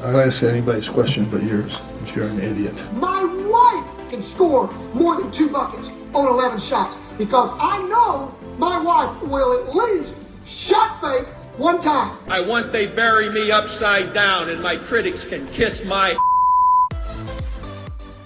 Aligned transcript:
I'll 0.00 0.20
ask 0.20 0.42
anybody's 0.42 0.90
question 0.90 1.24
but 1.30 1.42
yours, 1.42 1.80
if 2.02 2.14
you're 2.14 2.28
an 2.28 2.38
idiot. 2.38 2.84
My 2.94 3.24
wife 3.24 4.10
can 4.10 4.22
score 4.34 4.70
more 4.92 5.16
than 5.16 5.32
two 5.32 5.48
buckets 5.48 5.88
on 6.12 6.26
11 6.26 6.60
shots 6.60 6.96
because 7.16 7.56
I 7.58 7.78
know 7.88 8.36
my 8.58 8.78
wife 8.78 9.22
will 9.22 9.66
at 9.66 9.74
least 9.74 10.14
shot 10.46 11.00
fake 11.00 11.26
one 11.58 11.80
time. 11.80 12.18
I 12.28 12.40
want 12.40 12.72
they 12.72 12.86
bury 12.86 13.30
me 13.30 13.50
upside 13.50 14.12
down 14.12 14.50
and 14.50 14.62
my 14.62 14.76
critics 14.76 15.24
can 15.24 15.46
kiss 15.46 15.82
my. 15.84 16.16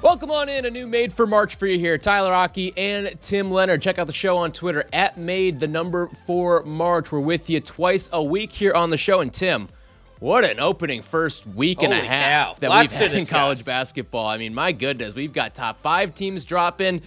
Welcome 0.02 0.30
on 0.32 0.48
in, 0.48 0.64
a 0.64 0.70
new 0.70 0.88
Made 0.88 1.12
for 1.12 1.26
March 1.26 1.54
for 1.54 1.66
you 1.66 1.78
here. 1.78 1.98
Tyler 1.98 2.32
Aki 2.32 2.72
and 2.76 3.16
Tim 3.20 3.50
Leonard. 3.50 3.80
Check 3.80 3.98
out 3.98 4.08
the 4.08 4.12
show 4.12 4.38
on 4.38 4.50
Twitter 4.50 4.88
at 4.92 5.18
Made 5.18 5.60
the 5.60 5.68
number 5.68 6.08
for 6.26 6.64
March. 6.64 7.12
We're 7.12 7.20
with 7.20 7.48
you 7.48 7.60
twice 7.60 8.10
a 8.12 8.22
week 8.22 8.50
here 8.50 8.72
on 8.72 8.90
the 8.90 8.96
show. 8.96 9.20
And 9.20 9.32
Tim, 9.32 9.68
what 10.20 10.44
an 10.44 10.60
opening 10.60 11.02
first 11.02 11.46
week 11.46 11.82
and 11.82 11.92
a 11.92 11.96
half 11.96 12.54
cow. 12.54 12.56
that 12.60 12.70
Lots 12.70 12.98
we've 12.98 13.10
had 13.10 13.18
in 13.18 13.26
college 13.26 13.64
basketball. 13.64 14.26
I 14.26 14.36
mean, 14.38 14.54
my 14.54 14.72
goodness, 14.72 15.14
we've 15.14 15.32
got 15.32 15.54
top 15.54 15.80
five 15.80 16.14
teams 16.14 16.44
dropping. 16.44 17.02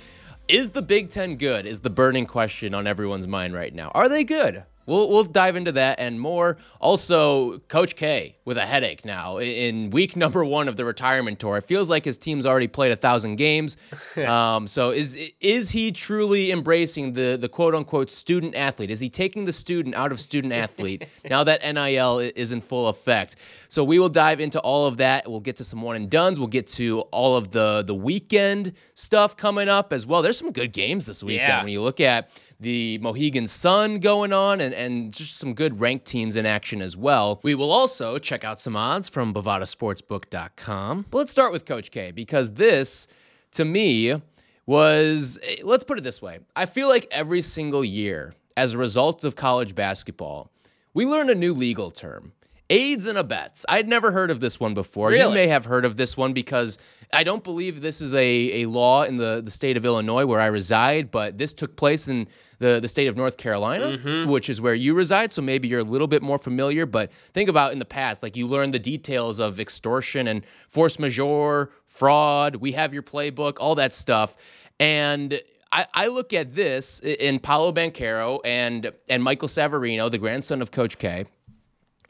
Is 0.47 0.71
the 0.71 0.81
Big 0.81 1.09
Ten 1.09 1.37
good? 1.37 1.65
Is 1.65 1.79
the 1.79 1.89
burning 1.89 2.25
question 2.25 2.73
on 2.73 2.85
everyone's 2.85 3.27
mind 3.27 3.53
right 3.53 3.73
now. 3.73 3.91
Are 3.93 4.09
they 4.09 4.23
good? 4.23 4.63
We'll, 4.85 5.09
we'll 5.09 5.23
dive 5.23 5.55
into 5.55 5.71
that 5.73 5.99
and 5.99 6.19
more. 6.19 6.57
Also, 6.79 7.59
Coach 7.69 7.95
K 7.95 8.35
with 8.45 8.57
a 8.57 8.65
headache 8.65 9.05
now 9.05 9.37
in 9.37 9.89
week 9.91 10.15
number 10.23 10.43
one 10.43 10.67
of 10.67 10.75
the 10.75 10.85
retirement 10.85 11.39
tour. 11.39 11.57
It 11.57 11.63
feels 11.63 11.89
like 11.89 12.03
his 12.05 12.17
team's 12.17 12.45
already 12.45 12.67
played 12.67 12.91
a 12.91 12.95
thousand 12.95 13.37
games. 13.37 13.77
um, 14.27 14.67
so 14.67 14.91
is 14.91 15.17
is 15.39 15.69
he 15.71 15.91
truly 15.91 16.51
embracing 16.51 17.13
the 17.13 17.37
the 17.39 17.49
quote 17.49 17.75
unquote 17.75 18.11
student 18.11 18.55
athlete? 18.55 18.91
Is 18.91 18.99
he 18.99 19.09
taking 19.09 19.45
the 19.45 19.53
student 19.53 19.95
out 19.95 20.11
of 20.11 20.19
student 20.19 20.53
athlete 20.53 21.07
now 21.29 21.43
that 21.43 21.61
NIL 21.63 22.19
is 22.19 22.51
in 22.51 22.61
full 22.61 22.87
effect? 22.89 23.35
So 23.69 23.83
we 23.83 23.97
will 23.99 24.09
dive 24.09 24.39
into 24.39 24.59
all 24.59 24.85
of 24.85 24.97
that. 24.97 25.29
We'll 25.29 25.39
get 25.39 25.55
to 25.57 25.63
some 25.63 25.81
one 25.81 25.95
and 25.95 26.09
duns. 26.09 26.39
We'll 26.39 26.47
get 26.49 26.67
to 26.67 27.01
all 27.11 27.35
of 27.35 27.51
the 27.51 27.83
the 27.83 27.95
weekend 27.95 28.73
stuff 28.93 29.37
coming 29.37 29.69
up 29.69 29.93
as 29.93 30.05
well. 30.05 30.21
There's 30.21 30.37
some 30.37 30.51
good 30.51 30.73
games 30.73 31.05
this 31.05 31.23
weekend 31.23 31.47
Yeah. 31.47 31.63
when 31.63 31.71
you 31.71 31.81
look 31.81 31.99
at 31.99 32.29
the 32.59 32.97
Mohegan 32.99 33.47
Sun 33.47 33.99
going 33.99 34.33
on 34.33 34.61
and, 34.61 34.73
and 34.73 35.13
just 35.13 35.37
some 35.37 35.53
good 35.53 35.79
ranked 35.79 36.05
teams 36.05 36.35
in 36.35 36.45
action 36.45 36.81
as 36.81 36.95
well. 36.95 37.39
We 37.43 37.55
will 37.55 37.71
also 37.71 38.17
check 38.17 38.43
out 38.43 38.59
some 38.59 38.75
odds 38.75 39.09
from 39.09 39.33
BovadaSportsbook.com. 39.33 41.05
But 41.09 41.17
let's 41.17 41.31
start 41.31 41.51
with 41.51 41.65
Coach 41.65 41.91
K 41.91 42.11
because 42.11 42.53
this, 42.53 43.07
to 43.51 43.65
me, 43.65 44.21
was 44.65 45.39
eh, 45.43 45.57
let's 45.63 45.83
put 45.83 45.97
it 45.97 46.03
this 46.03 46.21
way. 46.21 46.39
I 46.55 46.65
feel 46.65 46.87
like 46.87 47.07
every 47.11 47.41
single 47.41 47.83
year, 47.83 48.33
as 48.55 48.73
a 48.73 48.77
result 48.77 49.23
of 49.23 49.35
college 49.35 49.75
basketball, 49.75 50.51
we 50.93 51.05
learn 51.05 51.29
a 51.29 51.35
new 51.35 51.53
legal 51.53 51.91
term. 51.91 52.33
Aids 52.69 53.05
and 53.05 53.17
abets. 53.17 53.65
I'd 53.67 53.87
never 53.87 54.11
heard 54.11 54.31
of 54.31 54.39
this 54.39 54.59
one 54.59 54.73
before. 54.73 55.11
You 55.11 55.29
may 55.29 55.47
have 55.47 55.65
heard 55.65 55.85
of 55.85 55.97
this 55.97 56.15
one 56.15 56.33
because 56.33 56.77
I 57.11 57.23
don't 57.23 57.43
believe 57.43 57.81
this 57.81 58.01
is 58.01 58.13
a, 58.15 58.63
a 58.63 58.65
law 58.65 59.03
in 59.03 59.17
the, 59.17 59.41
the 59.43 59.51
state 59.51 59.77
of 59.77 59.85
Illinois 59.85 60.25
where 60.25 60.39
I 60.39 60.45
reside, 60.47 61.11
but 61.11 61.37
this 61.37 61.53
took 61.53 61.75
place 61.75 62.07
in 62.07 62.27
the, 62.59 62.79
the 62.79 62.87
state 62.87 63.07
of 63.07 63.17
North 63.17 63.37
Carolina, 63.37 63.97
mm-hmm. 63.97 64.29
which 64.29 64.49
is 64.49 64.61
where 64.61 64.73
you 64.73 64.93
reside. 64.93 65.33
So 65.33 65.41
maybe 65.41 65.67
you're 65.67 65.81
a 65.81 65.83
little 65.83 66.07
bit 66.07 66.23
more 66.23 66.39
familiar. 66.39 66.85
But 66.85 67.11
think 67.33 67.49
about 67.49 67.73
in 67.73 67.79
the 67.79 67.85
past, 67.85 68.23
like 68.23 68.35
you 68.35 68.47
learned 68.47 68.73
the 68.73 68.79
details 68.79 69.39
of 69.39 69.59
extortion 69.59 70.27
and 70.27 70.45
force 70.69 70.97
majeure, 70.97 71.69
fraud. 71.85 72.55
We 72.55 72.71
have 72.71 72.93
your 72.93 73.03
playbook, 73.03 73.57
all 73.59 73.75
that 73.75 73.93
stuff. 73.93 74.35
And 74.79 75.39
I, 75.71 75.85
I 75.93 76.07
look 76.07 76.33
at 76.33 76.55
this 76.55 77.01
in 77.01 77.39
Paolo 77.39 77.71
Banchero 77.71 78.39
and 78.45 78.91
and 79.09 79.21
Michael 79.23 79.47
Savarino, 79.47 80.09
the 80.09 80.17
grandson 80.17 80.61
of 80.61 80.71
Coach 80.71 80.97
K 80.97 81.25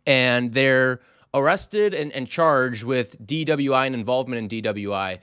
and 0.05 0.53
they're 0.53 0.99
arrested 1.33 1.93
and, 1.93 2.11
and 2.11 2.27
charged 2.27 2.83
with 2.83 3.25
DWI 3.25 3.85
and 3.87 3.95
involvement 3.95 4.53
in 4.53 4.61
DWI 4.63 5.19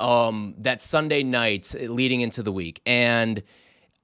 um, 0.00 0.54
that 0.58 0.80
Sunday 0.80 1.22
night 1.22 1.74
leading 1.80 2.20
into 2.20 2.42
the 2.42 2.52
week. 2.52 2.80
And 2.84 3.42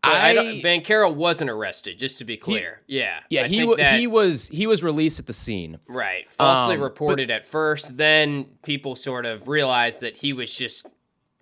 I, 0.03 0.31
I, 0.31 0.35
don't, 0.35 0.47
Banchero 0.63 1.15
wasn't 1.15 1.51
arrested, 1.51 1.99
just 1.99 2.19
to 2.19 2.25
be 2.25 2.37
clear. 2.39 2.81
yeah, 2.87 3.21
yeah, 3.29 3.43
I 3.43 3.49
he 3.49 3.65
wa- 3.65 3.75
that- 3.77 3.99
he 3.99 4.07
was 4.07 4.49
he 4.49 4.67
was 4.67 4.83
released 4.83 5.19
at 5.21 5.27
the 5.27 5.33
scene. 5.35 5.79
right 5.89 6.31
falsely 6.31 6.75
um, 6.77 6.81
but- 6.81 6.85
reported 6.85 7.31
at 7.31 7.45
first. 7.45 7.97
Then 7.99 8.45
people 8.63 8.97
sort 8.97 9.27
of 9.27 9.47
realized 9.49 10.01
that 10.01 10.17
he 10.17 10.33
was 10.33 10.55
just, 10.55 10.87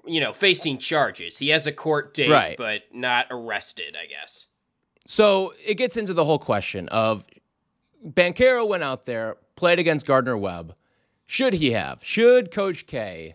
you 0.04 0.20
know, 0.20 0.32
facing 0.32 0.78
charges. 0.78 1.38
He 1.38 1.50
has 1.50 1.68
a 1.68 1.72
court 1.72 2.14
date, 2.14 2.30
Right. 2.30 2.56
but 2.56 2.82
not 2.92 3.26
arrested. 3.30 3.94
I 3.96 4.06
guess. 4.06 4.46
So 5.06 5.52
it 5.64 5.74
gets 5.74 5.96
into 5.96 6.12
the 6.12 6.24
whole 6.24 6.38
question 6.40 6.88
of 6.88 7.24
Banchero 8.06 8.66
went 8.66 8.82
out 8.82 9.06
there, 9.06 9.36
played 9.56 9.78
against 9.78 10.06
Gardner 10.06 10.36
Webb. 10.36 10.74
Should 11.26 11.54
he 11.54 11.72
have? 11.72 12.02
Should 12.04 12.50
Coach 12.50 12.86
K 12.86 13.34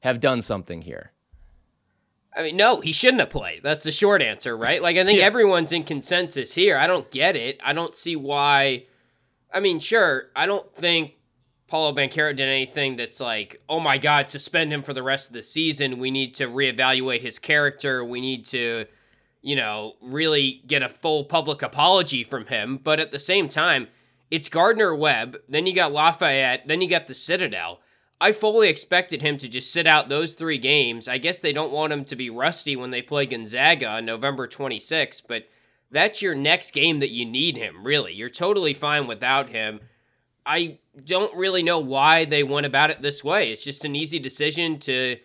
have 0.00 0.20
done 0.20 0.42
something 0.42 0.82
here? 0.82 1.12
I 2.36 2.42
mean, 2.42 2.56
no, 2.56 2.80
he 2.80 2.92
shouldn't 2.92 3.20
have 3.20 3.30
played. 3.30 3.62
That's 3.62 3.84
the 3.84 3.90
short 3.90 4.22
answer, 4.22 4.56
right? 4.56 4.80
Like, 4.82 4.96
I 4.96 5.04
think 5.04 5.18
Yeah. 5.20 5.24
everyone's 5.26 5.72
in 5.72 5.84
consensus 5.84 6.54
here. 6.54 6.76
I 6.76 6.86
don't 6.86 7.10
get 7.10 7.34
it. 7.36 7.58
I 7.64 7.72
don't 7.72 7.94
see 7.96 8.14
why. 8.16 8.84
I 9.52 9.60
mean, 9.60 9.80
sure, 9.80 10.26
I 10.36 10.46
don't 10.46 10.72
think 10.76 11.14
Paolo 11.66 11.92
Banchero 11.94 12.34
did 12.34 12.48
anything 12.48 12.96
that's 12.96 13.18
like, 13.20 13.60
oh 13.68 13.80
my 13.80 13.98
God, 13.98 14.30
suspend 14.30 14.72
him 14.72 14.82
for 14.82 14.92
the 14.92 15.02
rest 15.02 15.28
of 15.28 15.34
the 15.34 15.42
season. 15.42 15.98
We 15.98 16.10
need 16.10 16.34
to 16.34 16.46
reevaluate 16.46 17.20
his 17.22 17.38
character. 17.38 18.04
We 18.04 18.20
need 18.20 18.44
to, 18.46 18.86
you 19.42 19.56
know, 19.56 19.94
really 20.00 20.62
get 20.66 20.82
a 20.82 20.88
full 20.88 21.24
public 21.24 21.62
apology 21.62 22.22
from 22.22 22.46
him. 22.46 22.78
But 22.82 23.00
at 23.00 23.10
the 23.12 23.18
same 23.18 23.48
time, 23.48 23.88
it's 24.30 24.48
Gardner 24.48 24.94
Webb. 24.94 25.38
Then 25.48 25.66
you 25.66 25.74
got 25.74 25.92
Lafayette. 25.92 26.66
Then 26.66 26.80
you 26.80 26.88
got 26.88 27.06
the 27.06 27.14
Citadel. 27.14 27.80
I 28.20 28.32
fully 28.32 28.68
expected 28.68 29.22
him 29.22 29.38
to 29.38 29.48
just 29.48 29.72
sit 29.72 29.86
out 29.86 30.08
those 30.08 30.34
three 30.34 30.58
games. 30.58 31.08
I 31.08 31.18
guess 31.18 31.40
they 31.40 31.54
don't 31.54 31.72
want 31.72 31.92
him 31.92 32.04
to 32.04 32.16
be 32.16 32.28
rusty 32.28 32.76
when 32.76 32.90
they 32.90 33.00
play 33.00 33.24
Gonzaga 33.24 33.86
on 33.86 34.04
November 34.04 34.46
26th, 34.46 35.22
but 35.26 35.48
that's 35.90 36.20
your 36.20 36.34
next 36.34 36.72
game 36.72 37.00
that 37.00 37.10
you 37.10 37.24
need 37.24 37.56
him, 37.56 37.84
really. 37.84 38.12
You're 38.12 38.28
totally 38.28 38.74
fine 38.74 39.06
without 39.06 39.48
him. 39.48 39.80
I 40.44 40.78
don't 41.04 41.34
really 41.34 41.62
know 41.62 41.78
why 41.78 42.26
they 42.26 42.42
went 42.42 42.66
about 42.66 42.90
it 42.90 43.00
this 43.00 43.24
way. 43.24 43.50
It's 43.50 43.64
just 43.64 43.86
an 43.86 43.96
easy 43.96 44.18
decision 44.18 44.78
to, 44.80 45.16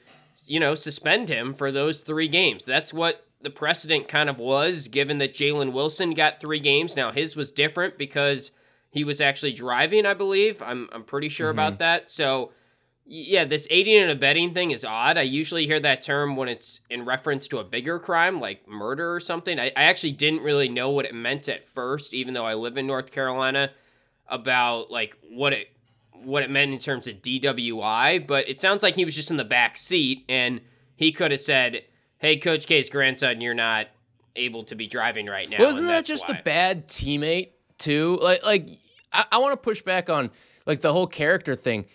you 0.46 0.60
know, 0.60 0.74
suspend 0.74 1.28
him 1.28 1.54
for 1.54 1.72
those 1.72 2.02
three 2.02 2.30
games. 2.30 2.64
That's 2.64 2.94
what 2.94 3.28
the 3.42 3.50
precedent 3.50 4.08
kind 4.08 4.30
of 4.30 4.40
was, 4.40 4.88
given 4.88 5.18
that 5.18 5.34
Jalen 5.34 5.74
Wilson 5.74 6.14
got 6.14 6.40
three 6.40 6.60
games. 6.60 6.96
Now, 6.96 7.12
his 7.12 7.36
was 7.36 7.52
different 7.52 7.98
because 7.98 8.52
he 8.96 9.04
was 9.04 9.20
actually 9.20 9.52
driving, 9.52 10.06
I 10.06 10.14
believe. 10.14 10.62
I'm, 10.62 10.88
I'm 10.94 11.04
pretty 11.04 11.28
sure 11.28 11.50
about 11.50 11.74
mm-hmm. 11.74 11.80
that. 11.80 12.10
So, 12.10 12.54
yeah, 13.06 13.44
this 13.44 13.68
aiding 13.70 13.98
and 13.98 14.10
abetting 14.10 14.54
thing 14.54 14.72
is 14.72 14.86
odd. 14.86 15.18
I 15.18 15.24
usually 15.24 15.66
hear 15.66 15.82
that 15.82 16.02
term 16.02 16.38
when 16.38 16.48
it's 16.48 16.80
in 16.90 17.04
reference 17.04 17.50
to 17.50 17.58
a 17.58 17.64
bigger 17.66 18.00
crime 18.00 18.40
like 18.40 18.66
murder 18.70 19.14
or 19.14 19.20
something. 19.20 19.60
I, 19.60 19.66
I 19.76 19.84
actually 19.84 20.14
didn't 20.14 20.44
really 20.44 20.70
know 20.70 20.92
what 20.92 21.04
it 21.04 21.14
meant 21.14 21.50
at 21.50 21.66
first, 21.66 22.14
even 22.14 22.34
though 22.34 22.46
I 22.46 22.54
live 22.54 22.78
in 22.78 22.88
North 22.88 23.12
Carolina, 23.12 23.70
about 24.30 24.90
like 24.90 25.18
what 25.30 25.52
it 25.52 25.68
what 26.24 26.42
it 26.42 26.50
meant 26.50 26.72
in 26.72 26.80
terms 26.80 27.06
of 27.06 27.16
DWI. 27.16 28.26
But 28.26 28.48
it 28.48 28.62
sounds 28.62 28.82
like 28.82 28.96
he 28.96 29.04
was 29.04 29.14
just 29.14 29.30
in 29.30 29.36
the 29.36 29.44
back 29.44 29.76
seat 29.76 30.24
and 30.30 30.62
he 30.96 31.12
could 31.12 31.32
have 31.32 31.42
said, 31.42 31.84
"Hey, 32.20 32.38
Coach 32.38 32.66
K's 32.66 32.90
grandson, 32.90 33.42
you're 33.42 33.54
not 33.54 33.88
able 34.38 34.64
to 34.64 34.76
be 34.76 34.88
driving 34.88 35.26
right 35.26 35.50
now." 35.50 35.58
Wasn't 35.60 35.80
and 35.80 35.90
that 35.90 36.06
just 36.06 36.30
why." 36.30 36.38
a 36.38 36.44
bad 36.44 36.88
teammate 36.88 37.50
too? 37.78 38.18
Like, 38.22 38.46
like 38.46 38.70
I, 39.16 39.26
I 39.34 39.38
want 39.40 39.54
to 39.54 39.58
push 39.58 39.82
back 39.82 40.10
on 40.10 40.30
like 40.66 40.82
the 40.82 40.92
whole 40.94 41.08
character 41.08 41.56
thing. 41.56 41.86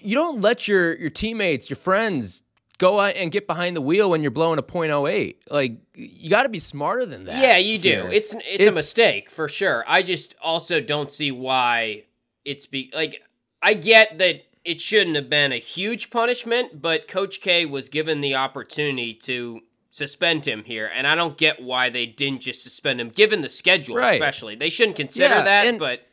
You 0.00 0.14
don't 0.14 0.40
let 0.40 0.66
your 0.68 0.94
your 0.96 1.10
teammates, 1.10 1.68
your 1.70 1.76
friends, 1.76 2.42
go 2.78 3.00
out 3.00 3.14
and 3.16 3.30
get 3.32 3.46
behind 3.46 3.76
the 3.76 3.80
wheel 3.80 4.10
when 4.10 4.22
you're 4.22 4.30
blowing 4.30 4.58
a 4.58 4.62
.08. 4.62 5.36
Like, 5.50 5.78
you 5.94 6.28
got 6.30 6.42
to 6.44 6.48
be 6.48 6.58
smarter 6.58 7.06
than 7.06 7.24
that. 7.24 7.40
Yeah, 7.42 7.56
you 7.56 7.78
do. 7.78 7.88
here. 7.88 8.10
It's, 8.12 8.34
it's 8.44 8.66
a 8.66 8.72
mistake 8.72 9.30
for 9.30 9.48
sure. 9.48 9.84
I 9.86 10.02
just 10.02 10.34
also 10.42 10.80
don't 10.80 11.12
see 11.12 11.30
why 11.30 12.04
it's 12.44 12.66
be 12.66 12.90
like 12.94 13.22
I 13.62 13.74
get 13.74 14.18
that 14.18 14.42
it 14.64 14.80
shouldn't 14.80 15.16
have 15.16 15.30
been 15.30 15.52
a 15.52 15.58
huge 15.58 16.10
punishment, 16.10 16.80
but 16.82 17.06
Coach 17.08 17.40
K 17.40 17.66
was 17.66 17.88
given 17.88 18.20
the 18.20 18.34
opportunity 18.34 19.14
to 19.14 19.60
suspend 19.90 20.44
him 20.44 20.64
here, 20.64 20.90
and 20.94 21.06
I 21.06 21.14
don't 21.14 21.38
get 21.38 21.62
why 21.62 21.88
they 21.88 22.04
didn't 22.04 22.40
just 22.40 22.62
suspend 22.62 23.00
him, 23.00 23.08
given 23.08 23.40
the 23.42 23.48
schedule, 23.48 23.96
Right. 23.96 24.14
especially. 24.14 24.54
They 24.56 24.68
shouldn't 24.68 24.96
consider 24.96 25.36
Yeah, 25.36 25.42
that, 25.44 25.78
but 25.78 26.06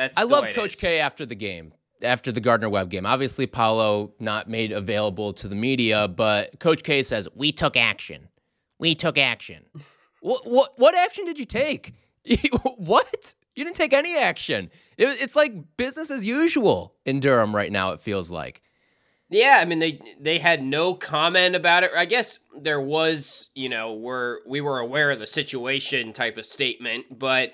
that's 0.00 0.16
I 0.16 0.22
love 0.22 0.46
Coach 0.54 0.74
is. 0.74 0.80
K 0.80 0.98
after 0.98 1.26
the 1.26 1.34
game, 1.34 1.74
after 2.00 2.32
the 2.32 2.40
Gardner 2.40 2.70
Webb 2.70 2.88
game. 2.88 3.04
Obviously, 3.04 3.46
Paolo 3.46 4.14
not 4.18 4.48
made 4.48 4.72
available 4.72 5.34
to 5.34 5.46
the 5.46 5.54
media, 5.54 6.08
but 6.08 6.58
Coach 6.58 6.82
K 6.82 7.02
says 7.02 7.28
we 7.34 7.52
took 7.52 7.76
action. 7.76 8.28
We 8.78 8.94
took 8.94 9.18
action. 9.18 9.66
what 10.22 10.46
what 10.46 10.72
what 10.78 10.96
action 10.96 11.26
did 11.26 11.38
you 11.38 11.44
take? 11.44 11.92
what? 12.62 13.34
You 13.54 13.64
didn't 13.64 13.76
take 13.76 13.92
any 13.92 14.16
action. 14.16 14.70
It, 14.96 15.20
it's 15.20 15.36
like 15.36 15.76
business 15.76 16.10
as 16.10 16.24
usual 16.24 16.94
in 17.04 17.20
Durham 17.20 17.54
right 17.54 17.70
now. 17.70 17.92
It 17.92 18.00
feels 18.00 18.30
like. 18.30 18.62
Yeah, 19.28 19.58
I 19.60 19.66
mean 19.66 19.80
they 19.80 20.00
they 20.18 20.38
had 20.38 20.62
no 20.62 20.94
comment 20.94 21.54
about 21.54 21.84
it. 21.84 21.90
I 21.94 22.06
guess 22.06 22.38
there 22.58 22.80
was, 22.80 23.50
you 23.54 23.68
know, 23.68 23.92
we're 23.92 24.38
we 24.46 24.62
were 24.62 24.78
aware 24.78 25.10
of 25.10 25.18
the 25.18 25.26
situation 25.26 26.14
type 26.14 26.38
of 26.38 26.46
statement, 26.46 27.18
but 27.18 27.52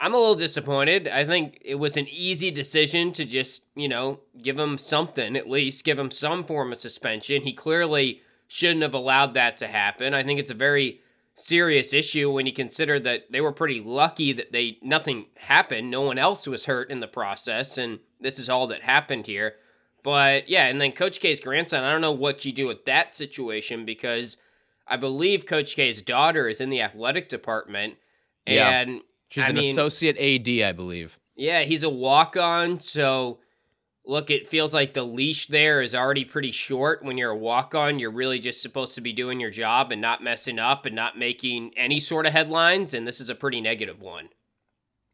I'm 0.00 0.14
a 0.14 0.18
little 0.18 0.34
disappointed. 0.34 1.08
I 1.08 1.24
think 1.24 1.58
it 1.64 1.74
was 1.74 1.96
an 1.96 2.06
easy 2.08 2.50
decision 2.50 3.12
to 3.14 3.24
just, 3.24 3.64
you 3.74 3.88
know, 3.88 4.20
give 4.40 4.58
him 4.58 4.78
something 4.78 5.36
at 5.36 5.48
least, 5.48 5.84
give 5.84 5.98
him 5.98 6.10
some 6.10 6.44
form 6.44 6.72
of 6.72 6.78
suspension. 6.78 7.42
He 7.42 7.52
clearly 7.52 8.22
shouldn't 8.46 8.82
have 8.82 8.94
allowed 8.94 9.34
that 9.34 9.56
to 9.58 9.66
happen. 9.66 10.14
I 10.14 10.22
think 10.22 10.38
it's 10.38 10.50
a 10.50 10.54
very 10.54 11.00
serious 11.34 11.92
issue 11.92 12.30
when 12.30 12.46
you 12.46 12.52
consider 12.52 12.98
that 13.00 13.30
they 13.30 13.40
were 13.40 13.52
pretty 13.52 13.80
lucky 13.80 14.32
that 14.32 14.52
they 14.52 14.78
nothing 14.82 15.26
happened. 15.36 15.90
No 15.90 16.02
one 16.02 16.18
else 16.18 16.46
was 16.46 16.66
hurt 16.66 16.90
in 16.90 17.00
the 17.00 17.06
process, 17.06 17.78
and 17.78 17.98
this 18.20 18.38
is 18.38 18.48
all 18.48 18.66
that 18.68 18.82
happened 18.82 19.26
here. 19.26 19.54
But 20.02 20.48
yeah, 20.48 20.66
and 20.66 20.80
then 20.80 20.92
Coach 20.92 21.20
K's 21.20 21.40
grandson, 21.40 21.84
I 21.84 21.90
don't 21.90 22.00
know 22.00 22.12
what 22.12 22.44
you 22.44 22.52
do 22.52 22.66
with 22.66 22.84
that 22.84 23.14
situation 23.14 23.84
because 23.84 24.36
I 24.86 24.96
believe 24.96 25.44
Coach 25.44 25.76
K's 25.76 26.00
daughter 26.02 26.48
is 26.48 26.60
in 26.60 26.70
the 26.70 26.80
athletic 26.82 27.28
department. 27.28 27.96
Yeah. 28.46 28.84
She's 29.28 29.44
I 29.44 29.48
an 29.48 29.56
mean, 29.56 29.70
associate 29.70 30.16
AD, 30.18 30.48
I 30.68 30.72
believe. 30.72 31.18
yeah, 31.36 31.62
he's 31.62 31.82
a 31.82 31.90
walk 31.90 32.36
on. 32.36 32.80
So, 32.80 33.38
look, 34.04 34.30
it 34.30 34.48
feels 34.48 34.72
like 34.72 34.94
the 34.94 35.02
leash 35.04 35.48
there 35.48 35.82
is 35.82 35.94
already 35.94 36.24
pretty 36.24 36.50
short. 36.50 37.04
When 37.04 37.18
you're 37.18 37.30
a 37.30 37.36
walk 37.36 37.74
on, 37.74 37.98
you're 37.98 38.10
really 38.10 38.38
just 38.38 38.62
supposed 38.62 38.94
to 38.94 39.00
be 39.02 39.12
doing 39.12 39.38
your 39.38 39.50
job 39.50 39.92
and 39.92 40.00
not 40.00 40.22
messing 40.22 40.58
up 40.58 40.86
and 40.86 40.96
not 40.96 41.18
making 41.18 41.72
any 41.76 42.00
sort 42.00 42.24
of 42.26 42.32
headlines. 42.32 42.94
And 42.94 43.06
this 43.06 43.20
is 43.20 43.28
a 43.28 43.34
pretty 43.34 43.60
negative 43.60 44.00
one. 44.00 44.30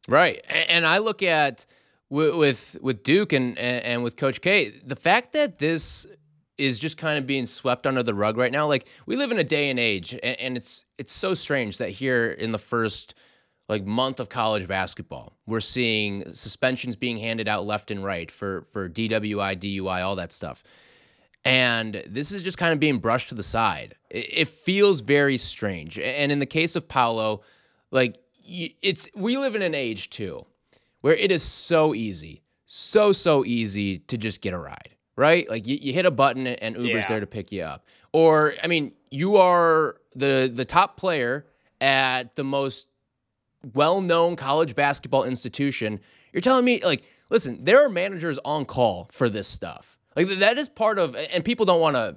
Right. 0.09 0.45
And 0.69 0.87
I 0.87 0.99
look 0.99 1.23
at 1.23 1.67
with 2.11 2.77
with 2.81 3.03
Duke 3.03 3.33
and 3.33 3.59
and 3.59 4.05
with 4.05 4.17
Coach 4.17 4.41
K, 4.41 4.71
the 4.85 4.97
fact 4.97 5.33
that 5.33 5.59
this 5.59 6.07
is 6.57 6.79
just 6.79 6.97
kind 6.99 7.19
of 7.19 7.27
being 7.27 7.47
swept 7.47 7.85
under 7.87 8.03
the 8.03 8.15
rug 8.15 8.37
right 8.37 8.53
now. 8.53 8.69
Like 8.69 8.87
we 9.07 9.17
live 9.17 9.33
in 9.33 9.39
a 9.39 9.45
day 9.45 9.71
and 9.71 9.81
age, 9.81 10.17
and 10.23 10.57
it's 10.57 10.85
it's 10.99 11.13
so 11.13 11.35
strange 11.35 11.79
that 11.79 11.89
here 11.91 12.31
in 12.31 12.53
the 12.53 12.59
first 12.59 13.15
like 13.69 13.85
month 13.85 14.21
of 14.21 14.29
college 14.29 14.69
basketball, 14.69 15.37
we're 15.47 15.61
seeing 15.61 16.35
suspensions 16.35 16.97
being 16.97 17.17
handed 17.17 17.49
out 17.49 17.65
left 17.67 17.91
and 17.91 18.05
right 18.05 18.31
for 18.31 18.63
for 18.63 18.89
DWI, 18.89 19.57
DUI, 19.57 20.03
all 20.05 20.17
that 20.17 20.33
stuff. 20.33 20.63
And 21.45 22.03
this 22.07 22.33
is 22.33 22.43
just 22.43 22.57
kind 22.57 22.73
of 22.73 22.81
being 22.81 22.99
brushed 22.99 23.29
to 23.29 23.35
the 23.35 23.43
side. 23.43 23.97
It, 24.11 24.27
it 24.33 24.49
feels 24.49 25.03
very 25.03 25.37
strange. 25.37 25.99
And 25.99 26.33
in 26.33 26.39
the 26.39 26.47
case 26.47 26.75
of 26.77 26.89
Paolo, 26.89 27.43
like 27.91 28.19
it's 28.47 29.09
we 29.15 29.37
live 29.37 29.55
in 29.55 29.63
an 29.63 29.75
age 29.75 30.11
too 30.11 30.47
where 31.01 31.15
it 31.15 31.31
is 31.31 31.43
so 31.43 31.95
easy, 31.95 32.43
so 32.67 33.13
so 33.13 33.45
easy 33.45 33.99
to 33.99 34.17
just 34.17 34.41
get 34.41 34.55
a 34.55 34.59
ride, 34.59 34.91
right? 35.17 35.49
Like 35.51 35.67
you, 35.67 35.79
you 35.81 35.93
hit 35.93 36.07
a 36.07 36.11
button 36.11 36.47
and 36.47 36.77
Uber's 36.77 37.05
Yeah. 37.05 37.09
there 37.09 37.21
to 37.21 37.27
pick 37.27 37.53
you 37.53 37.63
up. 37.63 37.87
Or 38.13 38.55
I 38.63 38.67
mean, 38.67 38.93
you 39.11 39.37
are 39.37 39.97
the 40.17 40.51
the 40.53 40.65
top 40.65 40.97
player 40.97 41.47
at 41.81 42.37
the 42.37 42.45
most 42.45 42.87
well-known 43.73 44.37
college 44.37 44.75
basketball 44.75 45.25
institution. 45.25 46.01
You're 46.33 46.41
telling 46.41 46.65
me 46.65 46.83
like, 46.85 47.03
listen, 47.31 47.65
there 47.65 47.85
are 47.85 47.89
managers 47.89 48.39
on 48.45 48.65
call 48.65 49.09
for 49.13 49.29
this 49.29 49.49
stuff. 49.49 49.99
Like 50.17 50.29
that 50.29 50.59
is 50.59 50.69
part 50.69 50.99
of 50.99 51.17
and 51.17 51.45
people 51.45 51.67
don't 51.67 51.81
want 51.81 51.97
to 51.97 52.17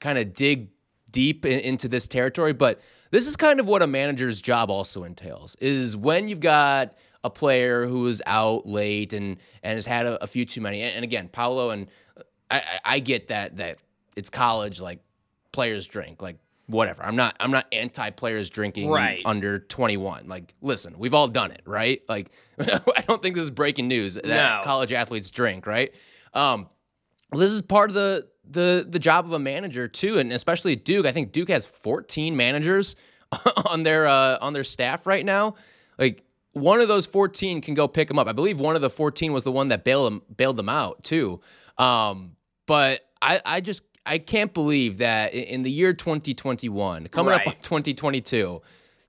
kind 0.00 0.18
of 0.18 0.32
dig 0.32 0.70
deep 1.10 1.46
in, 1.46 1.60
into 1.60 1.88
this 1.88 2.06
territory, 2.06 2.52
but 2.52 2.80
this 3.10 3.26
is 3.26 3.36
kind 3.36 3.60
of 3.60 3.68
what 3.68 3.82
a 3.82 3.86
manager's 3.86 4.42
job 4.42 4.70
also 4.70 5.04
entails. 5.04 5.56
Is 5.60 5.96
when 5.96 6.28
you've 6.28 6.40
got 6.40 6.94
a 7.24 7.30
player 7.30 7.86
who 7.86 8.06
is 8.06 8.22
out 8.26 8.66
late 8.66 9.12
and 9.12 9.38
and 9.62 9.76
has 9.76 9.86
had 9.86 10.06
a, 10.06 10.22
a 10.22 10.26
few 10.26 10.44
too 10.44 10.60
many. 10.60 10.82
And, 10.82 10.96
and 10.96 11.04
again, 11.04 11.28
Paolo 11.28 11.70
and 11.70 11.88
uh, 12.16 12.22
I, 12.50 12.56
I, 12.56 12.80
I 12.84 12.98
get 12.98 13.28
that 13.28 13.56
that 13.56 13.82
it's 14.14 14.30
college, 14.30 14.80
like 14.80 15.00
players 15.52 15.86
drink, 15.86 16.20
like 16.20 16.36
whatever. 16.66 17.02
I'm 17.04 17.16
not 17.16 17.36
I'm 17.40 17.50
not 17.50 17.66
anti 17.72 18.10
players 18.10 18.50
drinking 18.50 18.88
Right. 18.90 19.22
under 19.24 19.58
21. 19.58 20.28
Like, 20.28 20.54
listen, 20.62 20.98
we've 20.98 21.14
all 21.14 21.28
done 21.28 21.50
it, 21.52 21.62
right? 21.66 22.02
Like, 22.08 22.30
I 22.58 23.04
don't 23.06 23.22
think 23.22 23.34
this 23.34 23.44
is 23.44 23.50
breaking 23.50 23.88
news 23.88 24.14
that 24.14 24.24
No. 24.26 24.60
college 24.64 24.92
athletes 24.92 25.30
drink, 25.30 25.66
right? 25.66 25.94
Um, 26.32 26.68
this 27.32 27.50
is 27.50 27.62
part 27.62 27.90
of 27.90 27.94
the 27.94 28.28
the 28.48 28.86
the 28.88 28.98
job 28.98 29.24
of 29.24 29.32
a 29.32 29.38
manager 29.38 29.88
too, 29.88 30.18
and 30.18 30.32
especially 30.32 30.76
Duke. 30.76 31.06
I 31.06 31.12
think 31.12 31.32
Duke 31.32 31.48
has 31.48 31.66
14 31.66 32.36
managers 32.36 32.96
on 33.66 33.82
their 33.82 34.06
uh, 34.06 34.38
on 34.40 34.52
their 34.52 34.64
staff 34.64 35.06
right 35.06 35.24
now. 35.24 35.54
Like 35.98 36.22
one 36.52 36.80
of 36.80 36.86
those 36.88 37.06
14 37.06 37.60
can 37.62 37.74
go 37.74 37.88
pick 37.88 38.06
them 38.08 38.18
up. 38.18 38.28
I 38.28 38.32
believe 38.32 38.60
one 38.60 38.76
of 38.76 38.82
the 38.82 38.90
14 38.90 39.32
was 39.32 39.42
the 39.42 39.50
one 39.52 39.68
that 39.68 39.82
bailed 39.84 40.06
them 40.06 40.22
bailed 40.36 40.56
them 40.56 40.68
out 40.68 41.02
too. 41.02 41.40
Um, 41.78 42.36
but 42.66 43.00
I 43.20 43.40
I 43.44 43.60
just 43.60 43.82
I 44.06 44.18
can't 44.18 44.52
believe 44.52 44.98
that 44.98 45.32
in 45.32 45.62
the 45.62 45.70
year 45.70 45.92
2021, 45.92 47.08
coming 47.08 47.32
up 47.32 47.46
on 47.46 47.54
2022, 47.54 48.60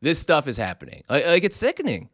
this 0.01 0.19
stuff 0.19 0.47
is 0.47 0.57
happening. 0.57 1.03
Like, 1.09 1.25
like 1.25 1.43
it's 1.43 1.57
sickening. 1.57 2.09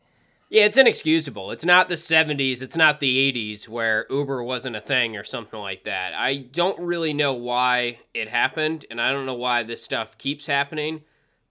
Yeah, 0.49 0.65
it's 0.65 0.75
inexcusable. 0.75 1.51
It's 1.51 1.63
not 1.63 1.87
the 1.87 1.95
70s, 1.95 2.61
it's 2.61 2.75
not 2.75 2.99
the 2.99 3.31
80s 3.31 3.69
where 3.69 4.05
Uber 4.09 4.43
wasn't 4.43 4.75
a 4.75 4.81
thing 4.81 5.15
or 5.15 5.23
something 5.23 5.59
like 5.59 5.85
that. 5.85 6.13
I 6.13 6.37
don't 6.37 6.77
really 6.79 7.13
know 7.13 7.33
why 7.33 7.99
it 8.13 8.27
happened, 8.27 8.85
and 8.91 8.99
I 8.99 9.11
don't 9.11 9.25
know 9.25 9.35
why 9.35 9.63
this 9.63 9.81
stuff 9.81 10.17
keeps 10.17 10.47
happening, 10.47 11.03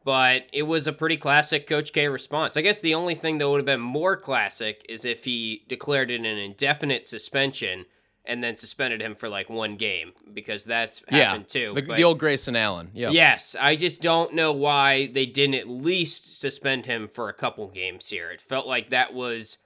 but 0.05 0.43
it 0.53 0.65
was 0.65 0.87
a 0.87 0.93
pretty 0.93 1.17
classic 1.17 1.67
Coach 1.67 1.95
K 1.95 2.09
response. 2.09 2.59
I 2.59 2.61
guess 2.61 2.83
the 2.83 2.95
only 2.95 3.15
thing 3.15 3.39
that 3.39 3.49
would 3.49 3.61
have 3.61 3.65
been 3.65 3.81
more 3.81 4.19
classic 4.19 4.85
is 4.87 5.07
if 5.07 5.25
he 5.25 5.65
declared 5.67 6.11
it 6.11 6.21
an 6.21 6.27
indefinite 6.27 7.09
suspension 7.09 7.87
and 8.25 8.43
then 8.45 8.57
suspended 8.57 9.01
him 9.01 9.15
for 9.15 9.29
like 9.29 9.49
one 9.51 9.77
game, 9.77 10.13
because 10.33 10.65
that's 10.65 11.03
happened 11.09 11.49
too. 11.49 11.73
the, 11.75 11.83
but- 11.83 11.97
the 11.97 12.05
old 12.05 12.19
Grayson 12.19 12.55
Allen. 12.57 12.91
Yeah. 12.95 13.11
Yes, 13.11 13.57
I 13.59 13.77
just 13.77 14.03
don't 14.03 14.35
know 14.35 14.53
why 14.53 15.09
they 15.13 15.27
didn't 15.27 15.55
at 15.55 15.69
least 15.69 16.39
suspend 16.41 16.87
him 16.87 17.09
for 17.09 17.29
a 17.29 17.33
couple 17.35 17.67
games 17.69 18.09
here. 18.09 18.31
It 18.31 18.41
felt 18.41 18.67
like 18.67 18.91
that 18.91 19.15
was 19.15 19.59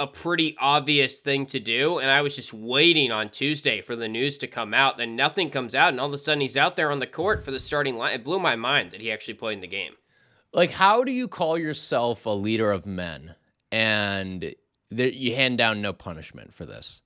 a 0.00 0.06
pretty 0.06 0.56
obvious 0.60 1.18
thing 1.18 1.44
to 1.46 1.58
do, 1.58 1.98
and 1.98 2.08
I 2.08 2.22
was 2.22 2.36
just 2.36 2.54
waiting 2.54 3.10
on 3.10 3.30
Tuesday 3.30 3.80
for 3.80 3.96
the 3.96 4.08
news 4.08 4.38
to 4.38 4.46
come 4.46 4.72
out. 4.72 4.96
Then 4.96 5.16
nothing 5.16 5.50
comes 5.50 5.74
out, 5.74 5.88
and 5.88 5.98
all 6.00 6.06
of 6.06 6.12
a 6.14 6.18
sudden 6.18 6.40
he's 6.40 6.56
out 6.56 6.76
there 6.76 6.92
on 6.92 7.00
the 7.00 7.06
court 7.08 7.44
for 7.44 7.50
the 7.50 7.58
starting 7.58 7.96
line. 7.96 8.14
It 8.14 8.22
blew 8.22 8.38
my 8.38 8.54
mind 8.54 8.92
that 8.92 9.00
he 9.00 9.10
actually 9.10 9.34
played 9.34 9.54
in 9.54 9.60
the 9.60 9.66
game. 9.66 9.94
like 10.52 10.70
how 10.70 11.02
do 11.02 11.10
you 11.10 11.26
call 11.26 11.58
yourself 11.58 12.24
a 12.26 12.30
leader 12.30 12.70
of 12.70 12.86
men 12.86 13.34
and 13.72 14.54
there, 14.90 15.08
you 15.08 15.34
hand 15.34 15.58
down 15.58 15.82
no 15.82 15.92
punishment 15.92 16.54
for 16.54 16.64
this 16.64 17.02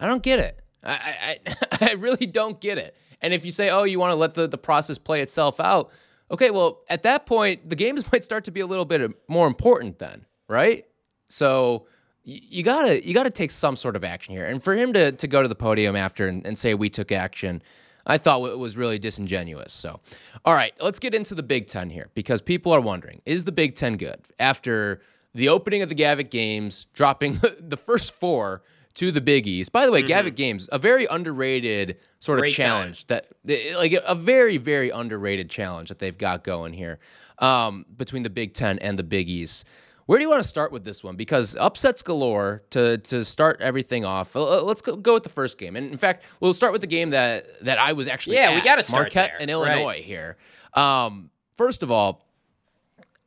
i 0.00 0.06
don't 0.06 0.22
get 0.22 0.38
it 0.38 0.60
I, 0.82 1.38
I, 1.46 1.56
I 1.90 1.92
really 1.92 2.26
don't 2.26 2.60
get 2.60 2.78
it 2.78 2.96
and 3.20 3.32
if 3.32 3.44
you 3.44 3.52
say 3.52 3.70
oh 3.70 3.84
you 3.84 3.98
want 3.98 4.10
to 4.10 4.16
let 4.16 4.34
the, 4.34 4.48
the 4.48 4.58
process 4.58 4.98
play 4.98 5.20
itself 5.20 5.60
out 5.60 5.90
okay 6.30 6.50
well 6.50 6.80
at 6.88 7.02
that 7.04 7.26
point 7.26 7.68
the 7.68 7.76
games 7.76 8.04
might 8.12 8.24
start 8.24 8.44
to 8.44 8.50
be 8.50 8.60
a 8.60 8.66
little 8.66 8.84
bit 8.84 9.10
more 9.28 9.46
important 9.46 9.98
then 9.98 10.24
right 10.48 10.86
so 11.28 11.86
y- 12.26 12.40
you 12.42 12.62
gotta 12.62 13.06
you 13.06 13.14
gotta 13.14 13.30
take 13.30 13.50
some 13.50 13.76
sort 13.76 13.94
of 13.96 14.04
action 14.04 14.34
here 14.34 14.46
and 14.46 14.62
for 14.62 14.74
him 14.74 14.92
to, 14.92 15.12
to 15.12 15.28
go 15.28 15.42
to 15.42 15.48
the 15.48 15.54
podium 15.54 15.94
after 15.96 16.26
and, 16.28 16.46
and 16.46 16.58
say 16.58 16.74
we 16.74 16.90
took 16.90 17.12
action 17.12 17.62
I 18.06 18.18
thought 18.18 18.44
it 18.46 18.58
was 18.58 18.76
really 18.76 18.98
disingenuous. 18.98 19.72
So, 19.72 20.00
all 20.44 20.54
right, 20.54 20.72
let's 20.80 20.98
get 20.98 21.14
into 21.14 21.34
the 21.34 21.42
Big 21.42 21.68
Ten 21.68 21.90
here 21.90 22.08
because 22.14 22.42
people 22.42 22.72
are 22.72 22.80
wondering 22.80 23.20
is 23.26 23.44
the 23.44 23.52
Big 23.52 23.74
Ten 23.74 23.96
good? 23.96 24.20
After 24.38 25.00
the 25.34 25.48
opening 25.48 25.82
of 25.82 25.88
the 25.88 25.94
Gavitt 25.94 26.30
Games, 26.30 26.86
dropping 26.92 27.40
the 27.60 27.76
first 27.76 28.12
four 28.14 28.62
to 28.94 29.10
the 29.12 29.20
Big 29.20 29.46
East. 29.46 29.72
By 29.72 29.86
the 29.86 29.92
way, 29.92 30.02
Gavitt 30.02 30.36
Games, 30.36 30.68
a 30.72 30.78
very 30.78 31.06
underrated 31.06 31.96
sort 32.18 32.38
of 32.38 32.42
Great 32.42 32.56
time. 32.56 32.64
challenge 32.64 33.06
that, 33.06 33.28
like 33.76 33.92
a 33.92 34.14
very, 34.14 34.56
very 34.56 34.90
underrated 34.90 35.48
challenge 35.48 35.88
that 35.88 35.98
they've 35.98 36.16
got 36.16 36.44
going 36.44 36.72
here 36.72 36.98
um, 37.38 37.86
between 37.96 38.22
the 38.22 38.30
Big 38.30 38.54
Ten 38.54 38.78
and 38.78 38.98
the 38.98 39.02
Big 39.02 39.28
East. 39.28 39.64
Where 40.06 40.18
do 40.18 40.24
you 40.24 40.28
want 40.28 40.42
to 40.42 40.48
start 40.48 40.72
with 40.72 40.82
this 40.82 41.04
one? 41.04 41.14
Because 41.14 41.54
upsets 41.54 42.02
galore 42.02 42.64
to 42.70 42.98
to 42.98 43.24
start 43.24 43.60
everything 43.60 44.04
off. 44.04 44.34
Uh, 44.34 44.60
Let's 44.62 44.82
go, 44.82 44.96
go 44.96 45.14
with 45.14 45.22
the 45.22 45.28
first 45.28 45.56
game, 45.56 45.76
and 45.76 45.88
in 45.90 45.98
fact, 45.98 46.26
we'll 46.40 46.52
start 46.52 46.72
with 46.72 46.80
the 46.80 46.88
game 46.88 47.10
that 47.10 47.64
that 47.64 47.78
I 47.78 47.92
was 47.92 48.08
actually 48.08 48.36
Yeah, 48.36 48.56
we 48.56 48.60
gotta 48.60 48.82
start 48.82 49.04
Marquette 49.04 49.30
there, 49.30 49.40
and 49.40 49.50
Illinois 49.50 49.84
right. 49.84 50.04
here. 50.04 50.36
Um, 50.74 51.30
first 51.56 51.84
of 51.84 51.92
all, 51.92 52.26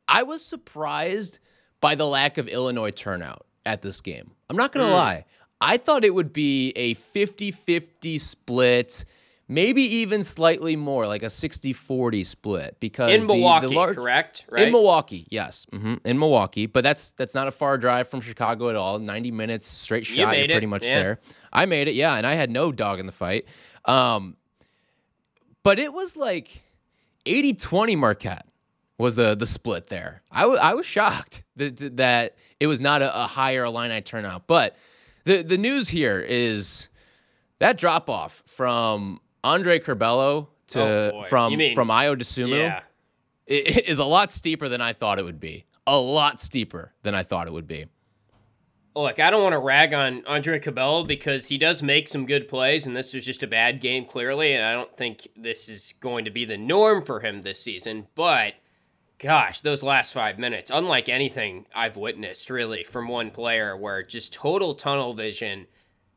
I 0.06 0.24
was 0.24 0.44
surprised 0.44 1.38
by 1.80 1.94
the 1.94 2.06
lack 2.06 2.36
of 2.36 2.48
Illinois 2.48 2.90
turnout 2.90 3.46
at 3.64 3.82
this 3.82 4.00
game. 4.00 4.32
I'm 4.50 4.56
not 4.56 4.72
going 4.72 4.86
to 4.86 4.92
lie. 4.92 5.24
I 5.60 5.76
thought 5.76 6.04
it 6.04 6.14
would 6.14 6.32
be 6.32 6.72
a 6.76 6.94
50 6.94 7.50
50 7.50 8.18
split, 8.18 9.04
maybe 9.48 9.82
even 9.82 10.22
slightly 10.22 10.76
more, 10.76 11.06
like 11.06 11.22
a 11.22 11.30
60 11.30 11.72
40 11.72 12.24
split. 12.24 12.76
Because 12.80 13.22
In 13.22 13.26
Milwaukee, 13.26 13.66
the 13.68 13.72
large, 13.74 13.96
correct? 13.96 14.44
Right? 14.50 14.66
In 14.66 14.72
Milwaukee, 14.72 15.26
yes, 15.30 15.66
hmm 15.70 15.94
in 16.04 16.18
Milwaukee, 16.18 16.66
but 16.66 16.82
that's 16.84 17.12
that's 17.12 17.34
not 17.34 17.48
a 17.48 17.50
far 17.50 17.78
drive 17.78 18.08
from 18.08 18.20
Chicago 18.20 18.68
at 18.68 18.76
all. 18.76 18.98
Ninety 18.98 19.30
minutes 19.30 19.66
straight 19.66 20.04
shot, 20.06 20.16
You 20.16 20.26
made 20.26 20.50
you're 20.50 20.56
pretty 20.56 20.66
it, 20.66 20.68
much 20.68 20.84
yeah. 20.84 20.98
there. 20.98 21.20
I 21.52 21.66
made 21.66 21.88
it, 21.88 21.94
yeah, 21.94 22.14
and 22.14 22.26
I 22.26 22.34
had 22.34 22.50
no 22.50 22.72
dog 22.72 22.98
in 23.00 23.06
the 23.06 23.12
fight. 23.12 23.46
Um, 23.84 24.36
but 25.62 25.78
it 25.78 25.92
was 25.92 26.16
like 26.16 26.62
80-20 27.26 27.96
Marquette 27.96 28.46
was 28.98 29.14
the 29.16 29.34
the 29.34 29.46
split 29.46 29.86
there. 29.88 30.22
I 30.30 30.44
I 30.44 30.74
was 30.74 30.84
shocked 30.84 31.44
that 31.56 31.96
that 31.96 32.36
it 32.60 32.66
was 32.66 32.80
not 32.80 33.02
a, 33.02 33.24
a 33.24 33.26
higher 33.26 33.64
Illini 33.64 34.00
turnout. 34.02 34.46
But 34.46 34.76
the 35.24 35.42
the 35.42 35.58
news 35.58 35.88
here 35.90 36.20
is 36.20 36.88
that 37.58 37.76
drop 37.78 38.08
off 38.10 38.42
from 38.46 39.20
Andre 39.42 39.78
Curbelo 39.78 40.48
to 40.68 40.80
Oh, 41.14 41.22
from 41.24 41.56
mean- 41.56 41.74
from 41.74 41.88
Ayo 41.88 42.16
Dosunmu 42.16 42.56
Yeah. 42.58 42.80
is 43.46 43.98
a 43.98 44.04
lot 44.04 44.32
steeper 44.32 44.68
than 44.68 44.80
I 44.80 44.92
thought 44.92 45.18
it 45.18 45.24
would 45.24 45.40
be. 45.40 45.64
A 45.86 45.98
lot 45.98 46.40
steeper 46.40 46.92
than 47.02 47.14
I 47.14 47.22
thought 47.22 47.46
it 47.46 47.52
would 47.52 47.66
be. 47.66 47.86
look, 48.96 49.18
I 49.18 49.28
don't 49.30 49.42
want 49.42 49.54
to 49.54 49.58
rag 49.58 49.92
on 49.92 50.24
Andre 50.24 50.60
Curbelo 50.60 51.04
because 51.06 51.48
he 51.48 51.58
does 51.58 51.82
make 51.82 52.08
some 52.08 52.26
good 52.26 52.46
plays, 52.48 52.86
and 52.86 52.94
this 52.96 53.12
was 53.12 53.26
just 53.26 53.42
a 53.42 53.46
bad 53.48 53.80
game, 53.80 54.04
clearly. 54.04 54.54
And 54.54 54.64
I 54.64 54.72
don't 54.72 54.96
think 54.96 55.26
this 55.36 55.68
is 55.68 55.94
going 56.00 56.24
to 56.26 56.30
be 56.30 56.44
the 56.44 56.56
norm 56.56 57.04
for 57.04 57.18
him 57.18 57.42
this 57.42 57.60
season. 57.60 58.06
But 58.14 58.54
gosh, 59.18 59.60
those 59.60 59.82
last 59.82 60.12
five 60.12 60.38
minutes, 60.38 60.70
unlike 60.72 61.08
anything 61.08 61.66
I've 61.74 61.96
witnessed 61.96 62.50
really 62.50 62.84
from 62.84 63.08
one 63.08 63.30
player, 63.30 63.76
where 63.76 64.02
just 64.02 64.34
total 64.34 64.74
tunnel 64.74 65.14
vision, 65.14 65.66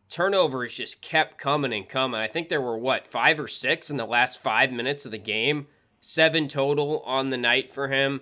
turnovers 0.09 0.75
just 0.75 1.01
kept 1.01 1.37
coming 1.37 1.73
and 1.73 1.87
coming. 1.87 2.19
I 2.19 2.27
think 2.27 2.49
there 2.49 2.61
were 2.61 2.77
what, 2.77 3.07
five 3.07 3.39
or 3.39 3.47
six 3.47 3.89
in 3.89 3.97
the 3.97 4.05
last 4.05 4.41
five 4.41 4.71
minutes 4.71 5.05
of 5.05 5.11
the 5.11 5.17
game, 5.17 5.67
seven 5.99 6.47
total 6.47 7.01
on 7.01 7.29
the 7.29 7.37
night 7.37 7.73
for 7.73 7.87
him. 7.87 8.21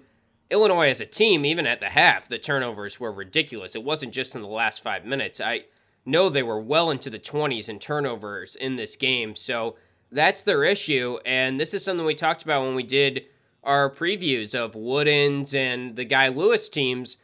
Illinois 0.51 0.89
as 0.89 1.01
a 1.01 1.05
team, 1.05 1.45
even 1.45 1.65
at 1.65 1.79
the 1.79 1.89
half, 1.89 2.27
the 2.27 2.37
turnovers 2.37 2.99
were 2.99 3.11
ridiculous. 3.11 3.75
It 3.75 3.83
wasn't 3.83 4.13
just 4.13 4.35
in 4.35 4.41
the 4.41 4.47
last 4.47 4.83
five 4.83 5.05
minutes. 5.05 5.41
I 5.41 5.63
know 6.05 6.29
they 6.29 6.43
were 6.43 6.59
well 6.59 6.91
into 6.91 7.09
the 7.09 7.19
20s 7.19 7.67
in 7.67 7.79
turnovers 7.79 8.55
in 8.55 8.75
this 8.75 8.95
game. 8.95 9.35
So 9.35 9.75
that's 10.11 10.43
their 10.43 10.63
issue. 10.63 11.17
And 11.25 11.59
this 11.59 11.73
is 11.73 11.83
something 11.83 12.05
we 12.05 12.13
talked 12.13 12.43
about 12.43 12.63
when 12.63 12.75
we 12.75 12.83
did 12.83 13.25
our 13.65 13.89
previews 13.89 14.55
of 14.55 14.73
Woodens 14.73 15.53
and 15.53 15.95
the 15.95 16.05
Guy 16.05 16.27
Lewis 16.29 16.69
teams. 16.69 17.17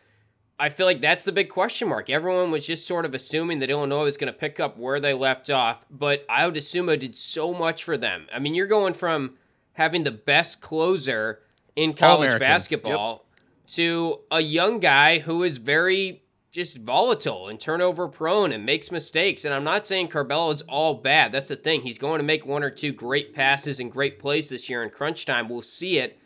I 0.60 0.70
feel 0.70 0.86
like 0.86 1.02
that's 1.02 1.26
the 1.26 1.32
big 1.32 1.50
question 1.50 1.90
mark. 1.90 2.10
Everyone 2.10 2.52
was 2.52 2.68
just 2.68 2.86
sort 2.86 3.06
of 3.06 3.16
assuming 3.16 3.60
that 3.60 3.70
Illinois 3.70 4.04
was 4.04 4.18
going 4.18 4.32
to 4.32 4.38
pick 4.38 4.60
up 4.60 4.78
where 4.78 5.00
they 5.00 5.14
left 5.14 5.50
off, 5.50 5.84
but 5.90 6.28
Ayo 6.28 6.54
Dosunmu 6.54 7.00
did 7.00 7.16
so 7.16 7.54
much 7.54 7.84
for 7.84 7.98
them. 7.98 8.28
I 8.32 8.40
mean, 8.40 8.54
you're 8.54 8.68
going 8.68 8.94
from 8.94 9.38
having 9.74 10.04
the 10.04 10.12
best 10.12 10.62
closer 10.62 11.40
in 11.76 11.94
college 11.94 12.40
basketball 12.40 13.26
yep. 13.32 13.66
to 13.76 14.20
a 14.30 14.42
young 14.42 14.80
guy 14.80 15.20
who 15.20 15.42
is 15.42 15.58
very 15.58 16.22
just 16.52 16.78
volatile 16.78 17.48
and 17.48 17.60
turnover 17.60 18.08
prone 18.08 18.52
and 18.52 18.66
makes 18.66 18.92
mistakes. 18.92 19.46
And 19.46 19.54
I'm 19.54 19.64
not 19.64 19.88
saying 19.88 20.10
Curbelo 20.10 20.54
is 20.54 20.62
all 20.64 20.96
bad. 20.96 21.32
That's 21.32 21.48
the 21.48 21.56
thing. 21.56 21.82
He's 21.82 21.98
going 21.98 22.20
to 22.20 22.26
make 22.26 22.46
one 22.46 22.62
or 22.62 22.70
two 22.70 22.92
great 22.92 23.34
passes 23.34 23.80
and 23.80 23.92
great 23.92 24.20
plays 24.20 24.50
this 24.50 24.70
year 24.70 24.84
in 24.84 24.90
crunch 24.90 25.26
time. 25.26 25.48
We'll 25.48 25.62
see 25.62 25.98
it. 25.98 26.20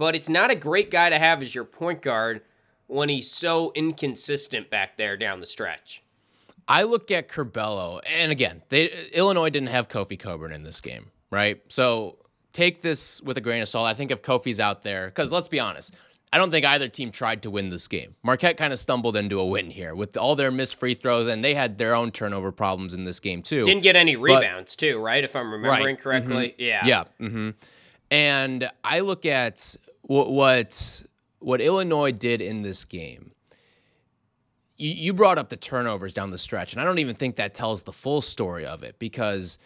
But 0.00 0.16
it's 0.16 0.30
not 0.30 0.50
a 0.50 0.54
great 0.54 0.90
guy 0.90 1.10
to 1.10 1.18
have 1.18 1.42
as 1.42 1.54
your 1.54 1.64
point 1.64 2.00
guard 2.00 2.40
when 2.86 3.10
he's 3.10 3.30
so 3.30 3.70
inconsistent 3.74 4.70
back 4.70 4.96
there 4.96 5.18
down 5.18 5.40
the 5.40 5.46
stretch. 5.46 6.02
I 6.66 6.84
look 6.84 7.10
at 7.10 7.28
Curbelo, 7.28 8.00
and 8.18 8.32
again, 8.32 8.62
they, 8.70 9.10
Illinois 9.12 9.50
didn't 9.50 9.68
have 9.68 9.90
Kofi 9.90 10.18
Cockburn 10.18 10.52
in 10.52 10.62
this 10.62 10.80
game, 10.80 11.10
right? 11.30 11.60
So 11.68 12.16
take 12.54 12.80
this 12.80 13.20
with 13.20 13.36
a 13.36 13.42
grain 13.42 13.60
of 13.60 13.68
salt. 13.68 13.86
I 13.86 13.92
think 13.92 14.10
if 14.10 14.22
Kofi's 14.22 14.58
out 14.58 14.84
there, 14.84 15.04
because 15.04 15.32
let's 15.32 15.48
be 15.48 15.60
honest, 15.60 15.94
I 16.32 16.38
don't 16.38 16.50
think 16.50 16.64
either 16.64 16.88
team 16.88 17.12
tried 17.12 17.42
to 17.42 17.50
win 17.50 17.68
this 17.68 17.86
game. 17.86 18.14
Marquette 18.22 18.56
kind 18.56 18.72
of 18.72 18.78
stumbled 18.78 19.16
into 19.16 19.38
a 19.38 19.44
win 19.44 19.68
here 19.68 19.94
with 19.94 20.16
all 20.16 20.34
their 20.34 20.50
missed 20.50 20.76
free 20.76 20.94
throws, 20.94 21.28
and 21.28 21.44
they 21.44 21.54
had 21.54 21.76
their 21.76 21.94
own 21.94 22.10
turnover 22.10 22.52
problems 22.52 22.94
in 22.94 23.04
this 23.04 23.20
game 23.20 23.42
too. 23.42 23.64
Didn't 23.64 23.82
get 23.82 23.96
any 23.96 24.16
rebounds 24.16 24.74
but, 24.76 24.80
too, 24.80 24.98
right? 24.98 25.22
If 25.22 25.36
I'm 25.36 25.52
remembering 25.52 25.96
right. 25.96 26.02
correctly, 26.02 26.54
mm-hmm. 26.58 26.62
yeah, 26.62 26.86
yeah. 26.86 27.04
Mm-hmm. 27.20 27.50
And 28.12 28.70
I 28.82 29.00
look 29.00 29.26
at 29.26 29.76
what 30.02 30.30
what 30.30 31.02
what 31.38 31.60
Illinois 31.60 32.12
did 32.12 32.40
in 32.40 32.62
this 32.62 32.84
game. 32.84 33.32
You, 34.76 34.90
you 34.90 35.12
brought 35.12 35.38
up 35.38 35.48
the 35.48 35.56
turnovers 35.56 36.14
down 36.14 36.30
the 36.30 36.38
stretch, 36.38 36.72
and 36.72 36.80
I 36.80 36.84
don't 36.84 36.98
even 36.98 37.16
think 37.16 37.36
that 37.36 37.54
tells 37.54 37.82
the 37.82 37.92
full 37.92 38.20
story 38.20 38.66
of 38.66 38.82
it 38.82 38.98
because 38.98 39.58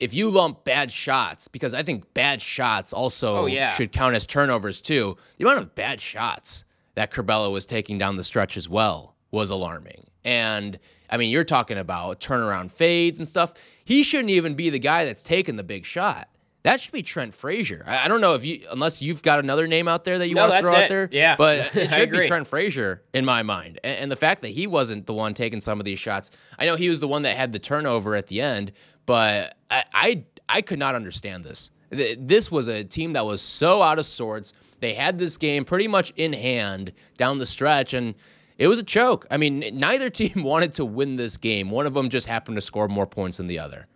if 0.00 0.12
you 0.14 0.30
lump 0.30 0.64
bad 0.64 0.90
shots, 0.90 1.48
because 1.48 1.74
I 1.74 1.82
think 1.82 2.12
bad 2.14 2.42
shots 2.42 2.92
also 2.92 3.36
oh, 3.36 3.46
yeah. 3.46 3.72
should 3.74 3.92
count 3.92 4.14
as 4.14 4.26
turnovers 4.26 4.80
too, 4.80 5.16
the 5.38 5.44
amount 5.44 5.60
of 5.60 5.74
bad 5.74 6.00
shots 6.00 6.64
that 6.94 7.10
Curbelo 7.10 7.52
was 7.52 7.66
taking 7.66 7.98
down 7.98 8.16
the 8.16 8.24
stretch 8.24 8.56
as 8.56 8.68
well 8.68 9.14
was 9.30 9.50
alarming. 9.50 10.06
And 10.24 10.78
I 11.10 11.16
mean, 11.16 11.30
you're 11.30 11.44
talking 11.44 11.78
about 11.78 12.20
turnaround 12.20 12.70
fades 12.70 13.18
and 13.18 13.28
stuff. 13.28 13.54
He 13.84 14.02
shouldn't 14.02 14.30
even 14.30 14.54
be 14.54 14.70
the 14.70 14.78
guy 14.78 15.04
that's 15.04 15.22
taking 15.22 15.56
the 15.56 15.62
big 15.62 15.84
shot. 15.84 16.28
That 16.64 16.80
should 16.80 16.92
be 16.92 17.02
Trent 17.02 17.34
Frazier. 17.34 17.84
I, 17.86 18.06
I 18.06 18.08
don't 18.08 18.22
know 18.22 18.34
if 18.34 18.44
you, 18.44 18.66
unless 18.70 19.02
you've 19.02 19.22
got 19.22 19.38
another 19.38 19.66
name 19.66 19.86
out 19.86 20.04
there 20.04 20.18
that 20.18 20.28
you 20.28 20.34
no, 20.34 20.48
want 20.48 20.64
to 20.64 20.70
throw 20.70 20.78
it. 20.78 20.82
out 20.84 20.88
there. 20.88 21.08
Yeah, 21.12 21.36
but 21.36 21.76
it 21.76 21.90
should 21.90 22.10
be 22.10 22.26
Trent 22.26 22.48
Frazier 22.48 23.02
in 23.12 23.24
my 23.26 23.42
mind. 23.42 23.78
And, 23.84 23.98
and 23.98 24.10
the 24.10 24.16
fact 24.16 24.40
that 24.42 24.48
he 24.48 24.66
wasn't 24.66 25.06
the 25.06 25.12
one 25.12 25.34
taking 25.34 25.60
some 25.60 25.78
of 25.78 25.84
these 25.84 25.98
shots, 25.98 26.30
I 26.58 26.64
know 26.64 26.76
he 26.76 26.88
was 26.88 27.00
the 27.00 27.08
one 27.08 27.22
that 27.22 27.36
had 27.36 27.52
the 27.52 27.58
turnover 27.58 28.16
at 28.16 28.28
the 28.28 28.40
end, 28.40 28.72
but 29.04 29.56
I, 29.70 29.84
I, 29.92 30.24
I 30.48 30.62
could 30.62 30.78
not 30.78 30.94
understand 30.94 31.44
this. 31.44 31.70
This 31.90 32.50
was 32.50 32.68
a 32.68 32.82
team 32.82 33.12
that 33.12 33.26
was 33.26 33.42
so 33.42 33.82
out 33.82 33.98
of 33.98 34.06
sorts. 34.06 34.54
They 34.80 34.94
had 34.94 35.18
this 35.18 35.36
game 35.36 35.66
pretty 35.66 35.86
much 35.86 36.12
in 36.16 36.32
hand 36.32 36.92
down 37.18 37.38
the 37.38 37.46
stretch, 37.46 37.92
and 37.92 38.14
it 38.56 38.68
was 38.68 38.78
a 38.78 38.82
choke. 38.82 39.26
I 39.30 39.36
mean, 39.36 39.64
neither 39.74 40.08
team 40.10 40.42
wanted 40.42 40.72
to 40.74 40.86
win 40.86 41.16
this 41.16 41.36
game. 41.36 41.70
One 41.70 41.86
of 41.86 41.92
them 41.92 42.08
just 42.08 42.26
happened 42.26 42.56
to 42.56 42.62
score 42.62 42.88
more 42.88 43.06
points 43.06 43.36
than 43.36 43.48
the 43.48 43.58
other. 43.58 43.86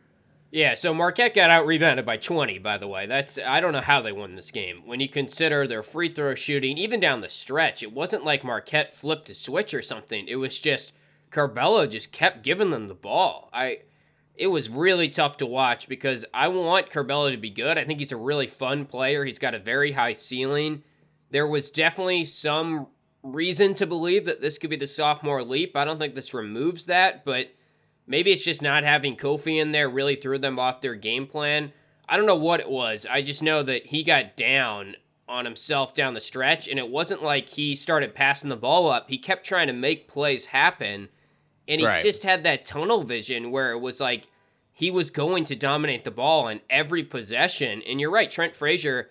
Yeah, 0.50 0.74
so 0.74 0.94
Marquette 0.94 1.34
got 1.34 1.50
out 1.50 1.66
rebounded 1.66 2.06
by 2.06 2.16
20, 2.16 2.58
by 2.58 2.78
the 2.78 2.88
way. 2.88 3.06
That's 3.06 3.38
I 3.38 3.60
don't 3.60 3.72
know 3.72 3.82
how 3.82 4.00
they 4.00 4.12
won 4.12 4.34
this 4.34 4.50
game. 4.50 4.82
When 4.86 4.98
you 4.98 5.08
consider 5.08 5.66
their 5.66 5.82
free 5.82 6.08
throw 6.08 6.34
shooting, 6.34 6.78
even 6.78 7.00
down 7.00 7.20
the 7.20 7.28
stretch, 7.28 7.82
it 7.82 7.92
wasn't 7.92 8.24
like 8.24 8.44
Marquette 8.44 8.94
flipped 8.94 9.28
a 9.28 9.34
switch 9.34 9.74
or 9.74 9.82
something. 9.82 10.26
It 10.26 10.36
was 10.36 10.58
just 10.58 10.94
Curbelo 11.30 11.88
just 11.88 12.12
kept 12.12 12.42
giving 12.42 12.70
them 12.70 12.88
the 12.88 12.94
ball. 12.94 13.50
I 13.52 13.80
it 14.34 14.46
was 14.46 14.70
really 14.70 15.10
tough 15.10 15.36
to 15.38 15.46
watch 15.46 15.88
because 15.88 16.24
I 16.32 16.48
want 16.48 16.90
Curbelo 16.90 17.30
to 17.30 17.36
be 17.36 17.50
good. 17.50 17.76
I 17.76 17.84
think 17.84 17.98
he's 17.98 18.12
a 18.12 18.16
really 18.16 18.46
fun 18.46 18.86
player. 18.86 19.24
He's 19.24 19.40
got 19.40 19.54
a 19.54 19.58
very 19.58 19.92
high 19.92 20.12
ceiling. 20.12 20.82
There 21.30 21.46
was 21.46 21.70
definitely 21.70 22.24
some 22.24 22.86
reason 23.22 23.74
to 23.74 23.86
believe 23.86 24.24
that 24.26 24.40
this 24.40 24.56
could 24.56 24.70
be 24.70 24.76
the 24.76 24.86
sophomore 24.86 25.42
leap. 25.42 25.76
I 25.76 25.84
don't 25.84 25.98
think 25.98 26.14
this 26.14 26.32
removes 26.32 26.86
that, 26.86 27.24
but 27.24 27.48
maybe 28.08 28.32
it's 28.32 28.44
just 28.44 28.62
not 28.62 28.82
having 28.82 29.16
Kofi 29.16 29.60
in 29.60 29.70
there 29.70 29.88
really 29.88 30.16
threw 30.16 30.38
them 30.38 30.58
off 30.58 30.80
their 30.80 30.94
game 30.94 31.26
plan. 31.26 31.72
I 32.08 32.16
don't 32.16 32.26
know 32.26 32.34
what 32.34 32.60
it 32.60 32.70
was. 32.70 33.06
I 33.08 33.22
just 33.22 33.42
know 33.42 33.62
that 33.62 33.86
he 33.86 34.02
got 34.02 34.36
down 34.36 34.96
on 35.28 35.44
himself 35.44 35.94
down 35.94 36.14
the 36.14 36.20
stretch, 36.20 36.66
and 36.66 36.78
it 36.78 36.88
wasn't 36.88 37.22
like 37.22 37.50
he 37.50 37.76
started 37.76 38.14
passing 38.14 38.48
the 38.48 38.56
ball 38.56 38.90
up. 38.90 39.08
He 39.08 39.18
kept 39.18 39.44
trying 39.44 39.66
to 39.66 39.74
make 39.74 40.08
plays 40.08 40.46
happen 40.46 41.10
and 41.68 41.78
he 41.78 41.86
right. 41.86 42.02
just 42.02 42.22
had 42.22 42.42
that 42.42 42.64
tunnel 42.64 43.04
vision 43.04 43.50
where 43.50 43.72
it 43.72 43.78
was 43.78 44.00
like 44.00 44.26
he 44.72 44.90
was 44.90 45.10
going 45.10 45.44
to 45.44 45.54
dominate 45.54 46.04
the 46.04 46.10
ball 46.10 46.48
in 46.48 46.60
every 46.70 47.04
possession. 47.04 47.82
And 47.86 48.00
you're 48.00 48.10
right, 48.10 48.30
Trent 48.30 48.56
Frazier, 48.56 49.10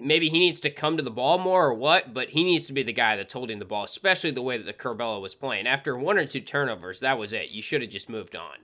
maybe 0.00 0.28
he 0.28 0.38
needs 0.38 0.60
to 0.60 0.70
come 0.70 0.96
to 0.96 1.02
the 1.02 1.10
ball 1.10 1.38
more 1.38 1.66
or 1.66 1.74
what, 1.74 2.12
but 2.14 2.30
he 2.30 2.44
needs 2.44 2.66
to 2.66 2.72
be 2.72 2.82
the 2.82 2.92
guy 2.92 3.16
that's 3.16 3.32
holding 3.32 3.58
the 3.58 3.64
ball, 3.64 3.84
especially 3.84 4.30
the 4.30 4.42
way 4.42 4.56
that 4.56 4.64
the 4.64 4.72
Curbelo 4.72 5.20
was 5.20 5.34
playing. 5.34 5.66
After 5.66 5.96
one 5.96 6.18
or 6.18 6.26
two 6.26 6.40
turnovers, 6.40 7.00
that 7.00 7.18
was 7.18 7.32
it. 7.32 7.50
You 7.50 7.62
should 7.62 7.82
have 7.82 7.90
just 7.90 8.08
moved 8.08 8.36
on. 8.36 8.56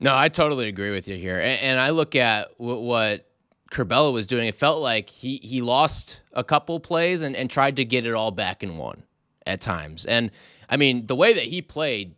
No, 0.00 0.16
I 0.16 0.28
totally 0.28 0.68
agree 0.68 0.90
with 0.90 1.06
you 1.06 1.16
here. 1.16 1.38
And, 1.38 1.60
and 1.60 1.80
I 1.80 1.90
look 1.90 2.16
at 2.16 2.48
what 2.58 3.28
Curbelo 3.70 4.12
was 4.12 4.26
doing. 4.26 4.48
It 4.48 4.56
felt 4.56 4.82
like 4.82 5.08
he 5.08 5.36
he 5.38 5.60
lost 5.62 6.20
a 6.32 6.44
couple 6.44 6.80
plays 6.80 7.22
and, 7.22 7.36
and 7.36 7.48
tried 7.48 7.76
to 7.76 7.84
get 7.84 8.04
it 8.04 8.12
all 8.12 8.30
back 8.30 8.62
in 8.62 8.76
one 8.76 9.04
at 9.46 9.60
times. 9.60 10.04
And 10.04 10.30
I 10.68 10.76
mean, 10.76 11.06
the 11.06 11.16
way 11.16 11.32
that 11.34 11.44
he 11.44 11.62
played 11.62 12.14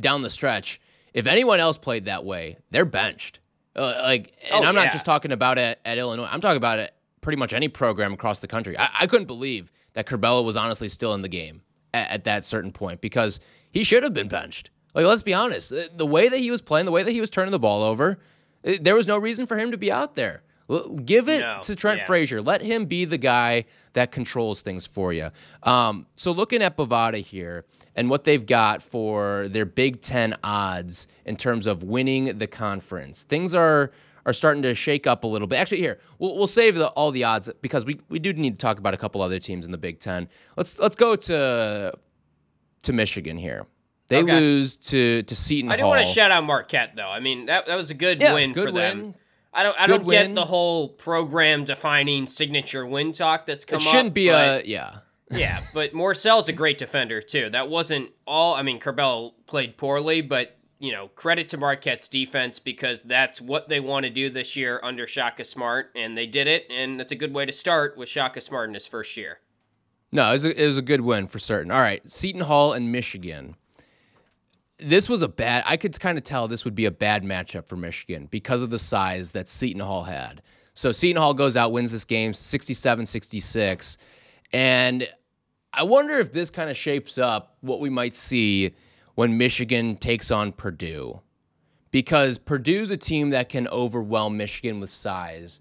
down 0.00 0.22
the 0.22 0.30
stretch, 0.30 0.80
if 1.12 1.26
anyone 1.26 1.60
else 1.60 1.76
played 1.76 2.06
that 2.06 2.24
way, 2.24 2.56
they're 2.70 2.84
benched. 2.84 3.40
Uh, 3.76 4.00
like, 4.02 4.32
and 4.50 4.64
oh, 4.64 4.68
I'm 4.68 4.74
yeah. 4.74 4.84
not 4.84 4.92
just 4.92 5.04
talking 5.04 5.32
about 5.32 5.58
it 5.58 5.78
at 5.84 5.98
Illinois. 5.98 6.28
I'm 6.30 6.40
talking 6.40 6.56
about 6.56 6.78
it 6.78 6.94
pretty 7.26 7.36
much 7.36 7.52
any 7.52 7.66
program 7.66 8.12
across 8.12 8.38
the 8.38 8.46
country. 8.46 8.78
I, 8.78 8.88
I 9.00 9.06
couldn't 9.08 9.26
believe 9.26 9.72
that 9.94 10.06
Curbelo 10.06 10.44
was 10.44 10.56
honestly 10.56 10.86
still 10.86 11.12
in 11.12 11.22
the 11.22 11.28
game 11.28 11.60
at, 11.92 12.08
at 12.08 12.24
that 12.24 12.44
certain 12.44 12.70
point 12.70 13.00
because 13.00 13.40
he 13.72 13.82
should 13.82 14.04
have 14.04 14.14
been 14.14 14.28
benched. 14.28 14.70
Like, 14.94 15.06
let's 15.06 15.22
be 15.22 15.34
honest. 15.34 15.70
The, 15.70 15.90
the 15.92 16.06
way 16.06 16.28
that 16.28 16.38
he 16.38 16.52
was 16.52 16.62
playing, 16.62 16.86
the 16.86 16.92
way 16.92 17.02
that 17.02 17.10
he 17.10 17.20
was 17.20 17.28
turning 17.28 17.50
the 17.50 17.58
ball 17.58 17.82
over, 17.82 18.20
it, 18.62 18.84
there 18.84 18.94
was 18.94 19.08
no 19.08 19.18
reason 19.18 19.44
for 19.44 19.58
him 19.58 19.72
to 19.72 19.76
be 19.76 19.90
out 19.90 20.14
there. 20.14 20.44
Give 21.04 21.28
it 21.28 21.40
no, 21.40 21.58
to 21.64 21.74
Trent 21.74 21.98
yeah. 21.98 22.06
Frazier. 22.06 22.40
Let 22.40 22.62
him 22.62 22.84
be 22.84 23.04
the 23.04 23.18
guy 23.18 23.64
that 23.94 24.12
controls 24.12 24.60
things 24.60 24.86
for 24.86 25.12
you. 25.12 25.32
Um, 25.64 26.06
so 26.14 26.30
looking 26.30 26.62
at 26.62 26.76
Bovada 26.76 27.20
here 27.20 27.64
and 27.96 28.08
what 28.08 28.22
they've 28.22 28.46
got 28.46 28.84
for 28.84 29.48
their 29.48 29.64
Big 29.64 30.00
Ten 30.00 30.36
odds 30.44 31.08
in 31.24 31.34
terms 31.34 31.66
of 31.66 31.82
winning 31.82 32.38
the 32.38 32.46
conference, 32.46 33.24
things 33.24 33.52
are 33.52 33.90
are 34.26 34.32
starting 34.32 34.62
to 34.64 34.74
shake 34.74 35.06
up 35.06 35.24
a 35.24 35.26
little 35.26 35.48
bit. 35.48 35.56
Actually, 35.56 35.78
here 35.78 35.98
we'll, 36.18 36.36
we'll 36.36 36.46
save 36.46 36.74
the, 36.74 36.88
all 36.88 37.10
the 37.10 37.24
odds 37.24 37.48
because 37.62 37.86
we, 37.86 38.00
we 38.10 38.18
do 38.18 38.32
need 38.34 38.54
to 38.54 38.58
talk 38.58 38.78
about 38.78 38.92
a 38.92 38.96
couple 38.98 39.22
other 39.22 39.38
teams 39.38 39.64
in 39.64 39.70
the 39.70 39.78
Big 39.78 40.00
Ten. 40.00 40.28
Let's 40.56 40.78
let's 40.78 40.96
go 40.96 41.16
to 41.16 41.94
to 42.82 42.92
Michigan 42.92 43.38
here. 43.38 43.66
They 44.08 44.22
okay. 44.22 44.38
lose 44.38 44.76
to 44.76 45.22
to 45.22 45.34
Seton 45.34 45.70
I 45.70 45.76
do 45.76 45.82
Hall. 45.82 45.90
want 45.90 46.04
to 46.04 46.12
shout 46.12 46.30
out 46.30 46.44
Marquette 46.44 46.92
though. 46.96 47.08
I 47.08 47.20
mean 47.20 47.46
that 47.46 47.66
that 47.66 47.76
was 47.76 47.90
a 47.90 47.94
good 47.94 48.20
yeah, 48.20 48.34
win 48.34 48.52
good 48.52 48.68
for 48.68 48.74
win. 48.74 48.98
them. 48.98 49.14
I 49.54 49.62
don't 49.62 49.80
I 49.80 49.86
Good 49.86 49.98
don't 50.00 50.08
get 50.08 50.34
the 50.34 50.44
whole 50.44 50.90
program 50.90 51.64
defining 51.64 52.26
signature 52.26 52.84
win 52.84 53.12
talk 53.12 53.46
that's 53.46 53.64
come 53.64 53.78
It 53.78 53.82
shouldn't 53.82 54.08
up, 54.08 54.14
be 54.14 54.28
a 54.28 54.62
yeah. 54.64 54.98
yeah, 55.30 55.60
but 55.74 55.92
Morsell's 55.92 56.48
a 56.48 56.52
great 56.52 56.78
defender 56.78 57.20
too. 57.20 57.50
That 57.50 57.68
wasn't 57.68 58.10
all. 58.28 58.54
I 58.54 58.62
mean, 58.62 58.78
Curbelo 58.78 59.32
played 59.46 59.76
poorly, 59.76 60.20
but 60.20 60.56
you 60.78 60.92
know, 60.92 61.08
credit 61.08 61.48
to 61.48 61.56
Marquette's 61.56 62.08
defense 62.08 62.58
because 62.58 63.02
that's 63.02 63.40
what 63.40 63.68
they 63.68 63.80
want 63.80 64.04
to 64.04 64.10
do 64.10 64.28
this 64.28 64.56
year 64.56 64.80
under 64.82 65.06
Shaka 65.06 65.44
Smart, 65.44 65.90
and 65.96 66.16
they 66.16 66.26
did 66.26 66.46
it. 66.46 66.66
And 66.70 67.00
that's 67.00 67.12
a 67.12 67.16
good 67.16 67.32
way 67.32 67.46
to 67.46 67.52
start 67.52 67.96
with 67.96 68.08
Shaka 68.08 68.40
Smart 68.40 68.68
in 68.68 68.74
his 68.74 68.86
first 68.86 69.16
year. 69.16 69.38
No, 70.12 70.28
it 70.30 70.32
was, 70.32 70.44
a, 70.44 70.62
it 70.62 70.66
was 70.66 70.78
a 70.78 70.82
good 70.82 71.00
win 71.00 71.26
for 71.26 71.38
certain. 71.38 71.70
All 71.70 71.80
right, 71.80 72.08
Seton 72.08 72.42
Hall 72.42 72.72
and 72.72 72.92
Michigan. 72.92 73.56
this 74.78 75.08
was 75.08 75.22
a 75.22 75.28
bad. 75.28 75.64
I 75.66 75.76
could 75.76 75.98
kind 75.98 76.18
of 76.18 76.24
tell 76.24 76.46
this 76.48 76.64
would 76.64 76.74
be 76.74 76.84
a 76.84 76.90
bad 76.90 77.24
matchup 77.24 77.66
for 77.66 77.76
Michigan 77.76 78.28
because 78.30 78.62
of 78.62 78.70
the 78.70 78.78
size 78.78 79.32
that 79.32 79.48
Seton 79.48 79.80
Hall 79.80 80.04
had. 80.04 80.42
So 80.74 80.92
Seton 80.92 81.20
Hall 81.20 81.32
goes 81.32 81.56
out, 81.56 81.72
wins 81.72 81.92
this 81.92 82.04
game 82.04 82.34
67 82.34 83.06
66. 83.06 83.96
And 84.52 85.08
I 85.72 85.82
wonder 85.82 86.16
if 86.18 86.32
this 86.32 86.50
kind 86.50 86.70
of 86.70 86.76
shapes 86.76 87.18
up 87.18 87.56
what 87.60 87.80
we 87.80 87.90
might 87.90 88.14
see 88.14 88.74
when 89.16 89.36
Michigan 89.36 89.96
takes 89.96 90.30
on 90.30 90.52
Purdue. 90.52 91.20
Because 91.90 92.38
Purdue's 92.38 92.90
a 92.90 92.96
team 92.96 93.30
that 93.30 93.48
can 93.48 93.66
overwhelm 93.68 94.36
Michigan 94.36 94.78
with 94.78 94.90
size 94.90 95.60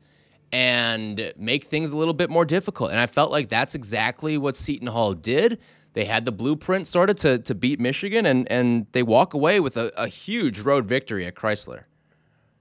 and 0.52 1.34
make 1.38 1.64
things 1.64 1.92
a 1.92 1.98
little 1.98 2.14
bit 2.14 2.30
more 2.30 2.46
difficult. 2.46 2.92
And 2.92 3.00
I 3.00 3.08
felt 3.08 3.32
like 3.32 3.50
that's 3.50 3.74
exactly 3.74 4.38
what 4.38 4.56
Seton 4.56 4.88
Hall 4.88 5.14
did. 5.14 5.60
They 5.94 6.06
had 6.06 6.26
the 6.26 6.32
blueprint 6.32 6.88
sort 6.88 7.10
of 7.10 7.16
to, 7.18 7.40
to 7.40 7.56
beat 7.56 7.80
Michigan, 7.80 8.26
and, 8.26 8.52
and 8.52 8.86
they 8.92 9.02
walk 9.02 9.34
away 9.34 9.62
with 9.62 9.78
a, 9.78 9.92
a 10.00 10.08
huge 10.08 10.60
road 10.60 10.86
victory 10.86 11.26
at 11.26 11.36
Chrysler. 11.36 11.84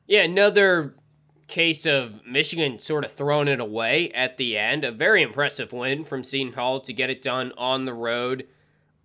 Yeah, 0.06 0.22
another 0.22 0.94
case 1.48 1.84
of 1.84 2.24
Michigan 2.26 2.78
sort 2.78 3.04
of 3.04 3.12
throwing 3.12 3.48
it 3.48 3.58
away 3.60 4.10
at 4.12 4.36
the 4.36 4.56
end. 4.56 4.84
A 4.84 4.92
very 4.92 5.22
impressive 5.22 5.72
win 5.72 6.04
from 6.04 6.22
Seton 6.22 6.52
Hall 6.52 6.80
to 6.80 6.92
get 6.92 7.10
it 7.10 7.22
done 7.22 7.52
on 7.58 7.84
the 7.84 7.94
road. 7.94 8.46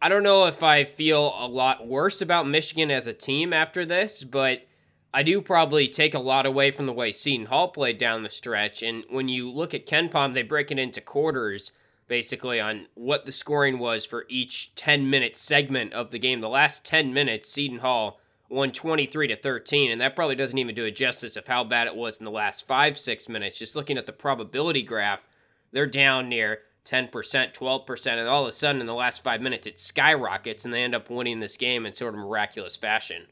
I 0.01 0.07
don't 0.07 0.23
know 0.23 0.45
if 0.45 0.63
I 0.63 0.85
feel 0.85 1.33
a 1.37 1.47
lot 1.47 1.85
worse 1.85 2.21
about 2.21 2.47
Michigan 2.47 2.89
as 2.89 3.05
a 3.05 3.13
team 3.13 3.51
after 3.51 3.85
this, 3.85 4.23
but 4.23 4.65
I 5.13 5.23
do 5.23 5.41
probably 5.41 5.87
take 5.87 6.13
a 6.13 6.19
lot 6.19 6.45
away 6.45 6.71
from 6.71 6.85
the 6.85 6.93
way 6.93 7.11
Seton 7.11 7.47
Hall 7.47 7.67
played 7.67 7.97
down 7.97 8.23
the 8.23 8.29
stretch. 8.29 8.81
And 8.81 9.03
when 9.09 9.27
you 9.27 9.49
look 9.49 9.73
at 9.73 9.85
KenPom, 9.85 10.33
they 10.33 10.43
break 10.43 10.71
it 10.71 10.79
into 10.79 11.01
quarters 11.01 11.71
basically 12.07 12.59
on 12.59 12.87
what 12.95 13.25
the 13.25 13.31
scoring 13.31 13.77
was 13.77 14.05
for 14.05 14.25
each 14.29 14.73
10 14.75 15.09
minute 15.09 15.35
segment 15.35 15.93
of 15.93 16.11
the 16.11 16.19
game. 16.19 16.39
The 16.39 16.49
last 16.49 16.85
10 16.85 17.13
minutes, 17.13 17.49
Seton 17.49 17.79
Hall 17.79 18.19
won 18.49 18.71
23 18.71 19.27
to 19.27 19.35
13 19.35 19.91
and 19.91 20.01
that 20.01 20.15
probably 20.15 20.35
doesn't 20.35 20.57
even 20.57 20.73
do 20.73 20.85
it 20.85 20.95
justice 20.95 21.35
of 21.35 21.47
how 21.47 21.63
bad 21.63 21.85
it 21.85 21.95
was 21.95 22.17
in 22.17 22.23
the 22.23 22.31
last 22.31 22.65
5 22.65 22.97
6 22.97 23.29
minutes 23.29 23.59
just 23.59 23.75
looking 23.75 23.95
at 23.95 24.07
the 24.07 24.11
probability 24.11 24.81
graph 24.81 25.27
they're 25.71 25.85
down 25.85 26.29
near 26.29 26.61
10% 26.89 27.11
12% 27.53 28.07
and 28.07 28.27
all 28.27 28.43
of 28.43 28.49
a 28.49 28.51
sudden 28.51 28.81
in 28.81 28.87
the 28.87 28.93
last 28.93 29.23
5 29.23 29.41
minutes 29.41 29.67
it 29.67 29.77
skyrockets 29.77 30.65
and 30.65 30.73
they 30.73 30.83
end 30.83 30.95
up 30.95 31.09
winning 31.09 31.39
this 31.39 31.57
game 31.57 31.85
in 31.85 31.93
sort 31.93 32.13
of 32.13 32.19
miraculous 32.19 32.75
fashion 32.75 33.27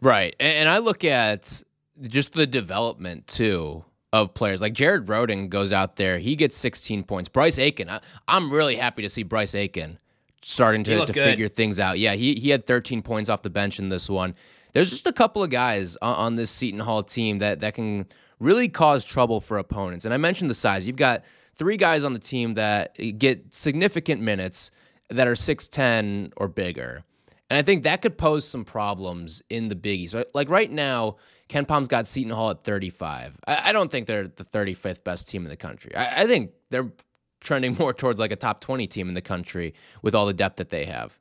right 0.00 0.34
and 0.40 0.68
i 0.68 0.78
look 0.78 1.04
at 1.04 1.62
just 2.02 2.32
the 2.32 2.46
development 2.46 3.26
too 3.26 3.84
of 4.10 4.32
players 4.32 4.62
like 4.62 4.72
Jared 4.72 5.04
Rhoden 5.04 5.50
goes 5.50 5.70
out 5.72 5.96
there 5.96 6.18
he 6.18 6.34
gets 6.36 6.56
16 6.56 7.02
points 7.02 7.28
Bryce 7.28 7.58
Aiken 7.58 7.90
I, 7.90 8.00
am 8.28 8.50
really 8.50 8.76
happy 8.76 9.02
to 9.02 9.08
see 9.08 9.22
Bryce 9.22 9.54
Aiken 9.54 9.98
starting 10.42 10.84
to, 10.84 11.06
to 11.06 11.12
figure 11.12 11.48
things 11.48 11.80
out. 11.80 11.98
Yeah, 11.98 12.14
he, 12.14 12.34
he 12.34 12.50
had 12.50 12.66
13 12.66 13.02
points 13.02 13.30
off 13.30 13.42
the 13.42 13.50
bench 13.50 13.78
in 13.78 13.88
this 13.88 14.08
one. 14.08 14.34
There's 14.72 14.90
just 14.90 15.06
a 15.06 15.12
couple 15.12 15.42
of 15.42 15.50
guys 15.50 15.96
on, 16.02 16.14
on 16.14 16.36
this 16.36 16.50
Seton 16.50 16.80
Hall 16.80 17.02
team 17.02 17.38
that, 17.38 17.60
that 17.60 17.74
can 17.74 18.06
really 18.38 18.68
cause 18.68 19.04
trouble 19.04 19.40
for 19.40 19.58
opponents. 19.58 20.04
And 20.04 20.14
I 20.14 20.16
mentioned 20.16 20.50
the 20.50 20.54
size. 20.54 20.86
You've 20.86 20.96
got 20.96 21.24
three 21.58 21.76
guys 21.76 22.04
on 22.04 22.12
the 22.12 22.18
team 22.18 22.54
that 22.54 22.96
get 23.18 23.52
significant 23.52 24.22
minutes 24.22 24.70
that 25.10 25.26
are 25.26 25.34
6'10 25.34 26.32
or 26.36 26.48
bigger. 26.48 27.04
And 27.50 27.56
I 27.56 27.62
think 27.62 27.82
that 27.84 28.02
could 28.02 28.18
pose 28.18 28.46
some 28.46 28.64
problems 28.64 29.42
in 29.48 29.68
the 29.68 29.74
Big 29.74 30.00
East. 30.00 30.14
Like 30.34 30.50
right 30.50 30.70
now, 30.70 31.16
KenPom's 31.48 31.88
got 31.88 32.06
Seton 32.06 32.32
Hall 32.32 32.50
at 32.50 32.62
35. 32.62 33.38
I, 33.46 33.72
don't 33.72 33.90
think 33.90 34.06
they're 34.06 34.28
the 34.28 34.44
35th 34.44 35.02
best 35.02 35.28
team 35.28 35.44
in 35.44 35.50
the 35.50 35.56
country. 35.56 35.94
I, 35.94 36.22
I 36.22 36.26
think 36.26 36.50
they're 36.70 36.92
trending 37.40 37.74
more 37.78 37.94
towards 37.94 38.20
like 38.20 38.32
a 38.32 38.36
top 38.36 38.60
20 38.60 38.86
team 38.86 39.08
in 39.08 39.14
the 39.14 39.22
country 39.22 39.74
with 40.02 40.14
all 40.14 40.26
the 40.26 40.34
depth 40.34 40.56
that 40.56 40.68
they 40.68 40.84
have. 40.84 41.18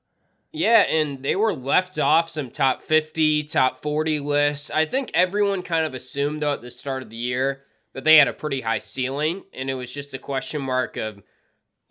Yeah, 0.51 0.81
and 0.81 1.23
they 1.23 1.35
were 1.35 1.53
left 1.53 1.99
off 1.99 2.29
some 2.29 2.49
top 2.49 2.81
50, 2.81 3.43
top 3.43 3.77
40 3.77 4.19
lists. 4.19 4.71
I 4.71 4.85
think 4.85 5.11
everyone 5.13 5.61
kind 5.61 5.85
of 5.85 5.93
assumed, 5.93 6.41
though, 6.41 6.53
at 6.53 6.61
the 6.61 6.71
start 6.71 7.03
of 7.03 7.09
the 7.09 7.17
year 7.17 7.63
that 7.97 8.03
they 8.03 8.17
had 8.17 8.27
a 8.27 8.33
pretty 8.33 8.61
high 8.61 8.77
ceiling, 8.77 9.41
and 9.55 9.71
it 9.71 9.73
was 9.73 9.91
just 9.91 10.13
a 10.13 10.19
question 10.19 10.61
mark 10.61 10.97
of 10.97 11.23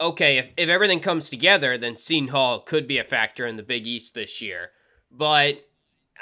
okay, 0.00 0.38
if, 0.38 0.52
if 0.56 0.68
everything 0.68 1.00
comes 1.00 1.28
together, 1.28 1.76
then 1.76 1.96
Seton 1.96 2.28
Hall 2.28 2.60
could 2.60 2.86
be 2.86 2.98
a 2.98 3.02
factor 3.02 3.44
in 3.44 3.56
the 3.56 3.64
Big 3.64 3.88
East 3.88 4.14
this 4.14 4.40
year. 4.40 4.70
But 5.10 5.66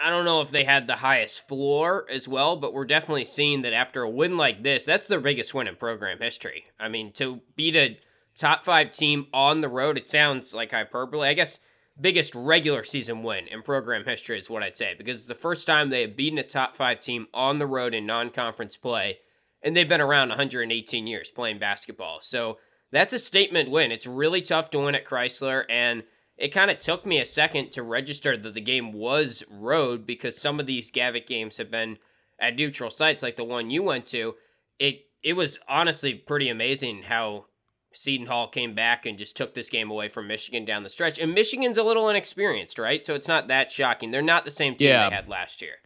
I 0.02 0.08
don't 0.08 0.24
know 0.24 0.40
if 0.40 0.50
they 0.50 0.64
had 0.64 0.86
the 0.86 0.96
highest 0.96 1.46
floor 1.46 2.06
as 2.10 2.26
well, 2.26 2.56
but 2.56 2.72
we're 2.72 2.86
definitely 2.86 3.26
seeing 3.26 3.60
that 3.60 3.74
after 3.74 4.02
a 4.02 4.08
win 4.08 4.38
like 4.38 4.62
this, 4.62 4.86
that's 4.86 5.06
their 5.06 5.20
biggest 5.20 5.52
win 5.52 5.66
in 5.66 5.76
program 5.76 6.16
history. 6.18 6.64
I 6.80 6.88
mean, 6.88 7.12
to 7.14 7.42
beat 7.54 7.76
a 7.76 7.98
top 8.34 8.64
five 8.64 8.90
team 8.90 9.26
on 9.34 9.60
the 9.60 9.68
road, 9.68 9.98
it 9.98 10.08
sounds 10.08 10.54
like 10.54 10.70
hyperbole. 10.70 11.28
I 11.28 11.34
guess 11.34 11.58
biggest 12.00 12.34
regular 12.34 12.84
season 12.84 13.22
win 13.22 13.48
in 13.48 13.60
program 13.60 14.06
history 14.06 14.38
is 14.38 14.48
what 14.48 14.62
I'd 14.62 14.76
say, 14.76 14.94
because 14.96 15.18
it's 15.18 15.26
the 15.26 15.34
first 15.34 15.66
time 15.66 15.90
they 15.90 16.00
have 16.00 16.16
beaten 16.16 16.38
a 16.38 16.42
top 16.42 16.74
five 16.74 17.00
team 17.00 17.26
on 17.34 17.58
the 17.58 17.66
road 17.66 17.92
in 17.92 18.06
non 18.06 18.30
conference 18.30 18.78
play, 18.78 19.18
and 19.64 19.74
they've 19.74 19.88
been 19.88 20.00
around 20.00 20.28
118 20.28 21.06
years 21.06 21.30
playing 21.30 21.58
basketball. 21.58 22.20
So 22.20 22.58
that's 22.92 23.14
a 23.14 23.18
statement 23.18 23.70
win. 23.70 23.90
It's 23.90 24.06
really 24.06 24.42
tough 24.42 24.70
to 24.70 24.78
win 24.78 24.94
at 24.94 25.06
Chrysler, 25.06 25.64
and 25.68 26.04
it 26.36 26.48
kind 26.48 26.70
of 26.70 26.78
took 26.78 27.06
me 27.06 27.18
a 27.18 27.26
second 27.26 27.72
to 27.72 27.82
register 27.82 28.36
that 28.36 28.54
the 28.54 28.60
game 28.60 28.92
was 28.92 29.42
road 29.50 30.06
because 30.06 30.36
some 30.36 30.60
of 30.60 30.66
these 30.66 30.90
Gavitt 30.90 31.26
games 31.26 31.56
have 31.56 31.70
been 31.70 31.98
at 32.38 32.56
neutral 32.56 32.90
sites 32.90 33.22
like 33.22 33.36
the 33.36 33.44
one 33.44 33.70
you 33.70 33.82
went 33.82 34.06
to. 34.06 34.34
It 34.78 35.06
it 35.22 35.32
was 35.32 35.58
honestly 35.68 36.14
pretty 36.14 36.50
amazing 36.50 37.04
how 37.04 37.46
Seton 37.92 38.26
Hall 38.26 38.48
came 38.48 38.74
back 38.74 39.06
and 39.06 39.16
just 39.16 39.36
took 39.36 39.54
this 39.54 39.70
game 39.70 39.90
away 39.90 40.08
from 40.08 40.26
Michigan 40.26 40.64
down 40.64 40.82
the 40.82 40.88
stretch. 40.88 41.18
And 41.18 41.32
Michigan's 41.32 41.78
a 41.78 41.82
little 41.82 42.08
inexperienced, 42.08 42.78
right? 42.78 43.06
So 43.06 43.14
it's 43.14 43.28
not 43.28 43.48
that 43.48 43.70
shocking. 43.70 44.10
They're 44.10 44.20
not 44.20 44.44
the 44.44 44.50
same 44.50 44.74
team 44.74 44.88
yeah. 44.88 45.08
they 45.08 45.14
had 45.14 45.28
last 45.28 45.62
year. 45.62 45.76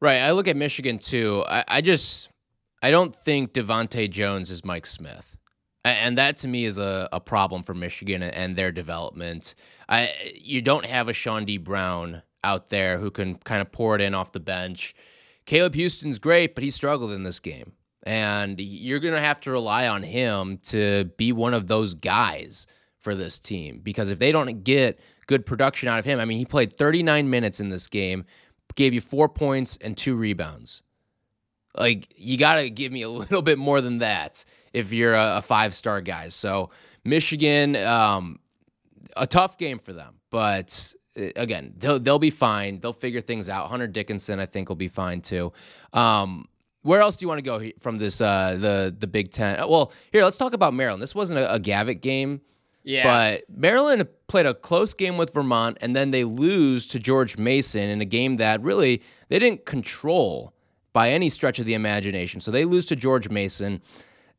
Right. 0.00 0.18
I 0.18 0.30
look 0.30 0.48
at 0.48 0.56
Michigan 0.56 0.98
too. 0.98 1.44
I, 1.48 1.64
I 1.66 1.80
just 1.80 2.30
I 2.82 2.90
don't 2.90 3.14
think 3.14 3.52
DeVante' 3.52 4.10
Jones 4.10 4.50
is 4.50 4.64
Mike 4.64 4.86
Smith. 4.86 5.36
And 5.84 6.18
that 6.18 6.36
to 6.38 6.48
me 6.48 6.64
is 6.64 6.78
a, 6.78 7.08
a 7.12 7.20
problem 7.20 7.62
for 7.62 7.74
Michigan 7.74 8.22
and 8.22 8.56
their 8.56 8.72
development. 8.72 9.54
I, 9.88 10.12
you 10.34 10.60
don't 10.60 10.84
have 10.84 11.08
a 11.08 11.12
Chaundee 11.12 11.46
D. 11.46 11.56
Brown 11.58 12.22
out 12.44 12.68
there 12.68 12.98
who 12.98 13.10
can 13.10 13.36
kind 13.36 13.60
of 13.60 13.72
pour 13.72 13.94
it 13.94 14.00
in 14.00 14.14
off 14.14 14.32
the 14.32 14.40
bench. 14.40 14.94
Caleb 15.46 15.74
Houston's 15.74 16.18
great, 16.18 16.54
but 16.54 16.62
he 16.62 16.70
struggled 16.70 17.12
in 17.12 17.24
this 17.24 17.40
game. 17.40 17.72
And 18.04 18.60
you're 18.60 19.00
going 19.00 19.14
to 19.14 19.20
have 19.20 19.40
to 19.40 19.50
rely 19.50 19.88
on 19.88 20.02
him 20.02 20.58
to 20.64 21.06
be 21.16 21.32
one 21.32 21.54
of 21.54 21.66
those 21.66 21.94
guys 21.94 22.66
for 22.98 23.14
this 23.14 23.38
team 23.40 23.80
because 23.82 24.10
if 24.10 24.18
they 24.18 24.32
don't 24.32 24.64
get 24.64 25.00
good 25.26 25.46
production 25.46 25.88
out 25.88 25.98
of 25.98 26.04
him, 26.04 26.18
I 26.18 26.24
mean, 26.24 26.38
he 26.38 26.44
played 26.44 26.72
39 26.72 27.28
minutes 27.30 27.60
in 27.60 27.70
this 27.70 27.86
game, 27.86 28.24
gave 28.74 28.94
you 28.94 29.00
four 29.00 29.28
points 29.28 29.78
and 29.80 29.96
two 29.96 30.16
rebounds. 30.16 30.82
Like, 31.78 32.08
you 32.16 32.36
got 32.36 32.56
to 32.56 32.70
give 32.70 32.92
me 32.92 33.02
a 33.02 33.08
little 33.08 33.42
bit 33.42 33.58
more 33.58 33.80
than 33.80 33.98
that 33.98 34.44
if 34.72 34.92
you're 34.92 35.14
a, 35.14 35.38
a 35.38 35.42
five 35.42 35.74
star 35.74 36.00
guy. 36.00 36.28
So 36.28 36.70
Michigan, 37.04 37.76
um, 37.76 38.40
a 39.16 39.26
tough 39.26 39.58
game 39.58 39.78
for 39.78 39.92
them, 39.92 40.16
but 40.30 40.94
uh, 41.18 41.28
again, 41.36 41.74
they'll 41.78 41.98
they'll 41.98 42.18
be 42.18 42.30
fine. 42.30 42.80
They'll 42.80 42.92
figure 42.92 43.20
things 43.20 43.48
out. 43.48 43.68
Hunter 43.68 43.86
Dickinson, 43.86 44.40
I 44.40 44.46
think, 44.46 44.68
will 44.68 44.76
be 44.76 44.88
fine 44.88 45.20
too. 45.20 45.52
Um, 45.92 46.48
where 46.82 47.00
else 47.00 47.16
do 47.16 47.24
you 47.24 47.28
want 47.28 47.38
to 47.38 47.42
go 47.42 47.70
from 47.80 47.98
this 47.98 48.20
uh, 48.20 48.56
the 48.58 48.94
the 48.96 49.06
Big 49.06 49.32
Ten? 49.32 49.60
Uh, 49.60 49.66
well, 49.66 49.92
here 50.12 50.22
let's 50.22 50.36
talk 50.36 50.52
about 50.52 50.74
Maryland. 50.74 51.02
This 51.02 51.14
wasn't 51.14 51.40
a, 51.40 51.54
a 51.54 51.58
Gavitt 51.58 52.00
game. 52.00 52.40
Yeah. 52.84 53.04
But 53.04 53.44
Maryland 53.54 54.06
played 54.28 54.46
a 54.46 54.54
close 54.54 54.94
game 54.94 55.18
with 55.18 55.34
Vermont, 55.34 55.76
and 55.82 55.94
then 55.94 56.10
they 56.10 56.24
lose 56.24 56.86
to 56.86 56.98
George 56.98 57.36
Mason 57.36 57.82
in 57.82 58.00
a 58.00 58.06
game 58.06 58.36
that 58.36 58.62
really 58.62 59.02
they 59.28 59.38
didn't 59.38 59.66
control 59.66 60.54
by 60.98 61.12
any 61.12 61.30
stretch 61.30 61.60
of 61.60 61.64
the 61.64 61.74
imagination. 61.74 62.40
So 62.40 62.50
they 62.50 62.64
lose 62.64 62.84
to 62.86 62.96
George 62.96 63.28
Mason. 63.28 63.80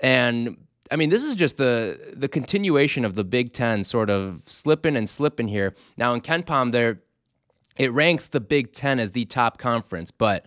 And 0.01 0.57
I 0.91 0.97
mean, 0.97 1.09
this 1.09 1.23
is 1.23 1.35
just 1.35 1.55
the 1.55 2.13
the 2.13 2.27
continuation 2.27 3.05
of 3.05 3.15
the 3.15 3.23
Big 3.23 3.53
Ten 3.53 3.85
sort 3.85 4.09
of 4.09 4.41
slipping 4.45 4.97
and 4.97 5.07
slipping 5.07 5.47
here. 5.47 5.73
Now 5.95 6.13
in 6.13 6.19
KenPom, 6.19 6.73
there 6.73 6.99
it 7.77 7.93
ranks 7.93 8.27
the 8.27 8.41
Big 8.41 8.73
Ten 8.73 8.99
as 8.99 9.11
the 9.11 9.23
top 9.23 9.57
conference, 9.57 10.11
but 10.11 10.45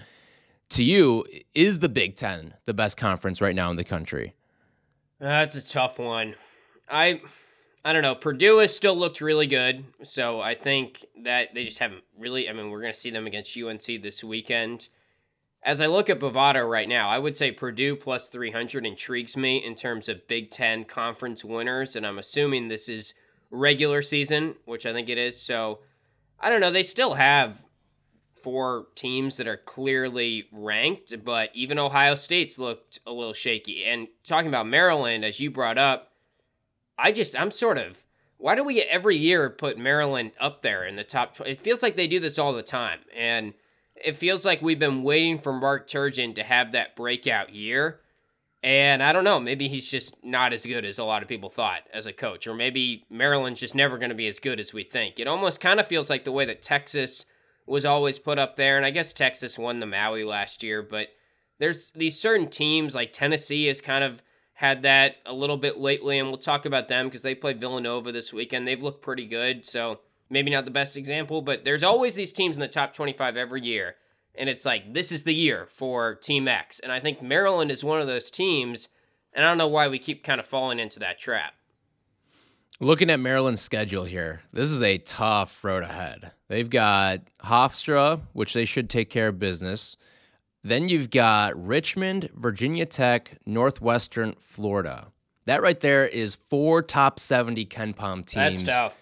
to 0.69 0.85
you, 0.85 1.25
is 1.55 1.79
the 1.79 1.89
Big 1.89 2.15
Ten 2.15 2.57
the 2.67 2.75
best 2.75 2.99
conference 2.99 3.41
right 3.41 3.57
now 3.57 3.71
in 3.71 3.77
the 3.77 3.85
country? 3.85 4.35
That's 5.19 5.55
a 5.55 5.67
tough 5.67 5.99
one. 5.99 6.35
I 6.91 7.23
I 7.87 7.95
don't 7.95 8.03
know. 8.03 8.17
Purdue 8.17 8.59
has 8.59 8.77
still 8.77 8.99
looked 8.99 9.23
really 9.23 9.47
good, 9.47 9.83
so 10.03 10.43
I 10.43 10.57
think 10.57 11.07
that 11.23 11.55
they 11.55 11.65
just 11.65 11.79
haven't 11.79 12.05
really. 12.19 12.51
I 12.51 12.53
mean, 12.53 12.69
we're 12.69 12.83
going 12.83 12.93
to 12.93 13.01
see 13.01 13.11
them 13.11 13.27
against 13.27 13.57
UNC 13.57 13.87
this 14.03 14.23
weekend. 14.23 14.91
As 15.65 15.81
I 15.81 15.87
look 15.87 16.11
at 16.11 16.19
Bovada 16.19 16.69
right 16.69 16.89
now, 16.89 17.09
I 17.09 17.19
would 17.19 17.37
say 17.37 17.53
Purdue 17.53 17.95
plus 17.95 18.29
300 18.29 18.85
intrigues 18.85 19.37
me 19.37 19.59
in 19.65 19.77
terms 19.77 20.09
of 20.09 20.27
Big 20.27 20.51
Ten 20.51 20.85
conference 20.85 21.45
winners, 21.45 21.95
and 21.95 22.05
I'm 22.05 22.19
assuming 22.19 22.67
this 22.67 22.89
is 22.89 23.15
regular 23.51 24.03
season, 24.03 24.57
which 24.65 24.87
I 24.87 24.93
think 24.93 25.09
it 25.09 25.19
is. 25.19 25.41
So 25.41 25.81
I 26.41 26.51
don't 26.51 26.61
know. 26.61 26.73
They 26.73 26.83
still 26.83 27.15
have 27.15 27.63
four 28.33 28.87
teams 28.97 29.37
that 29.37 29.47
are 29.47 29.57
clearly 29.57 30.49
ranked, 30.51 31.15
but 31.25 31.51
even 31.55 31.79
Ohio 31.79 32.17
State's 32.17 32.59
looked 32.59 32.99
a 33.07 33.13
little 33.13 33.35
shaky. 33.35 33.85
And 33.85 34.09
talking 34.25 34.49
about 34.49 34.67
Maryland, 34.67 35.25
as 35.25 35.39
you 35.39 35.51
brought 35.51 35.79
up, 35.79 36.13
I 36.99 37.13
just, 37.13 37.39
I'm 37.39 37.53
sort 37.53 37.79
of 37.79 38.05
why 38.43 38.57
do 38.57 38.65
we 38.65 38.83
every 38.83 39.17
year 39.17 39.49
put 39.49 39.79
Maryland 39.79 40.33
up 40.41 40.63
there 40.63 40.85
in 40.85 40.97
the 40.97 41.05
top? 41.05 41.37
20? 41.37 41.53
It 41.53 41.61
feels 41.61 41.81
like 41.81 41.95
they 41.95 42.09
do 42.09 42.19
this 42.19 42.41
all 42.41 42.53
the 42.53 42.63
time, 42.65 42.99
and 43.17 43.55
it 43.97 44.17
feels 44.17 44.45
like 44.45 44.63
we've 44.63 44.79
been 44.79 45.03
waiting 45.03 45.39
for 45.39 45.53
Mark 45.53 45.89
Turgeon 45.89 46.35
to 46.35 46.43
have 46.43 46.73
that 46.73 46.97
breakout 46.97 47.55
year. 47.55 48.01
And 48.65 49.03
I 49.03 49.13
don't 49.13 49.25
know, 49.25 49.41
maybe 49.41 49.67
he's 49.67 49.91
just 49.91 50.25
not 50.25 50.53
as 50.53 50.65
good 50.65 50.85
as 50.85 50.99
a 50.99 51.05
lot 51.05 51.23
of 51.23 51.29
people 51.29 51.51
thought 51.51 51.83
as 51.93 52.07
a 52.07 52.13
coach, 52.13 52.47
or 52.47 52.55
maybe 52.55 53.05
Maryland's 53.11 53.59
just 53.59 53.75
never 53.75 53.99
going 53.99 54.11
to 54.11 54.15
be 54.15 54.29
as 54.29 54.39
good 54.39 54.61
as 54.61 54.73
we 54.73 54.85
think. 54.85 55.19
It 55.19 55.27
almost 55.27 55.61
kind 55.61 55.81
of 55.81 55.89
feels 55.89 56.09
like 56.09 56.23
the 56.23 56.31
way 56.31 56.45
that 56.45 56.63
Texas 56.63 57.27
was 57.67 57.85
always 57.85 58.21
put 58.21 58.39
up 58.39 58.55
there, 58.55 58.77
and 58.77 58.87
I 58.87 58.91
guess 58.91 59.13
Texas 59.13 59.59
won 59.59 59.81
the 59.81 59.87
Maui 59.87 60.23
last 60.23 60.63
year, 60.63 60.81
but 60.81 61.09
there's 61.59 61.91
these 61.91 62.21
certain 62.21 62.49
teams 62.49 62.95
like 62.95 63.13
Tennessee 63.13 63.67
has 63.67 63.81
kind 63.81 64.05
of 64.05 64.23
had 64.55 64.83
that 64.83 65.17
a 65.27 65.35
little 65.35 65.57
bit 65.57 65.79
lately, 65.79 66.21
and 66.21 66.29
we'll 66.29 66.39
talk 66.39 66.65
about 66.65 66.87
them 66.87 67.07
because 67.07 67.23
they 67.23 67.35
play 67.35 67.55
Villanova 67.55 68.13
this 68.13 68.33
weekend. 68.33 68.69
They've 68.69 68.83
looked 68.83 69.03
pretty 69.03 69.27
good, 69.27 69.65
so 69.65 69.99
maybe 70.33 70.51
not 70.51 70.65
the 70.65 70.71
best 70.71 70.97
example, 70.97 71.43
but 71.43 71.65
there's 71.65 71.85
always 71.85 72.15
these 72.15 72.33
teams 72.33 72.57
in 72.57 72.61
the 72.61 72.69
top 72.69 72.95
25 72.95 73.37
every 73.37 73.63
year 73.63 73.95
and 74.35 74.49
it's 74.49 74.65
like 74.65 74.93
this 74.93 75.13
is 75.13 75.25
the 75.25 75.35
year 75.35 75.67
for 75.69 76.15
Team 76.15 76.49
X. 76.49 76.79
And 76.81 76.91
I 76.91 77.01
think 77.01 77.23
Maryland 77.23 77.71
is 77.71 77.85
one 77.85 78.01
of 78.01 78.07
those 78.07 78.31
teams, 78.31 78.89
and 79.33 79.45
I 79.45 79.49
don't 79.49 79.59
know 79.59 79.69
why 79.69 79.89
we 79.89 79.99
keep 79.99 80.25
kind 80.25 80.41
of 80.41 80.47
falling 80.47 80.79
into 80.79 80.99
that 81.01 81.19
trap. 81.19 81.55
Looking 82.81 83.11
at 83.11 83.21
Maryland's 83.21 83.61
schedule 83.61 84.05
here, 84.05 84.41
this 84.53 84.71
is 84.71 84.83
a 84.83 84.99
tough 84.99 85.63
road 85.63 85.85
ahead. 85.85 86.33
They've 86.49 86.69
got 86.69 87.21
Hofstra, 87.45 88.21
which 88.33 88.55
they 88.55 88.65
should 88.65 88.91
take 88.91 89.09
care 89.09 89.29
of 89.29 89.39
business. 89.39 89.97
Then 90.65 90.89
you've 90.89 91.11
got 91.11 91.61
Richmond, 91.65 92.31
Virginia 92.35 92.87
Tech, 92.87 93.39
Northwestern, 93.47 94.35
Florida. 94.39 95.09
That 95.45 95.63
right 95.63 95.79
there 95.79 96.07
is 96.07 96.35
four 96.35 96.83
top 96.83 97.19
70 97.19 97.67
KenPom 97.67 98.27
teams. 98.27 98.63
That's 98.63 98.79
tough. 98.79 99.02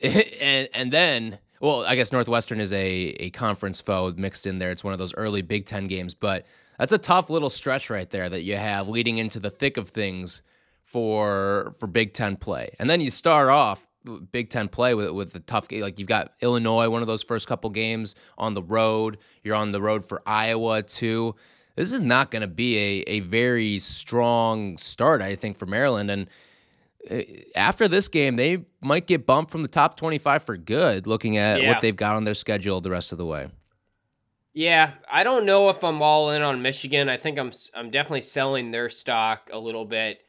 and, 0.40 0.68
and 0.74 0.92
then 0.92 1.38
well, 1.60 1.84
I 1.84 1.96
guess 1.96 2.12
Northwestern 2.12 2.60
is 2.60 2.72
a, 2.72 2.84
a 2.84 3.30
conference 3.30 3.80
foe 3.80 4.12
mixed 4.16 4.46
in 4.46 4.58
there. 4.58 4.70
It's 4.70 4.84
one 4.84 4.92
of 4.92 4.98
those 4.98 5.14
early 5.14 5.42
Big 5.42 5.64
Ten 5.64 5.86
games, 5.86 6.14
but 6.14 6.44
that's 6.78 6.92
a 6.92 6.98
tough 6.98 7.30
little 7.30 7.48
stretch 7.48 7.88
right 7.88 8.08
there 8.10 8.28
that 8.28 8.42
you 8.42 8.56
have 8.56 8.88
leading 8.88 9.18
into 9.18 9.40
the 9.40 9.50
thick 9.50 9.76
of 9.76 9.88
things 9.88 10.42
for 10.84 11.74
for 11.78 11.86
Big 11.86 12.12
Ten 12.12 12.36
play. 12.36 12.74
And 12.78 12.90
then 12.90 13.00
you 13.00 13.10
start 13.10 13.48
off 13.48 13.86
Big 14.32 14.50
Ten 14.50 14.68
play 14.68 14.94
with 14.94 15.10
with 15.10 15.32
the 15.32 15.40
tough 15.40 15.68
game. 15.68 15.80
Like 15.80 15.98
you've 15.98 16.08
got 16.08 16.34
Illinois, 16.40 16.90
one 16.90 17.02
of 17.02 17.08
those 17.08 17.22
first 17.22 17.48
couple 17.48 17.70
games 17.70 18.14
on 18.36 18.54
the 18.54 18.62
road. 18.62 19.18
You're 19.42 19.56
on 19.56 19.72
the 19.72 19.80
road 19.80 20.04
for 20.04 20.22
Iowa 20.26 20.82
too. 20.82 21.34
This 21.74 21.92
is 21.92 22.00
not 22.00 22.30
going 22.30 22.40
to 22.40 22.48
be 22.48 22.78
a, 22.78 23.04
a 23.06 23.20
very 23.20 23.78
strong 23.80 24.78
start, 24.78 25.20
I 25.20 25.36
think, 25.36 25.58
for 25.58 25.66
Maryland. 25.66 26.10
And 26.10 26.26
Uh, 27.10 27.22
after 27.54 27.88
this 27.88 28.08
game, 28.08 28.36
they 28.36 28.64
might 28.80 29.06
get 29.06 29.26
bumped 29.26 29.50
from 29.50 29.62
the 29.62 29.68
top 29.68 29.96
25 29.96 30.42
for 30.42 30.56
good, 30.56 31.06
looking 31.06 31.36
at 31.36 31.60
yeah. 31.60 31.70
what 31.70 31.80
they've 31.80 31.96
got 31.96 32.16
on 32.16 32.24
their 32.24 32.34
schedule 32.34 32.80
the 32.80 32.90
rest 32.90 33.12
of 33.12 33.18
the 33.18 33.26
way. 33.26 33.48
Yeah, 34.52 34.92
I 35.10 35.22
don't 35.22 35.44
know 35.44 35.68
if 35.68 35.84
I'm 35.84 36.00
all 36.00 36.30
in 36.30 36.40
on 36.40 36.62
Michigan. 36.62 37.10
I 37.10 37.18
think 37.18 37.38
I'm 37.38 37.52
I'm 37.74 37.90
definitely 37.90 38.22
selling 38.22 38.70
their 38.70 38.88
stock 38.88 39.50
a 39.52 39.58
little 39.58 39.84
bit. 39.84 40.22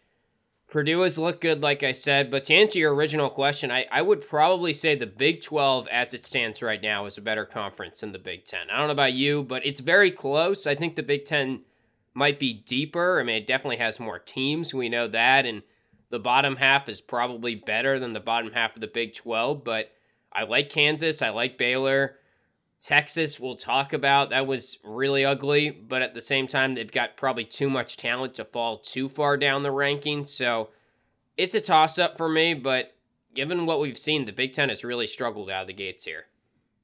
Purdue 0.70 1.00
has 1.00 1.18
looked 1.18 1.40
good, 1.40 1.64
like 1.64 1.82
I 1.82 1.94
said, 1.94 2.30
but 2.30 2.44
to 2.46 2.54
answer 2.54 2.78
your 2.78 2.94
original 2.94 3.30
question, 3.30 3.72
I, 3.72 3.86
I 3.90 4.02
would 4.02 4.28
probably 4.28 4.74
say 4.74 4.96
the 4.96 5.08
Big 5.08 5.42
12, 5.42 5.88
as 5.88 6.14
it 6.14 6.26
stands 6.26 6.62
right 6.62 6.82
now, 6.82 7.06
is 7.06 7.18
a 7.18 7.22
better 7.22 7.46
conference 7.46 8.02
than 8.02 8.12
the 8.12 8.20
Big 8.20 8.44
10. 8.44 8.70
I 8.70 8.78
don't 8.78 8.88
know 8.88 8.92
about 8.92 9.14
you, 9.14 9.44
but 9.44 9.66
it's 9.66 9.80
very 9.80 10.12
close. 10.12 10.68
I 10.68 10.76
think 10.76 10.98
the 10.98 11.04
Big 11.04 11.24
10 11.24 11.62
might 12.14 12.38
be 12.38 12.52
deeper. 12.52 13.22
I 13.22 13.24
mean, 13.24 13.38
it 13.38 13.48
definitely 13.48 13.78
has 13.78 13.98
more 13.98 14.20
teams. 14.20 14.74
We 14.74 14.90
know 14.90 15.08
that. 15.08 15.46
And 15.46 15.62
the 16.10 16.20
bottom 16.20 16.56
half 16.56 16.88
is 16.90 17.02
probably 17.02 17.56
better 17.56 18.00
than 18.00 18.14
the 18.14 18.20
bottom 18.20 18.52
half 18.52 18.76
of 18.76 18.82
the 18.82 18.88
Big 18.88 19.14
12, 19.14 19.64
but 19.64 19.92
I 20.32 20.44
like 20.44 20.70
Kansas. 20.70 21.22
I 21.22 21.30
like 21.30 21.58
Baylor. 21.58 22.18
Texas, 22.80 23.40
we'll 23.40 23.56
talk 23.56 23.94
about. 23.94 24.30
That 24.30 24.46
was 24.46 24.78
really 24.84 25.26
ugly, 25.26 25.72
but 25.72 26.02
at 26.02 26.14
the 26.14 26.22
same 26.22 26.48
time, 26.48 26.74
they've 26.74 26.92
got 26.92 27.18
probably 27.18 27.44
too 27.44 27.70
much 27.70 27.98
talent 27.98 28.36
to 28.36 28.46
fall 28.46 28.78
too 28.78 29.10
far 29.10 29.36
down 29.36 29.64
the 29.64 29.72
ranking. 29.72 30.26
So 30.26 30.70
it's 31.38 31.56
a 31.56 31.62
toss 31.62 31.98
up 31.98 32.18
for 32.18 32.30
me, 32.30 32.54
but 32.54 32.94
given 33.34 33.66
what 33.66 33.80
we've 33.80 33.98
seen, 33.98 34.26
the 34.26 34.32
Big 34.32 34.54
Ten 34.54 34.70
has 34.70 34.84
really 34.84 35.08
struggled 35.08 35.50
out 35.50 35.62
of 35.62 35.68
the 35.68 35.74
gates 35.74 36.06
here. 36.06 36.26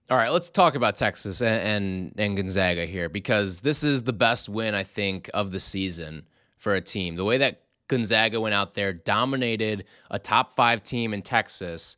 All 0.10 0.18
right, 0.18 0.30
let's 0.30 0.50
talk 0.50 0.76
about 0.76 0.96
Texas 0.96 1.42
and, 1.42 1.62
and, 1.62 2.14
and 2.18 2.36
Gonzaga 2.36 2.86
here 2.86 3.08
because 3.08 3.62
this 3.62 3.84
is 3.84 4.04
the 4.04 4.14
best 4.14 4.50
win, 4.50 4.76
I 4.76 4.84
think, 4.84 5.30
of 5.34 5.52
the 5.52 5.60
season 5.60 6.28
for 6.58 6.74
a 6.74 6.82
team. 6.82 7.16
The 7.16 7.24
way 7.24 7.38
that 7.38 7.62
Gonzaga 7.88 8.40
went 8.40 8.56
out 8.56 8.74
there, 8.74 8.94
dominated 8.94 9.86
a 10.10 10.20
top 10.20 10.54
five 10.54 10.84
team 10.84 11.14
in 11.14 11.22
Texas. 11.22 11.98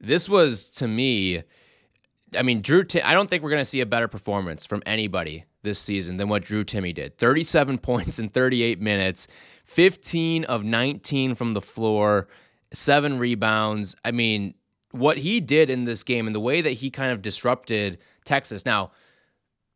This 0.00 0.28
was 0.28 0.70
to 0.70 0.88
me, 0.88 1.42
I 2.36 2.42
mean, 2.42 2.62
Drew. 2.62 2.84
I 3.04 3.14
don't 3.14 3.28
think 3.28 3.42
we're 3.42 3.50
going 3.50 3.60
to 3.60 3.64
see 3.64 3.80
a 3.80 3.86
better 3.86 4.08
performance 4.08 4.64
from 4.64 4.82
anybody 4.86 5.44
this 5.62 5.78
season 5.78 6.16
than 6.16 6.28
what 6.28 6.44
Drew 6.44 6.64
Timme 6.64 6.94
did. 6.94 7.18
37 7.18 7.78
points 7.82 8.18
in 8.18 8.28
38 8.28 8.80
minutes, 8.80 9.28
15 9.64 10.44
of 10.44 10.64
19 10.64 11.34
from 11.34 11.54
the 11.54 11.60
floor, 11.60 12.28
seven 12.72 13.18
rebounds. 13.18 13.94
I 14.04 14.10
mean, 14.10 14.54
what 14.92 15.18
he 15.18 15.40
did 15.40 15.70
in 15.70 15.84
this 15.84 16.02
game 16.02 16.26
and 16.26 16.34
the 16.34 16.40
way 16.40 16.60
that 16.60 16.72
he 16.72 16.90
kind 16.90 17.12
of 17.12 17.22
disrupted 17.22 17.98
Texas. 18.24 18.66
Now, 18.66 18.90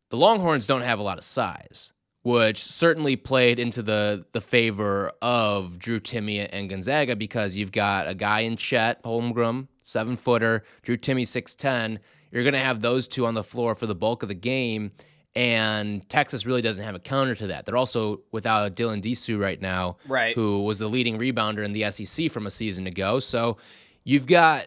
the 0.09 0.17
Longhorns 0.17 0.67
don't 0.67 0.81
have 0.81 0.99
a 0.99 1.03
lot 1.03 1.17
of 1.17 1.23
size 1.23 1.93
which 2.25 2.63
certainly 2.63 3.15
played 3.15 3.59
into 3.59 3.83
the 3.83 4.25
the 4.31 4.41
favor 4.41 5.11
of 5.21 5.77
Drew 5.77 5.99
Timme 5.99 6.49
and 6.51 6.67
Gonzaga 6.67 7.15
because 7.15 7.55
you've 7.55 7.71
got 7.71 8.07
a 8.07 8.15
guy 8.15 8.39
in 8.39 8.57
Chet 8.57 9.03
Holmgren, 9.03 9.67
seven 9.83 10.17
footer, 10.17 10.63
Drew 10.81 10.97
Timme 10.97 11.27
six 11.27 11.53
ten. 11.53 11.99
You're 12.31 12.41
going 12.41 12.53
to 12.53 12.59
have 12.59 12.81
those 12.81 13.07
two 13.07 13.27
on 13.27 13.35
the 13.35 13.43
floor 13.43 13.75
for 13.75 13.85
the 13.85 13.93
bulk 13.93 14.23
of 14.23 14.29
the 14.29 14.33
game, 14.33 14.91
and 15.35 16.09
Texas 16.09 16.47
really 16.47 16.63
doesn't 16.63 16.83
have 16.83 16.95
a 16.95 16.99
counter 16.99 17.35
to 17.35 17.47
that. 17.47 17.67
They're 17.67 17.77
also 17.77 18.21
without 18.31 18.75
Dylan 18.75 19.03
Disu 19.03 19.39
right 19.39 19.61
now, 19.61 19.97
right? 20.07 20.33
Who 20.33 20.63
was 20.63 20.79
the 20.79 20.87
leading 20.87 21.19
rebounder 21.19 21.63
in 21.63 21.73
the 21.73 21.91
SEC 21.91 22.31
from 22.31 22.47
a 22.47 22.49
season 22.49 22.87
ago. 22.87 23.19
So 23.19 23.57
you've 24.03 24.25
got 24.25 24.65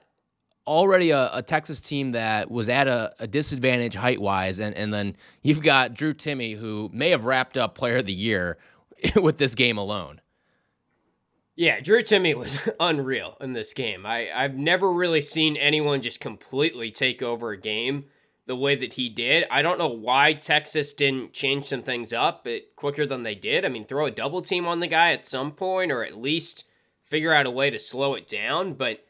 already 0.69 1.11
a, 1.11 1.31
a, 1.33 1.43
Texas 1.43 1.81
team 1.81 2.13
that 2.13 2.51
was 2.51 2.69
at 2.69 2.87
a, 2.87 3.15
a 3.19 3.27
disadvantage 3.27 3.95
height 3.95 4.21
wise, 4.21 4.61
and, 4.61 4.75
and 4.77 4.93
then 4.93 5.17
you've 5.43 5.63
got 5.63 5.95
Drew 5.95 6.13
Timme, 6.13 6.57
who 6.59 6.91
may 6.93 7.11
have 7.11 7.25
wrapped 7.25 7.57
up 7.57 7.75
Player 7.75 7.97
of 7.97 8.07
the 8.07 8.13
Year 8.13 8.59
with 9.17 9.39
this 9.39 9.55
game 9.55 9.79
alone. 9.79 10.21
Yeah, 11.57 11.81
Drew 11.81 12.03
Timme 12.03 12.35
was 12.37 12.69
unreal 12.81 13.37
in 13.41 13.55
this 13.55 13.73
game. 13.73 14.07
I, 14.07 14.29
I've 14.33 14.55
never 14.55 14.93
really 14.93 15.23
seen 15.23 15.57
anyone 15.57 16.03
just 16.03 16.21
completely 16.21 16.91
take 16.91 17.23
over 17.23 17.51
a 17.51 17.59
game 17.59 18.05
the 18.47 18.55
way 18.57 18.77
that 18.77 18.95
he 18.95 19.09
did. 19.09 19.45
I 19.51 19.63
don't 19.63 19.79
know 19.79 19.89
why 19.89 20.35
Texas 20.35 20.93
didn't 20.93 21.33
change 21.33 21.67
some 21.67 21.83
things 21.83 22.13
up 22.13 22.47
quicker 22.77 23.07
than 23.07 23.23
they 23.23 23.35
did. 23.35 23.65
I 23.65 23.69
mean, 23.69 23.87
throw 23.87 24.07
a 24.07 24.11
double 24.11 24.41
team 24.41 24.67
on 24.67 24.81
the 24.81 24.87
guy 24.87 25.13
at 25.13 25.27
some 25.27 25.53
point, 25.53 25.91
or 25.91 26.05
at 26.05 26.17
least 26.17 26.65
figure 27.03 27.33
out 27.33 27.47
a 27.47 27.51
way 27.51 27.71
to 27.71 27.79
slow 27.79 28.15
it 28.15 28.29
down. 28.29 28.75
But 28.75 29.05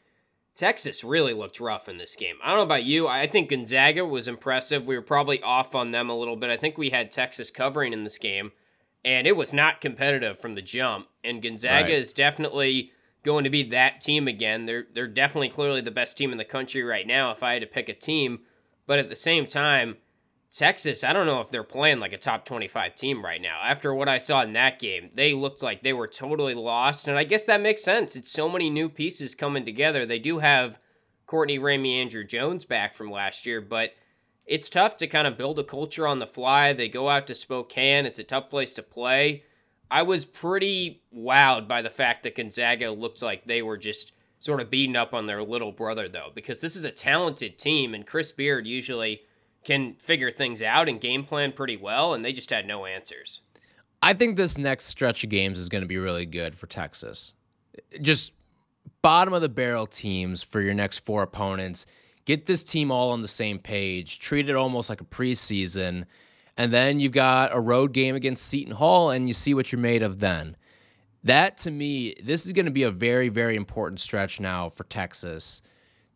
Texas 0.59 1.05
really 1.05 1.33
looked 1.33 1.61
rough 1.61 1.87
in 1.87 1.97
this 1.97 2.17
game. 2.17 2.35
I 2.43 2.49
don't 2.49 2.57
know 2.57 2.63
about 2.63 2.83
you. 2.83 3.07
I 3.07 3.27
think 3.27 3.49
Gonzaga 3.49 4.05
was 4.05 4.27
impressive. 4.27 4.85
We 4.85 4.97
were 4.97 5.01
probably 5.01 5.41
off 5.41 5.73
on 5.73 5.91
them 5.91 6.09
a 6.09 6.17
little 6.17 6.35
bit. 6.35 6.49
I 6.49 6.57
think 6.57 6.77
we 6.77 6.89
had 6.89 7.11
Texas 7.11 7.49
covering 7.49 7.93
in 7.93 8.03
this 8.03 8.17
game, 8.17 8.51
and 9.05 9.25
it 9.25 9.37
was 9.37 9.53
not 9.53 9.79
competitive 9.79 10.37
from 10.37 10.55
the 10.55 10.61
jump. 10.61 11.07
And 11.23 11.41
Gonzaga 11.41 11.85
right. 11.85 11.93
is 11.93 12.11
definitely 12.11 12.91
going 13.23 13.45
to 13.45 13.49
be 13.49 13.63
that 13.69 14.01
team 14.01 14.27
again. 14.27 14.65
They're 14.65 14.85
they're 14.93 15.07
definitely 15.07 15.47
clearly 15.47 15.79
the 15.79 15.91
best 15.91 16.17
team 16.17 16.33
in 16.33 16.37
the 16.37 16.43
country 16.43 16.83
right 16.83 17.07
now 17.07 17.31
if 17.31 17.41
I 17.41 17.53
had 17.53 17.61
to 17.61 17.65
pick 17.65 17.87
a 17.87 17.93
team. 17.93 18.41
But 18.85 18.99
at 18.99 19.07
the 19.07 19.15
same 19.15 19.45
time, 19.45 19.95
Texas, 20.51 21.03
I 21.03 21.13
don't 21.13 21.27
know 21.27 21.41
if 21.41 21.51
they're 21.51 21.63
playing 21.63 21.99
like 21.99 22.13
a 22.13 22.17
top 22.17 22.43
25 22.43 22.95
team 22.95 23.23
right 23.23 23.41
now. 23.41 23.61
After 23.63 23.93
what 23.93 24.09
I 24.09 24.17
saw 24.17 24.41
in 24.41 24.53
that 24.53 24.79
game, 24.79 25.11
they 25.13 25.33
looked 25.33 25.61
like 25.61 25.83
they 25.83 25.93
were 25.93 26.07
totally 26.07 26.55
lost. 26.55 27.07
And 27.07 27.17
I 27.17 27.23
guess 27.23 27.45
that 27.45 27.61
makes 27.61 27.83
sense. 27.83 28.15
It's 28.15 28.31
so 28.31 28.49
many 28.49 28.69
new 28.69 28.89
pieces 28.89 29.35
coming 29.35 29.63
together. 29.63 30.05
They 30.05 30.17
do 30.17 30.39
have 30.39 30.79
Courtney 31.27 31.59
Ramey 31.59 32.01
Andrew 32.01 32.23
Jones 32.23 32.65
back 32.65 32.95
from 32.95 33.11
last 33.11 33.45
year, 33.45 33.61
but 33.61 33.91
it's 34.47 34.69
tough 34.69 34.97
to 34.97 35.07
kind 35.07 35.27
of 35.27 35.37
build 35.37 35.59
a 35.59 35.63
culture 35.63 36.07
on 36.07 36.17
the 36.17 36.25
fly. 36.25 36.73
They 36.73 36.89
go 36.89 37.07
out 37.07 37.27
to 37.27 37.35
Spokane, 37.35 38.07
it's 38.07 38.17
a 38.17 38.23
tough 38.23 38.49
place 38.49 38.73
to 38.73 38.81
play. 38.81 39.43
I 39.91 40.01
was 40.01 40.25
pretty 40.25 41.03
wowed 41.15 41.67
by 41.67 41.83
the 41.83 41.91
fact 41.91 42.23
that 42.23 42.35
Gonzaga 42.35 42.89
looked 42.89 43.21
like 43.21 43.45
they 43.45 43.61
were 43.61 43.77
just 43.77 44.13
sort 44.39 44.61
of 44.61 44.71
beating 44.71 44.95
up 44.95 45.13
on 45.13 45.27
their 45.27 45.43
little 45.43 45.71
brother, 45.71 46.07
though, 46.07 46.31
because 46.33 46.61
this 46.61 46.75
is 46.75 46.83
a 46.83 46.91
talented 46.91 47.59
team, 47.59 47.93
and 47.93 48.07
Chris 48.07 48.31
Beard 48.31 48.65
usually 48.65 49.21
can 49.69 49.93
figure 49.99 50.31
things 50.31 50.63
out 50.63 50.89
and 50.89 50.99
game 50.99 51.23
plan 51.23 51.51
pretty 51.51 51.77
well, 51.77 52.15
and 52.15 52.25
they 52.25 52.33
just 52.33 52.49
had 52.49 52.65
no 52.65 52.87
answers. 52.87 53.41
I 54.01 54.13
think 54.13 54.35
this 54.35 54.57
next 54.57 54.85
stretch 54.85 55.23
of 55.23 55.29
games 55.29 55.59
is 55.59 55.69
going 55.69 55.83
to 55.83 55.87
be 55.87 55.99
really 55.99 56.25
good 56.25 56.55
for 56.55 56.65
Texas. 56.65 57.35
Just 58.01 58.33
bottom 59.03 59.31
of 59.31 59.41
the 59.43 59.49
barrel 59.49 59.85
teams 59.85 60.41
for 60.41 60.59
your 60.59 60.73
next 60.73 61.05
four 61.05 61.21
opponents. 61.21 61.85
Get 62.25 62.47
this 62.47 62.63
team 62.63 62.89
all 62.89 63.11
on 63.11 63.21
the 63.21 63.27
same 63.27 63.59
page. 63.59 64.17
Treat 64.17 64.49
it 64.49 64.55
almost 64.55 64.89
like 64.89 65.01
a 65.01 65.05
preseason. 65.05 66.05
And 66.57 66.73
then 66.73 66.99
you've 66.99 67.11
got 67.11 67.55
a 67.55 67.59
road 67.59 67.93
game 67.93 68.15
against 68.15 68.47
Seton 68.47 68.73
Hall, 68.73 69.11
and 69.11 69.27
you 69.27 69.35
see 69.35 69.53
what 69.53 69.71
you're 69.71 69.79
made 69.79 70.01
of 70.01 70.19
then. 70.19 70.57
that 71.23 71.59
to 71.59 71.69
me, 71.69 72.15
this 72.23 72.47
is 72.47 72.53
going 72.53 72.65
to 72.65 72.71
be 72.71 72.83
a 72.83 72.91
very, 72.91 73.29
very 73.29 73.55
important 73.55 73.99
stretch 73.99 74.39
now 74.39 74.69
for 74.69 74.85
Texas 74.85 75.61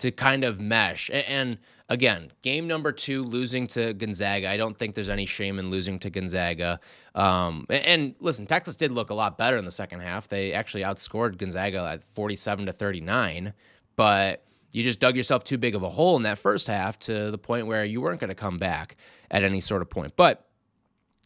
to 0.04 0.12
kind 0.12 0.44
of 0.44 0.60
mesh. 0.60 1.10
And 1.13 1.58
again, 1.88 2.34
game 2.42 2.68
number 2.68 2.92
two, 2.92 3.24
losing 3.24 3.68
to 3.68 3.94
Gonzaga. 3.94 4.50
I 4.50 4.58
don't 4.58 4.78
think 4.78 4.96
there's 4.96 5.08
any 5.08 5.26
shame 5.26 5.60
in 5.60 5.70
losing 5.70 5.98
to 6.00 6.10
Gonzaga. 6.10 6.82
Um, 7.16 7.66
and 7.70 8.13
listen, 8.20 8.46
Texas 8.46 8.76
did 8.76 8.92
look 8.92 9.12
a 9.12 9.13
lot 9.13 9.38
better 9.38 9.56
in 9.56 9.63
the 9.63 9.72
second 9.72 10.02
half. 10.02 10.28
They 10.28 10.52
actually 10.52 10.84
outscored 10.84 11.38
Gonzaga 11.38 11.88
at 11.89 12.04
47 12.04 12.66
to 12.66 12.74
39, 12.74 13.54
but 13.96 14.44
you 14.74 14.84
just 14.84 15.00
dug 15.00 15.16
yourself 15.16 15.46
too 15.46 15.58
big 15.58 15.74
of 15.74 15.84
a 15.84 15.89
hole 15.89 16.18
in 16.18 16.24
that 16.24 16.38
first 16.38 16.68
half 16.68 17.00
to 17.00 17.32
the 17.32 17.38
point 17.38 17.66
where 17.66 17.86
you 17.86 18.02
weren't 18.02 18.20
going 18.20 18.28
to 18.28 18.36
come 18.36 18.58
back 18.58 18.98
at 19.32 19.46
any 19.46 19.62
sort 19.62 19.82
of 19.82 19.89
point. 19.89 20.18
But 20.18 20.46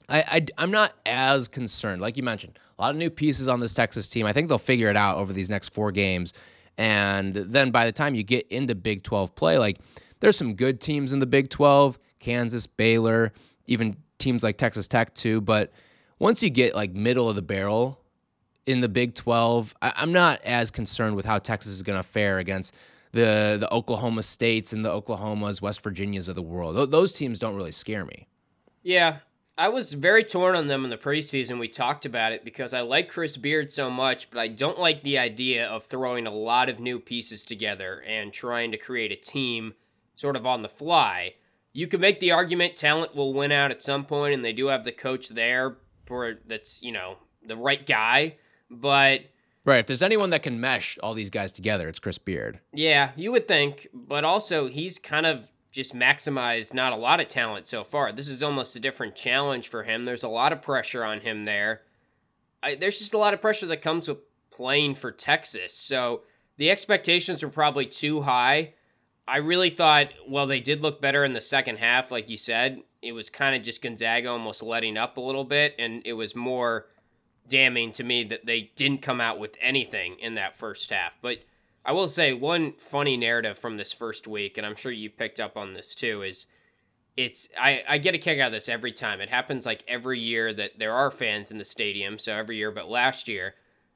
I, 0.07 0.45
I, 0.57 0.63
am 0.63 0.69
not 0.69 0.93
as 1.03 1.47
concerned. 1.47 1.99
Like 1.99 2.15
you 2.15 2.21
mentioned, 2.21 2.59
a 2.77 2.83
lot 2.83 2.91
of 2.91 2.97
new 2.97 3.09
pieces 3.09 3.47
on 3.47 3.59
this 3.59 3.73
Texas 3.73 4.07
team. 4.07 4.27
I 4.27 4.33
think 4.33 4.49
they'll 4.49 4.59
figure 4.59 4.91
it 4.91 4.95
out 4.95 5.17
over 5.17 5.33
these 5.33 5.49
next 5.49 5.69
four 5.69 5.91
games. 5.91 6.33
And 6.77 7.33
then 7.33 7.71
by 7.71 7.85
the 7.85 7.91
time 7.91 8.15
you 8.15 8.23
get 8.23 8.47
into 8.49 8.75
Big 8.75 9.03
12 9.03 9.35
play, 9.35 9.57
like 9.57 9.79
there's 10.19 10.37
some 10.37 10.53
good 10.55 10.79
teams 10.79 11.13
in 11.13 11.19
the 11.19 11.25
Big 11.25 11.49
12, 11.49 11.97
Kansas, 12.19 12.67
Baylor, 12.67 13.33
even 13.65 13.97
teams 14.17 14.43
like 14.43 14.57
Texas 14.57 14.87
Tech 14.87 15.13
too. 15.13 15.41
But 15.41 15.71
once 16.19 16.43
you 16.43 16.49
get 16.49 16.75
like 16.75 16.93
middle 16.93 17.29
of 17.29 17.35
the 17.35 17.41
barrel 17.41 17.99
in 18.65 18.81
the 18.81 18.89
Big 18.89 19.15
12, 19.15 19.75
I, 19.81 19.93
I'm 19.95 20.11
not 20.11 20.41
as 20.43 20.71
concerned 20.71 21.15
with 21.15 21.25
how 21.25 21.39
Texas 21.39 21.73
is 21.73 21.83
going 21.83 21.99
to 21.99 22.07
fare 22.07 22.39
against 22.39 22.75
the 23.11 23.57
the 23.59 23.73
Oklahoma 23.73 24.21
States 24.21 24.73
and 24.73 24.85
the 24.85 24.89
Oklahomas, 24.89 25.61
West 25.61 25.81
Virginias 25.81 26.27
of 26.27 26.35
the 26.35 26.41
world. 26.41 26.91
Those 26.91 27.11
teams 27.13 27.39
don't 27.39 27.55
really 27.55 27.71
scare 27.71 28.05
me. 28.05 28.27
Yeah, 28.83 29.19
I 29.57 29.69
was 29.69 29.93
very 29.93 30.23
torn 30.23 30.55
on 30.55 30.67
them 30.67 30.83
in 30.83 30.91
the 30.91 30.97
preseason. 30.97 31.59
We 31.59 31.67
talked 31.67 32.05
about 32.05 32.31
it 32.31 32.45
because 32.45 32.73
I 32.73 32.81
like 32.81 33.09
Chris 33.09 33.37
Beard 33.37 33.71
so 33.71 33.89
much, 33.89 34.29
but 34.29 34.39
I 34.39 34.49
don't 34.49 34.77
like 34.77 35.01
the 35.01 35.17
idea 35.17 35.67
of 35.67 35.85
throwing 35.85 36.27
a 36.27 36.31
lot 36.31 36.69
of 36.69 36.79
new 36.79 36.99
pieces 36.99 37.43
together 37.43 38.03
and 38.05 38.31
trying 38.31 38.71
to 38.71 38.77
create 38.77 39.11
a 39.11 39.15
team 39.15 39.73
sort 40.15 40.35
of 40.35 40.45
on 40.45 40.61
the 40.61 40.69
fly. 40.69 41.33
You 41.73 41.87
could 41.87 42.01
make 42.01 42.19
the 42.19 42.31
argument 42.31 42.75
talent 42.75 43.15
will 43.15 43.33
win 43.33 43.51
out 43.51 43.71
at 43.71 43.81
some 43.81 44.05
point, 44.05 44.35
and 44.35 44.45
they 44.45 44.53
do 44.53 44.67
have 44.67 44.83
the 44.83 44.91
coach 44.91 45.29
there 45.29 45.77
for 46.05 46.35
that's 46.45 46.81
you 46.83 46.91
know 46.91 47.17
the 47.45 47.55
right 47.55 47.85
guy, 47.85 48.35
but. 48.69 49.21
Right. 49.65 49.79
If 49.79 49.87
there's 49.87 50.03
anyone 50.03 50.29
that 50.29 50.43
can 50.43 50.61
mesh 50.61 50.97
all 51.03 51.13
these 51.13 51.29
guys 51.29 51.51
together, 51.51 51.89
it's 51.89 51.99
Chris 51.99 52.17
Beard. 52.17 52.59
Yeah, 52.71 53.11
you 53.17 53.33
would 53.33 53.49
think, 53.49 53.89
but 53.93 54.23
also 54.23 54.67
he's 54.67 54.97
kind 54.97 55.25
of 55.25 55.51
just 55.71 55.95
maximized 55.95 56.73
not 56.73 56.93
a 56.93 56.97
lot 56.97 57.19
of 57.19 57.27
talent 57.27 57.67
so 57.67 57.83
far. 57.83 58.11
This 58.11 58.29
is 58.29 58.43
almost 58.43 58.75
a 58.75 58.79
different 58.79 59.15
challenge 59.15 59.67
for 59.67 59.83
him. 59.83 60.05
There's 60.05 60.23
a 60.23 60.29
lot 60.29 60.53
of 60.53 60.61
pressure 60.61 61.03
on 61.03 61.21
him 61.21 61.45
there. 61.45 61.81
I, 62.63 62.75
there's 62.75 62.99
just 62.99 63.13
a 63.13 63.17
lot 63.17 63.33
of 63.33 63.41
pressure 63.41 63.67
that 63.67 63.81
comes 63.81 64.07
with 64.07 64.17
playing 64.49 64.95
for 64.95 65.11
Texas. 65.11 65.73
So 65.73 66.21
the 66.57 66.71
expectations 66.71 67.43
were 67.43 67.49
probably 67.49 67.85
too 67.85 68.21
high. 68.21 68.73
I 69.27 69.37
really 69.37 69.69
thought, 69.69 70.07
well, 70.27 70.47
they 70.47 70.61
did 70.61 70.81
look 70.81 71.01
better 71.01 71.23
in 71.23 71.33
the 71.33 71.41
second 71.41 71.77
half, 71.77 72.11
like 72.11 72.29
you 72.29 72.37
said. 72.37 72.81
It 73.01 73.11
was 73.11 73.29
kind 73.29 73.55
of 73.55 73.61
just 73.61 73.81
Gonzaga 73.81 74.29
almost 74.29 74.63
letting 74.63 74.97
up 74.97 75.17
a 75.17 75.21
little 75.21 75.43
bit, 75.43 75.75
and 75.77 76.01
it 76.05 76.13
was 76.13 76.35
more 76.35 76.87
damning 77.47 77.91
to 77.93 78.03
me 78.03 78.23
that 78.25 78.45
they 78.45 78.71
didn't 78.75 79.01
come 79.01 79.21
out 79.21 79.37
with 79.37 79.55
anything 79.61 80.17
in 80.19 80.35
that 80.35 80.55
first 80.55 80.89
half. 80.89 81.13
But 81.21 81.39
I 81.87 81.93
will 81.93 82.09
say 82.09 82.33
one 82.33 82.73
funny 82.73 83.15
narrative 83.15 83.57
from 83.57 83.77
this 83.77 83.93
first 83.93 84.27
week, 84.27 84.57
and 84.57 84.67
I'm 84.67 84.75
sure 84.75 84.91
you 84.91 85.09
picked 85.09 85.39
up 85.39 85.55
on 85.55 85.73
this 85.73 85.95
too, 85.95 86.21
is 86.21 86.45
it's 87.15 87.47
I, 87.57 87.81
I 87.87 87.97
get 87.97 88.13
a 88.13 88.17
kick 88.17 88.39
out 88.39 88.47
of 88.47 88.51
this 88.51 88.67
every 88.67 88.91
time. 88.91 89.21
It 89.21 89.29
happens 89.29 89.65
like 89.65 89.83
every 89.87 90.19
year 90.19 90.53
that 90.53 90.77
there 90.77 90.93
are 90.93 91.09
fans 91.09 91.49
in 91.49 91.57
the 91.57 91.65
stadium, 91.65 92.19
so 92.19 92.33
every 92.33 92.57
year, 92.57 92.71
but 92.71 92.89
last 92.89 93.29
year, 93.29 93.55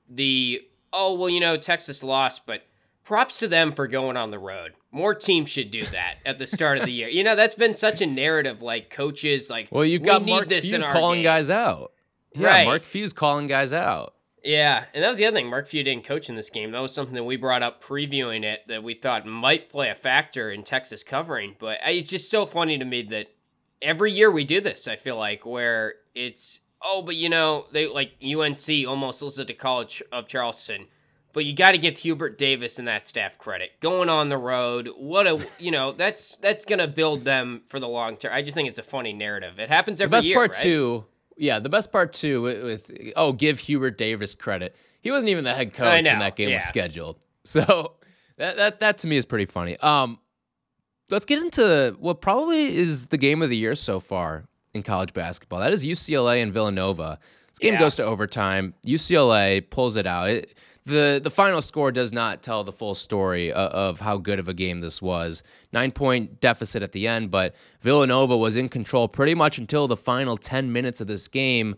the 0.10 0.62
oh 0.93 1.15
well, 1.15 1.30
you 1.30 1.41
know, 1.41 1.58
Texas 1.58 2.01
lost, 2.01 2.45
but 2.45 2.63
props 3.04 3.36
to 3.38 3.47
them 3.49 3.73
for 3.73 3.88
going 3.88 4.15
on 4.15 4.32
the 4.32 4.39
road. 4.39 4.71
More 4.91 5.13
teams 5.13 5.49
should 5.49 5.69
do 5.69 5.86
that 5.88 6.15
at 6.25 6.39
the 6.39 6.47
start 6.47 6.77
of 6.77 6.86
the 6.86 6.91
year. 6.93 7.10
You 7.10 7.25
know, 7.25 7.36
that's 7.36 7.56
been 7.56 7.75
such 7.75 7.99
a 7.99 8.06
narrative. 8.06 8.62
Like 8.62 8.89
coaches, 8.89 9.49
like 9.49 9.67
well, 9.69 9.84
you've 9.84 10.04
got 10.04 10.25
Mark 10.25 10.47
this 10.47 10.69
Few 10.69 10.80
calling 10.80 11.17
game. 11.17 11.25
guys 11.25 11.49
out. 11.49 11.91
Yeah, 12.34 12.47
right. 12.47 12.65
Mark 12.65 12.86
Few's 12.86 13.12
calling 13.12 13.47
guys 13.47 13.73
out. 13.73 14.15
Yeah, 14.43 14.86
and 14.93 15.04
that 15.04 15.10
was 15.10 15.17
the 15.17 15.25
other 15.25 15.36
thing. 15.36 15.49
Mark 15.49 15.67
Few 15.67 15.84
didn't 15.84 16.04
coach 16.04 16.30
in 16.30 16.36
this 16.36 16.49
game. 16.49 16.71
That 16.71 16.80
was 16.80 16.93
something 16.93 17.13
that 17.15 17.23
we 17.23 17.36
brought 17.36 17.62
up 17.62 17.84
previewing 17.84 18.43
it 18.43 18.62
that 18.67 18.84
we 18.84 18.95
thought 18.95 19.25
might 19.25 19.69
play 19.69 19.89
a 19.89 19.95
factor 19.95 20.49
in 20.49 20.63
Texas 20.63 21.04
covering. 21.04 21.56
But 21.60 21.80
uh, 21.86 21.91
it's 21.91 22.10
just 22.10 22.32
so 22.32 22.45
funny 22.45 22.77
to 22.77 22.86
me 22.86 23.04
that 23.04 23.27
every 23.82 24.12
year 24.12 24.32
we 24.32 24.43
do 24.43 24.60
this. 24.60 24.88
I 24.88 24.95
feel 24.95 25.17
like 25.17 25.45
where 25.45 25.95
it's 26.15 26.60
oh, 26.82 27.04
but 27.04 27.15
you 27.15 27.30
know 27.30 27.67
they 27.71 27.88
like 27.88 28.13
UNC 28.23 28.88
almost 28.88 29.21
listed 29.21 29.47
to 29.47 29.54
College 29.54 30.01
of 30.12 30.27
Charleston. 30.27 30.88
But 31.34 31.45
you 31.45 31.56
got 31.56 31.71
to 31.71 31.77
give 31.77 31.97
Hubert 31.99 32.38
Davis 32.38 32.77
and 32.77 32.89
that 32.89 33.08
staff 33.08 33.38
credit. 33.38 33.80
Going 33.80 34.10
on 34.10 34.27
the 34.27 34.38
road, 34.38 34.89
what 34.97 35.27
a 35.27 35.47
you 35.60 35.69
know 35.69 35.91
that's 35.91 36.38
that's 36.38 36.65
gonna 36.65 36.88
build 36.88 37.21
them 37.21 37.62
for 37.67 37.80
the 37.80 37.88
long 37.88 38.17
term. 38.17 38.34
I 38.34 38.41
just 38.41 38.56
think 38.56 38.67
it's 38.69 38.80
a 38.80 38.84
funny 38.84 39.13
narrative. 39.13 39.60
It 39.60 39.69
happens 39.69 40.01
every 40.01 40.10
the 40.10 40.17
best 40.17 40.27
year. 40.27 40.36
part 40.36 40.56
right? 40.56 40.63
too 40.63 41.06
yeah, 41.41 41.60
the 41.60 41.69
best 41.69 41.91
part 41.91 42.13
too 42.13 42.41
with, 42.41 42.63
with 42.63 43.13
oh, 43.15 43.34
give 43.34 43.60
Hubert 43.60 43.97
Davis 43.97 44.36
credit. 44.36 44.75
He 45.01 45.10
wasn't 45.10 45.30
even 45.30 45.43
the 45.43 45.54
head 45.54 45.73
coach 45.73 46.04
when 46.04 46.19
that 46.19 46.36
game 46.36 46.49
yeah. 46.49 46.56
was 46.56 46.65
scheduled. 46.65 47.17
So 47.43 47.93
that 48.38 48.58
that 48.58 48.80
that 48.82 48.99
to 48.99 49.08
me 49.08 49.17
is 49.17 49.25
pretty 49.25 49.47
funny. 49.47 49.75
Um, 49.77 50.19
let's 51.10 51.25
get 51.25 51.41
into 51.41 51.97
what 51.99 52.21
probably 52.21 52.77
is 52.77 53.08
the 53.08 53.17
game 53.17 53.41
of 53.41 53.49
the 53.49 53.58
year 53.58 53.73
so 53.73 53.99
far 53.99 54.45
in 54.75 54.84
college 54.84 55.12
basketball. 55.12 55.60
That 55.60 55.73
is 55.73 55.84
UCLA 55.84 56.43
and 56.43 56.54
Villanova. 56.54 57.17
This 57.47 57.58
game 57.58 57.73
yeah. 57.73 57.80
goes 57.80 57.95
to 57.95 58.04
overtime. 58.04 58.75
UCLA 58.86 59.67
pulls 59.67 59.97
it 59.97 60.06
out. 60.06 60.30
It, 60.30 60.56
the 60.86 61.20
the 61.22 61.30
final 61.30 61.62
score 61.62 61.91
does 61.91 62.12
not 62.12 62.41
tell 62.41 62.63
the 62.63 62.72
full 62.72 62.96
story 62.96 63.52
of, 63.52 63.72
of, 63.72 64.00
how 64.00 64.17
good 64.17 64.39
of 64.39 64.48
a 64.48 64.54
game 64.54 64.82
this 64.82 65.02
was. 65.02 65.44
Nine 65.72 65.91
point 65.91 66.39
deficit 66.39 66.82
at 66.82 66.91
the 66.91 67.08
end, 67.08 67.30
but 67.30 67.56
Villanova 67.82 68.36
was 68.36 68.58
in 68.58 68.67
control 68.67 69.08
pretty 69.08 69.36
much 69.36 69.58
until 69.58 69.88
the 69.88 69.98
final 69.98 70.38
ten 70.38 70.72
minutes 70.72 71.00
of 71.00 71.08
this 71.08 71.28
game, 71.28 71.76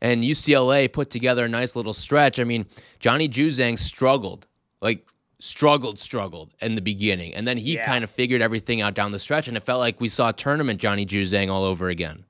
and 0.00 0.22
UCLA 0.22 0.92
put 0.92 1.10
together 1.10 1.44
a 1.44 1.48
nice 1.48 1.74
little 1.74 1.92
stretch. 1.92 2.38
I 2.38 2.44
mean, 2.44 2.66
Johnny 3.00 3.28
Juzang 3.28 3.76
struggled, 3.76 4.46
like 4.80 5.04
struggled, 5.40 5.98
struggled 5.98 6.54
in 6.60 6.76
the 6.76 6.82
beginning, 6.82 7.34
and 7.34 7.48
then 7.48 7.56
he 7.56 7.74
yeah. 7.74 7.86
kind 7.86 8.04
of 8.04 8.10
figured 8.10 8.40
everything 8.40 8.80
out 8.80 8.94
down 8.94 9.10
the 9.10 9.18
stretch, 9.18 9.48
and 9.48 9.56
it 9.56 9.64
felt 9.64 9.80
like 9.80 10.00
we 10.00 10.08
saw 10.08 10.30
tournament 10.30 10.80
Johnny 10.80 11.04
Juzang 11.04 11.50
all 11.50 11.64
over 11.64 11.88
again. 11.88 12.24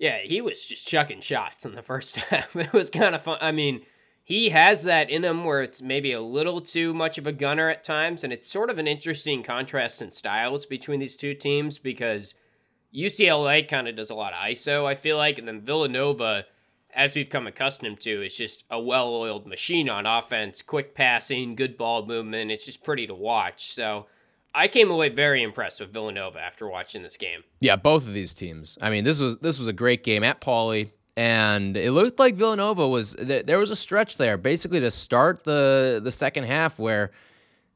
Yeah, 0.00 0.18
he 0.18 0.40
was 0.40 0.64
just 0.64 0.88
chucking 0.88 1.20
shots 1.20 1.64
in 1.64 1.76
the 1.76 1.82
first 1.82 2.16
half. 2.16 2.56
It 2.56 2.72
was 2.72 2.90
kind 2.90 3.14
of 3.14 3.22
fun. 3.22 3.38
I 3.40 3.52
mean 3.52 3.82
he 4.30 4.50
has 4.50 4.84
that 4.84 5.10
in 5.10 5.24
him 5.24 5.44
where 5.44 5.60
it's 5.60 5.82
maybe 5.82 6.12
a 6.12 6.20
little 6.20 6.60
too 6.60 6.94
much 6.94 7.18
of 7.18 7.26
a 7.26 7.32
gunner 7.32 7.68
at 7.68 7.82
times, 7.82 8.22
and 8.22 8.32
it's 8.32 8.46
sort 8.46 8.70
of 8.70 8.78
an 8.78 8.86
interesting 8.86 9.42
contrast 9.42 10.02
in 10.02 10.08
styles 10.12 10.66
between 10.66 11.00
these 11.00 11.16
two 11.16 11.34
teams 11.34 11.80
because 11.80 12.36
UCLA 12.94 13.66
kind 13.66 13.88
of 13.88 13.96
does 13.96 14.10
a 14.10 14.14
lot 14.14 14.32
of 14.32 14.38
ISO, 14.38 14.86
I 14.86 14.94
feel 14.94 15.16
like, 15.16 15.40
and 15.40 15.48
then 15.48 15.62
Villanova, 15.62 16.46
as 16.94 17.16
we've 17.16 17.28
come 17.28 17.48
accustomed 17.48 17.98
to, 18.02 18.24
is 18.24 18.36
just 18.36 18.62
a 18.70 18.80
well 18.80 19.12
oiled 19.12 19.48
machine 19.48 19.88
on 19.88 20.06
offense, 20.06 20.62
quick 20.62 20.94
passing, 20.94 21.56
good 21.56 21.76
ball 21.76 22.06
movement. 22.06 22.52
It's 22.52 22.66
just 22.66 22.84
pretty 22.84 23.08
to 23.08 23.14
watch. 23.16 23.72
So 23.72 24.06
I 24.54 24.68
came 24.68 24.92
away 24.92 25.08
very 25.08 25.42
impressed 25.42 25.80
with 25.80 25.92
Villanova 25.92 26.38
after 26.38 26.68
watching 26.68 27.02
this 27.02 27.16
game. 27.16 27.42
Yeah, 27.58 27.74
both 27.74 28.06
of 28.06 28.14
these 28.14 28.32
teams. 28.32 28.78
I 28.80 28.90
mean, 28.90 29.02
this 29.02 29.18
was 29.18 29.38
this 29.38 29.58
was 29.58 29.66
a 29.66 29.72
great 29.72 30.04
game 30.04 30.22
at 30.22 30.40
Pauley 30.40 30.92
and 31.20 31.76
it 31.76 31.92
looked 31.92 32.18
like 32.18 32.36
Villanova 32.36 32.88
was 32.88 33.12
there 33.12 33.58
was 33.58 33.70
a 33.70 33.76
stretch 33.76 34.16
there 34.16 34.38
basically 34.38 34.80
to 34.80 34.90
start 34.90 35.44
the 35.44 36.00
the 36.02 36.10
second 36.10 36.44
half 36.44 36.78
where 36.78 37.10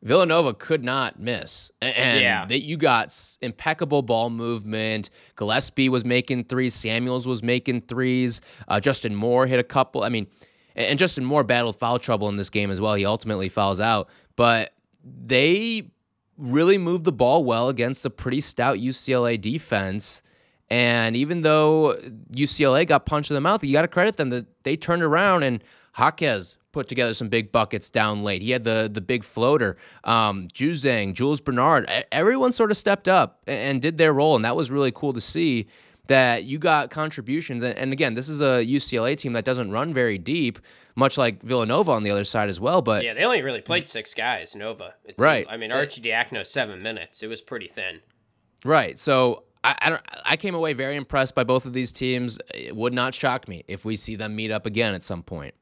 Villanova 0.00 0.54
could 0.54 0.82
not 0.82 1.20
miss, 1.20 1.70
and 1.82 2.22
yeah. 2.22 2.46
that 2.46 2.60
you 2.60 2.78
got 2.78 3.14
impeccable 3.42 4.00
ball 4.00 4.30
movement. 4.30 5.10
Gillespie 5.36 5.90
was 5.90 6.06
making 6.06 6.44
threes, 6.44 6.72
Samuels 6.72 7.28
was 7.28 7.42
making 7.42 7.82
threes, 7.82 8.40
uh, 8.66 8.80
Justin 8.80 9.14
Moore 9.14 9.46
hit 9.46 9.58
a 9.58 9.64
couple. 9.64 10.04
I 10.04 10.08
mean, 10.08 10.26
and 10.74 10.98
Justin 10.98 11.26
Moore 11.26 11.44
battled 11.44 11.76
foul 11.76 11.98
trouble 11.98 12.30
in 12.30 12.36
this 12.36 12.48
game 12.48 12.70
as 12.70 12.80
well. 12.80 12.94
He 12.94 13.04
ultimately 13.04 13.50
fouls 13.50 13.78
out, 13.78 14.08
but 14.36 14.72
they 15.04 15.90
really 16.38 16.78
moved 16.78 17.04
the 17.04 17.12
ball 17.12 17.44
well 17.44 17.68
against 17.68 18.06
a 18.06 18.10
pretty 18.10 18.40
stout 18.40 18.78
UCLA 18.78 19.38
defense. 19.38 20.22
And 20.70 21.16
even 21.16 21.42
though 21.42 21.96
UCLA 22.32 22.86
got 22.86 23.06
punched 23.06 23.30
in 23.30 23.34
the 23.34 23.40
mouth, 23.40 23.62
you 23.62 23.72
got 23.72 23.82
to 23.82 23.88
credit 23.88 24.16
them 24.16 24.30
that 24.30 24.46
they 24.64 24.76
turned 24.76 25.02
around 25.02 25.42
and 25.42 25.62
Jaquez 25.96 26.56
put 26.72 26.88
together 26.88 27.14
some 27.14 27.28
big 27.28 27.52
buckets 27.52 27.88
down 27.88 28.22
late. 28.22 28.42
He 28.42 28.50
had 28.50 28.64
the 28.64 28.90
the 28.92 29.00
big 29.00 29.24
floater. 29.24 29.76
Um, 30.02 30.48
Juzang, 30.48 31.14
Jules 31.14 31.40
Bernard, 31.40 31.88
everyone 32.12 32.52
sort 32.52 32.70
of 32.70 32.76
stepped 32.76 33.08
up 33.08 33.40
and 33.46 33.80
did 33.80 33.96
their 33.96 34.12
role, 34.12 34.36
and 34.36 34.44
that 34.44 34.56
was 34.56 34.70
really 34.70 34.92
cool 34.92 35.14
to 35.14 35.20
see. 35.20 35.68
That 36.06 36.44
you 36.44 36.58
got 36.58 36.90
contributions, 36.90 37.62
and 37.64 37.90
again, 37.90 38.12
this 38.12 38.28
is 38.28 38.42
a 38.42 38.62
UCLA 38.62 39.16
team 39.16 39.32
that 39.32 39.46
doesn't 39.46 39.70
run 39.70 39.94
very 39.94 40.18
deep, 40.18 40.58
much 40.96 41.16
like 41.16 41.42
Villanova 41.42 41.92
on 41.92 42.02
the 42.02 42.10
other 42.10 42.24
side 42.24 42.50
as 42.50 42.60
well. 42.60 42.82
But 42.82 43.04
yeah, 43.04 43.14
they 43.14 43.24
only 43.24 43.40
really 43.40 43.62
played 43.62 43.88
six 43.88 44.12
guys. 44.12 44.54
Nova, 44.54 44.96
it's, 45.06 45.18
right? 45.18 45.46
I 45.48 45.56
mean, 45.56 45.70
Arcidiacono 45.70 46.46
seven 46.46 46.82
minutes. 46.82 47.22
It 47.22 47.28
was 47.28 47.40
pretty 47.40 47.68
thin. 47.68 48.00
Right. 48.66 48.98
So 48.98 49.44
I, 49.64 49.76
I, 49.80 49.90
don't. 49.90 50.02
I 50.24 50.36
came 50.36 50.54
away 50.54 50.74
very 50.74 50.94
impressed 50.94 51.34
by 51.34 51.42
both 51.42 51.64
of 51.64 51.72
these 51.72 51.90
teams. 51.90 52.38
It 52.54 52.76
would 52.76 52.92
not 52.92 53.14
shock 53.14 53.48
me 53.48 53.64
if 53.66 53.84
we 53.84 53.96
see 53.96 54.14
them 54.14 54.36
meet 54.36 54.50
up 54.50 54.66
again 54.66 54.94
at 54.94 55.02
some 55.02 55.22
point. 55.22 55.54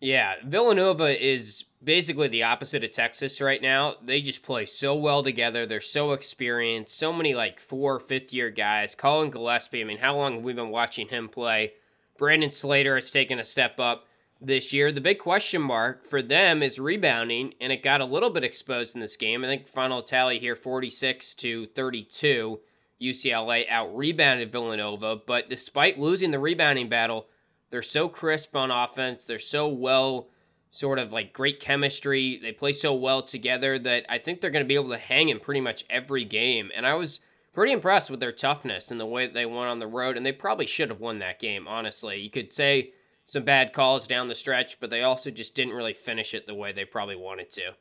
Yeah, 0.00 0.34
Villanova 0.44 1.24
is 1.24 1.64
basically 1.84 2.26
the 2.26 2.42
opposite 2.42 2.82
of 2.82 2.90
Texas 2.90 3.40
right 3.40 3.62
now. 3.62 3.94
They 4.02 4.20
just 4.20 4.42
play 4.42 4.66
so 4.66 4.96
well 4.96 5.22
together. 5.22 5.64
They're 5.64 5.80
so 5.80 6.12
experienced. 6.12 6.98
So 6.98 7.12
many 7.12 7.34
like 7.34 7.60
four, 7.60 8.00
fifth 8.00 8.32
year 8.32 8.50
guys. 8.50 8.96
Collin 8.96 9.30
Gillespie. 9.30 9.82
I 9.82 9.84
mean, 9.84 9.98
how 9.98 10.16
long 10.16 10.34
have 10.34 10.42
we 10.42 10.54
been 10.54 10.70
watching 10.70 11.08
him 11.08 11.28
play? 11.28 11.74
Brandon 12.18 12.50
Slater 12.50 12.96
has 12.96 13.10
taken 13.10 13.38
a 13.38 13.44
step 13.44 13.78
up 13.78 14.06
this 14.40 14.72
year. 14.72 14.90
The 14.90 15.00
big 15.00 15.18
question 15.18 15.62
mark 15.62 16.04
for 16.04 16.22
them 16.22 16.62
is 16.62 16.78
rebounding, 16.78 17.54
and 17.60 17.72
it 17.72 17.82
got 17.82 18.00
a 18.00 18.04
little 18.04 18.30
bit 18.30 18.44
exposed 18.44 18.94
in 18.94 19.00
this 19.00 19.16
game. 19.16 19.44
I 19.44 19.48
think 19.48 19.68
final 19.68 20.02
tally 20.02 20.38
here 20.38 20.56
46 20.56 21.34
to 21.34 21.66
32. 21.66 22.60
UCLA 23.02 23.68
out 23.68 23.96
rebounded 23.96 24.52
Villanova, 24.52 25.16
but 25.16 25.48
despite 25.48 25.98
losing 25.98 26.30
the 26.30 26.38
rebounding 26.38 26.88
battle, 26.88 27.28
they're 27.70 27.82
so 27.82 28.08
crisp 28.08 28.54
on 28.54 28.70
offense. 28.70 29.24
They're 29.24 29.38
so 29.38 29.68
well, 29.68 30.28
sort 30.70 30.98
of 30.98 31.12
like 31.12 31.32
great 31.32 31.58
chemistry. 31.58 32.38
They 32.40 32.52
play 32.52 32.72
so 32.72 32.94
well 32.94 33.22
together 33.22 33.78
that 33.78 34.04
I 34.08 34.18
think 34.18 34.40
they're 34.40 34.50
going 34.50 34.64
to 34.64 34.68
be 34.68 34.74
able 34.74 34.90
to 34.90 34.98
hang 34.98 35.30
in 35.30 35.40
pretty 35.40 35.60
much 35.60 35.84
every 35.88 36.24
game. 36.24 36.70
And 36.74 36.86
I 36.86 36.94
was 36.94 37.20
pretty 37.52 37.72
impressed 37.72 38.10
with 38.10 38.20
their 38.20 38.32
toughness 38.32 38.90
and 38.90 39.00
the 39.00 39.06
way 39.06 39.26
that 39.26 39.34
they 39.34 39.46
won 39.46 39.68
on 39.68 39.78
the 39.78 39.86
road. 39.86 40.16
And 40.16 40.24
they 40.24 40.32
probably 40.32 40.66
should 40.66 40.90
have 40.90 41.00
won 41.00 41.18
that 41.20 41.40
game, 41.40 41.66
honestly. 41.66 42.20
You 42.20 42.30
could 42.30 42.52
say 42.52 42.92
some 43.24 43.44
bad 43.44 43.72
calls 43.72 44.06
down 44.06 44.28
the 44.28 44.34
stretch, 44.34 44.80
but 44.80 44.90
they 44.90 45.02
also 45.02 45.30
just 45.30 45.54
didn't 45.54 45.74
really 45.74 45.94
finish 45.94 46.34
it 46.34 46.46
the 46.46 46.54
way 46.54 46.72
they 46.72 46.84
probably 46.84 47.16
wanted 47.16 47.50
to. 47.50 47.74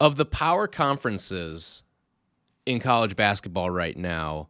Of 0.00 0.16
the 0.16 0.24
power 0.24 0.66
conferences 0.66 1.84
in 2.70 2.80
college 2.80 3.16
basketball 3.16 3.70
right 3.70 3.96
now, 3.96 4.48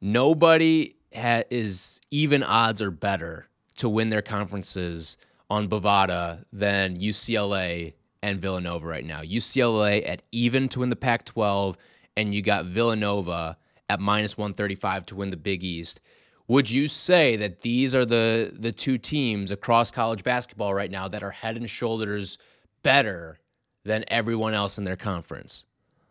nobody 0.00 0.94
ha- 1.14 1.44
is 1.50 2.00
even 2.10 2.42
odds 2.42 2.82
or 2.82 2.90
better 2.90 3.48
to 3.76 3.88
win 3.88 4.10
their 4.10 4.22
conferences 4.22 5.16
on 5.48 5.68
Bovada 5.68 6.44
than 6.52 6.98
UCLA 6.98 7.94
and 8.22 8.40
Villanova 8.40 8.86
right 8.86 9.04
now. 9.04 9.22
UCLA 9.22 10.08
at 10.08 10.22
even 10.32 10.68
to 10.68 10.80
win 10.80 10.90
the 10.90 10.96
Pac 10.96 11.24
12, 11.24 11.76
and 12.16 12.34
you 12.34 12.42
got 12.42 12.66
Villanova 12.66 13.56
at 13.88 14.00
minus 14.00 14.36
135 14.36 15.06
to 15.06 15.16
win 15.16 15.30
the 15.30 15.36
Big 15.36 15.64
East. 15.64 16.00
Would 16.46 16.70
you 16.70 16.88
say 16.88 17.36
that 17.36 17.60
these 17.60 17.94
are 17.94 18.04
the, 18.04 18.52
the 18.52 18.72
two 18.72 18.98
teams 18.98 19.50
across 19.50 19.90
college 19.90 20.22
basketball 20.22 20.74
right 20.74 20.90
now 20.90 21.08
that 21.08 21.22
are 21.22 21.30
head 21.30 21.56
and 21.56 21.70
shoulders 21.70 22.38
better 22.82 23.38
than 23.84 24.04
everyone 24.08 24.54
else 24.54 24.76
in 24.76 24.84
their 24.84 24.96
conference? 24.96 25.64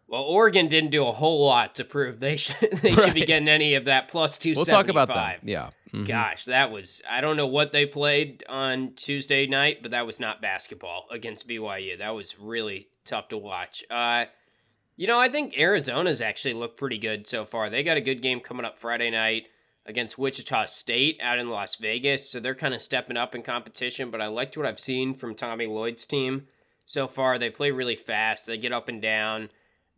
Well, 0.09 0.23
Oregon 0.23 0.67
didn't 0.67 0.89
do 0.89 1.05
a 1.05 1.11
whole 1.11 1.45
lot 1.45 1.75
to 1.75 1.83
prove 1.83 2.19
they 2.19 2.35
should 2.35 2.71
they 2.81 2.93
right. 2.93 2.99
should 3.05 3.13
be 3.13 3.25
getting 3.25 3.47
any 3.47 3.75
of 3.75 3.85
that 3.85 4.07
plus 4.07 4.37
two. 4.37 4.53
We'll 4.55 4.65
talk 4.65 4.87
about 4.87 5.09
that. 5.09 5.41
Yeah. 5.43 5.69
Mm-hmm. 5.93 6.05
Gosh, 6.05 6.45
that 6.45 6.71
was 6.71 7.01
I 7.09 7.21
don't 7.21 7.37
know 7.37 7.47
what 7.47 7.71
they 7.71 7.85
played 7.85 8.43
on 8.49 8.93
Tuesday 8.95 9.45
night, 9.45 9.79
but 9.81 9.91
that 9.91 10.07
was 10.07 10.19
not 10.19 10.41
basketball 10.41 11.05
against 11.11 11.47
BYU. 11.47 11.99
That 11.99 12.15
was 12.15 12.39
really 12.39 12.87
tough 13.05 13.27
to 13.29 13.37
watch. 13.37 13.83
Uh, 13.89 14.25
you 14.95 15.07
know, 15.07 15.19
I 15.19 15.29
think 15.29 15.57
Arizona's 15.57 16.21
actually 16.21 16.55
looked 16.55 16.77
pretty 16.77 16.97
good 16.97 17.27
so 17.27 17.45
far. 17.45 17.69
They 17.69 17.83
got 17.83 17.97
a 17.97 18.01
good 18.01 18.21
game 18.21 18.39
coming 18.39 18.65
up 18.65 18.77
Friday 18.77 19.11
night 19.11 19.45
against 19.85 20.17
Wichita 20.17 20.65
State 20.65 21.19
out 21.21 21.39
in 21.39 21.49
Las 21.49 21.75
Vegas, 21.77 22.29
so 22.29 22.39
they're 22.39 22.55
kind 22.55 22.73
of 22.73 22.81
stepping 22.81 23.17
up 23.17 23.33
in 23.33 23.41
competition. 23.41 24.11
But 24.11 24.21
I 24.21 24.27
liked 24.27 24.57
what 24.57 24.65
I've 24.65 24.79
seen 24.79 25.13
from 25.13 25.35
Tommy 25.35 25.67
Lloyd's 25.67 26.05
team 26.05 26.47
so 26.85 27.07
far. 27.07 27.37
They 27.37 27.49
play 27.49 27.71
really 27.71 27.95
fast. 27.95 28.47
They 28.47 28.57
get 28.57 28.73
up 28.73 28.89
and 28.89 29.01
down. 29.01 29.49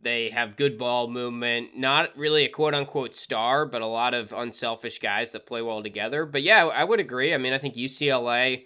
They 0.02 0.30
have 0.30 0.56
good 0.56 0.76
ball 0.78 1.08
movement. 1.08 1.76
Not 1.76 2.16
really 2.16 2.44
a 2.44 2.48
quote 2.48 2.74
unquote 2.74 3.14
star, 3.14 3.64
but 3.64 3.82
a 3.82 3.86
lot 3.86 4.14
of 4.14 4.32
unselfish 4.32 4.98
guys 4.98 5.30
that 5.32 5.46
play 5.46 5.62
well 5.62 5.82
together. 5.82 6.26
But 6.26 6.42
yeah, 6.42 6.66
I 6.66 6.82
would 6.82 6.98
agree. 6.98 7.32
I 7.32 7.38
mean, 7.38 7.52
I 7.52 7.58
think 7.58 7.76
UCLA, 7.76 8.64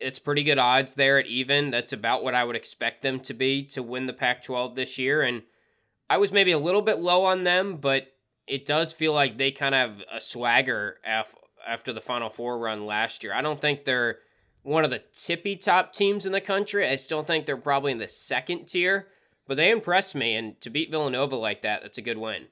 it's 0.00 0.18
pretty 0.18 0.42
good 0.42 0.58
odds 0.58 0.94
there 0.94 1.18
at 1.18 1.26
even. 1.26 1.70
That's 1.70 1.92
about 1.92 2.24
what 2.24 2.34
I 2.34 2.42
would 2.42 2.56
expect 2.56 3.02
them 3.02 3.20
to 3.20 3.32
be 3.34 3.62
to 3.66 3.82
win 3.82 4.06
the 4.06 4.12
Pac 4.12 4.42
12 4.42 4.74
this 4.74 4.98
year. 4.98 5.22
And 5.22 5.42
I 6.08 6.18
was 6.18 6.32
maybe 6.32 6.50
a 6.50 6.58
little 6.58 6.82
bit 6.82 6.98
low 6.98 7.24
on 7.24 7.44
them, 7.44 7.76
but 7.76 8.08
it 8.48 8.66
does 8.66 8.92
feel 8.92 9.12
like 9.12 9.38
they 9.38 9.52
kind 9.52 9.74
of 9.76 9.90
have 9.90 10.04
a 10.12 10.20
swagger 10.20 10.96
after 11.06 11.92
the 11.92 12.00
Final 12.00 12.28
Four 12.28 12.58
run 12.58 12.86
last 12.86 13.22
year. 13.22 13.32
I 13.32 13.42
don't 13.42 13.60
think 13.60 13.84
they're 13.84 14.18
one 14.64 14.82
of 14.82 14.90
the 14.90 15.02
tippy 15.12 15.54
top 15.54 15.92
teams 15.92 16.26
in 16.26 16.32
the 16.32 16.40
country. 16.40 16.88
I 16.88 16.96
still 16.96 17.22
think 17.22 17.46
they're 17.46 17.56
probably 17.56 17.92
in 17.92 17.98
the 17.98 18.08
second 18.08 18.66
tier 18.66 19.06
but 19.50 19.56
they 19.56 19.72
impressed 19.72 20.14
me, 20.14 20.36
and 20.36 20.60
to 20.60 20.70
beat 20.70 20.92
Villanova 20.92 21.34
like 21.34 21.62
that, 21.62 21.82
that's 21.82 21.98
a 21.98 22.02
good 22.02 22.18
win. 22.18 22.44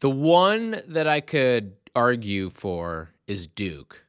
The 0.00 0.08
one 0.08 0.80
that 0.88 1.06
I 1.06 1.20
could 1.20 1.74
argue 1.94 2.48
for 2.48 3.10
is 3.26 3.46
Duke. 3.46 4.02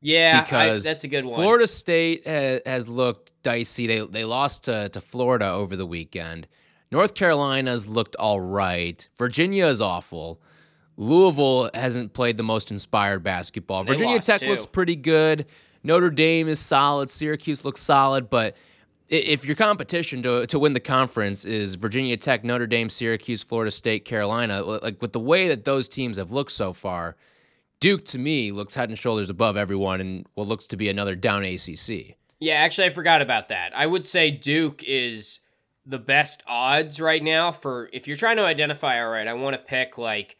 Yeah, 0.00 0.44
because 0.44 0.86
I, 0.86 0.90
that's 0.90 1.02
a 1.02 1.08
good 1.08 1.24
one. 1.24 1.34
Florida 1.34 1.66
State 1.66 2.24
has, 2.24 2.60
has 2.64 2.88
looked 2.88 3.32
dicey. 3.42 3.88
They 3.88 3.98
they 4.06 4.24
lost 4.24 4.66
to, 4.66 4.90
to 4.90 5.00
Florida 5.00 5.50
over 5.50 5.74
the 5.74 5.86
weekend. 5.86 6.46
North 6.92 7.14
Carolina's 7.14 7.88
looked 7.88 8.14
all 8.14 8.40
right. 8.40 9.08
Virginia 9.18 9.66
is 9.66 9.80
awful. 9.80 10.40
Louisville 10.96 11.68
hasn't 11.74 12.12
played 12.12 12.36
the 12.36 12.44
most 12.44 12.70
inspired 12.70 13.24
basketball. 13.24 13.82
Virginia 13.82 14.20
Tech 14.20 14.40
too. 14.40 14.46
looks 14.46 14.66
pretty 14.66 14.94
good. 14.94 15.46
Notre 15.82 16.10
Dame 16.10 16.46
is 16.46 16.60
solid. 16.60 17.10
Syracuse 17.10 17.64
looks 17.64 17.80
solid, 17.80 18.30
but 18.30 18.54
if 19.08 19.44
your 19.44 19.56
competition 19.56 20.22
to 20.22 20.46
to 20.46 20.58
win 20.58 20.72
the 20.72 20.80
conference 20.80 21.44
is 21.44 21.74
Virginia 21.74 22.16
Tech, 22.16 22.44
Notre 22.44 22.66
Dame, 22.66 22.90
Syracuse, 22.90 23.42
Florida 23.42 23.70
State, 23.70 24.04
Carolina, 24.04 24.62
like 24.62 25.00
with 25.00 25.12
the 25.12 25.20
way 25.20 25.48
that 25.48 25.64
those 25.64 25.88
teams 25.88 26.16
have 26.16 26.30
looked 26.30 26.52
so 26.52 26.72
far, 26.72 27.16
Duke 27.80 28.04
to 28.06 28.18
me 28.18 28.52
looks 28.52 28.74
head 28.74 28.88
and 28.88 28.98
shoulders 28.98 29.30
above 29.30 29.56
everyone 29.56 30.00
in 30.00 30.26
what 30.34 30.46
looks 30.46 30.66
to 30.68 30.76
be 30.76 30.88
another 30.88 31.14
down 31.14 31.44
ACC. 31.44 32.16
Yeah, 32.40 32.54
actually, 32.54 32.86
I 32.86 32.90
forgot 32.90 33.22
about 33.22 33.48
that. 33.50 33.76
I 33.76 33.86
would 33.86 34.06
say 34.06 34.30
Duke 34.30 34.82
is 34.84 35.40
the 35.84 35.98
best 35.98 36.42
odds 36.46 37.00
right 37.00 37.22
now 37.22 37.52
for 37.52 37.88
if 37.92 38.06
you're 38.06 38.16
trying 38.16 38.36
to 38.36 38.44
identify. 38.44 39.00
All 39.02 39.10
right, 39.10 39.28
I 39.28 39.34
want 39.34 39.54
to 39.54 39.62
pick 39.62 39.98
like 39.98 40.36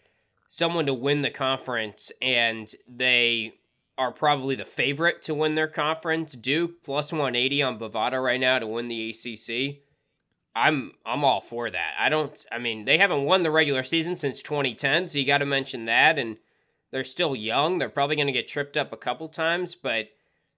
someone 0.48 0.86
to 0.86 0.94
win 0.94 1.22
the 1.22 1.30
conference, 1.30 2.12
and 2.20 2.72
they 2.88 3.54
are 4.02 4.12
probably 4.12 4.54
the 4.54 4.64
favorite 4.64 5.22
to 5.22 5.34
win 5.34 5.54
their 5.54 5.68
conference. 5.68 6.32
Duke 6.32 6.82
plus 6.82 7.12
180 7.12 7.62
on 7.62 7.78
Bovada 7.78 8.22
right 8.22 8.40
now 8.40 8.58
to 8.58 8.66
win 8.66 8.88
the 8.88 9.10
ACC. 9.10 9.82
I'm 10.54 10.92
I'm 11.06 11.24
all 11.24 11.40
for 11.40 11.70
that. 11.70 11.94
I 11.98 12.08
don't 12.08 12.44
I 12.50 12.58
mean, 12.58 12.84
they 12.84 12.98
haven't 12.98 13.24
won 13.24 13.42
the 13.42 13.50
regular 13.50 13.82
season 13.82 14.16
since 14.16 14.42
2010, 14.42 15.08
so 15.08 15.18
you 15.18 15.24
got 15.24 15.38
to 15.38 15.46
mention 15.46 15.86
that 15.86 16.18
and 16.18 16.36
they're 16.90 17.04
still 17.04 17.34
young. 17.34 17.78
They're 17.78 17.88
probably 17.88 18.16
going 18.16 18.26
to 18.26 18.32
get 18.32 18.48
tripped 18.48 18.76
up 18.76 18.92
a 18.92 18.98
couple 18.98 19.28
times, 19.28 19.74
but 19.74 20.08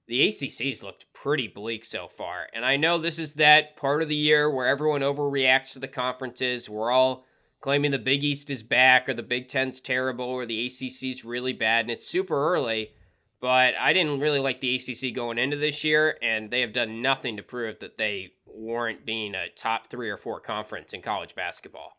the 0.08 0.26
ACC's 0.26 0.82
looked 0.82 1.12
pretty 1.12 1.46
bleak 1.46 1.84
so 1.84 2.08
far. 2.08 2.48
And 2.52 2.64
I 2.64 2.76
know 2.76 2.98
this 2.98 3.18
is 3.18 3.34
that 3.34 3.76
part 3.76 4.02
of 4.02 4.08
the 4.08 4.16
year 4.16 4.50
where 4.50 4.66
everyone 4.66 5.02
overreacts 5.02 5.74
to 5.74 5.78
the 5.78 5.88
conferences. 5.88 6.68
We're 6.68 6.90
all 6.90 7.24
claiming 7.60 7.92
the 7.92 7.98
Big 7.98 8.24
East 8.24 8.50
is 8.50 8.62
back 8.62 9.08
or 9.08 9.14
the 9.14 9.22
Big 9.22 9.48
Ten's 9.48 9.80
terrible 9.80 10.26
or 10.26 10.44
the 10.44 10.66
ACC's 10.66 11.24
really 11.24 11.52
bad 11.52 11.84
and 11.84 11.90
it's 11.90 12.06
super 12.06 12.52
early. 12.52 12.90
But 13.44 13.74
I 13.78 13.92
didn't 13.92 14.20
really 14.20 14.38
like 14.38 14.62
the 14.62 14.74
ACC 14.74 15.14
going 15.14 15.36
into 15.36 15.58
this 15.58 15.84
year, 15.84 16.16
and 16.22 16.50
they 16.50 16.62
have 16.62 16.72
done 16.72 17.02
nothing 17.02 17.36
to 17.36 17.42
prove 17.42 17.78
that 17.80 17.98
they 17.98 18.30
warrant 18.46 19.04
being 19.04 19.34
a 19.34 19.50
top 19.50 19.90
three 19.90 20.08
or 20.08 20.16
four 20.16 20.40
conference 20.40 20.94
in 20.94 21.02
college 21.02 21.34
basketball. 21.34 21.98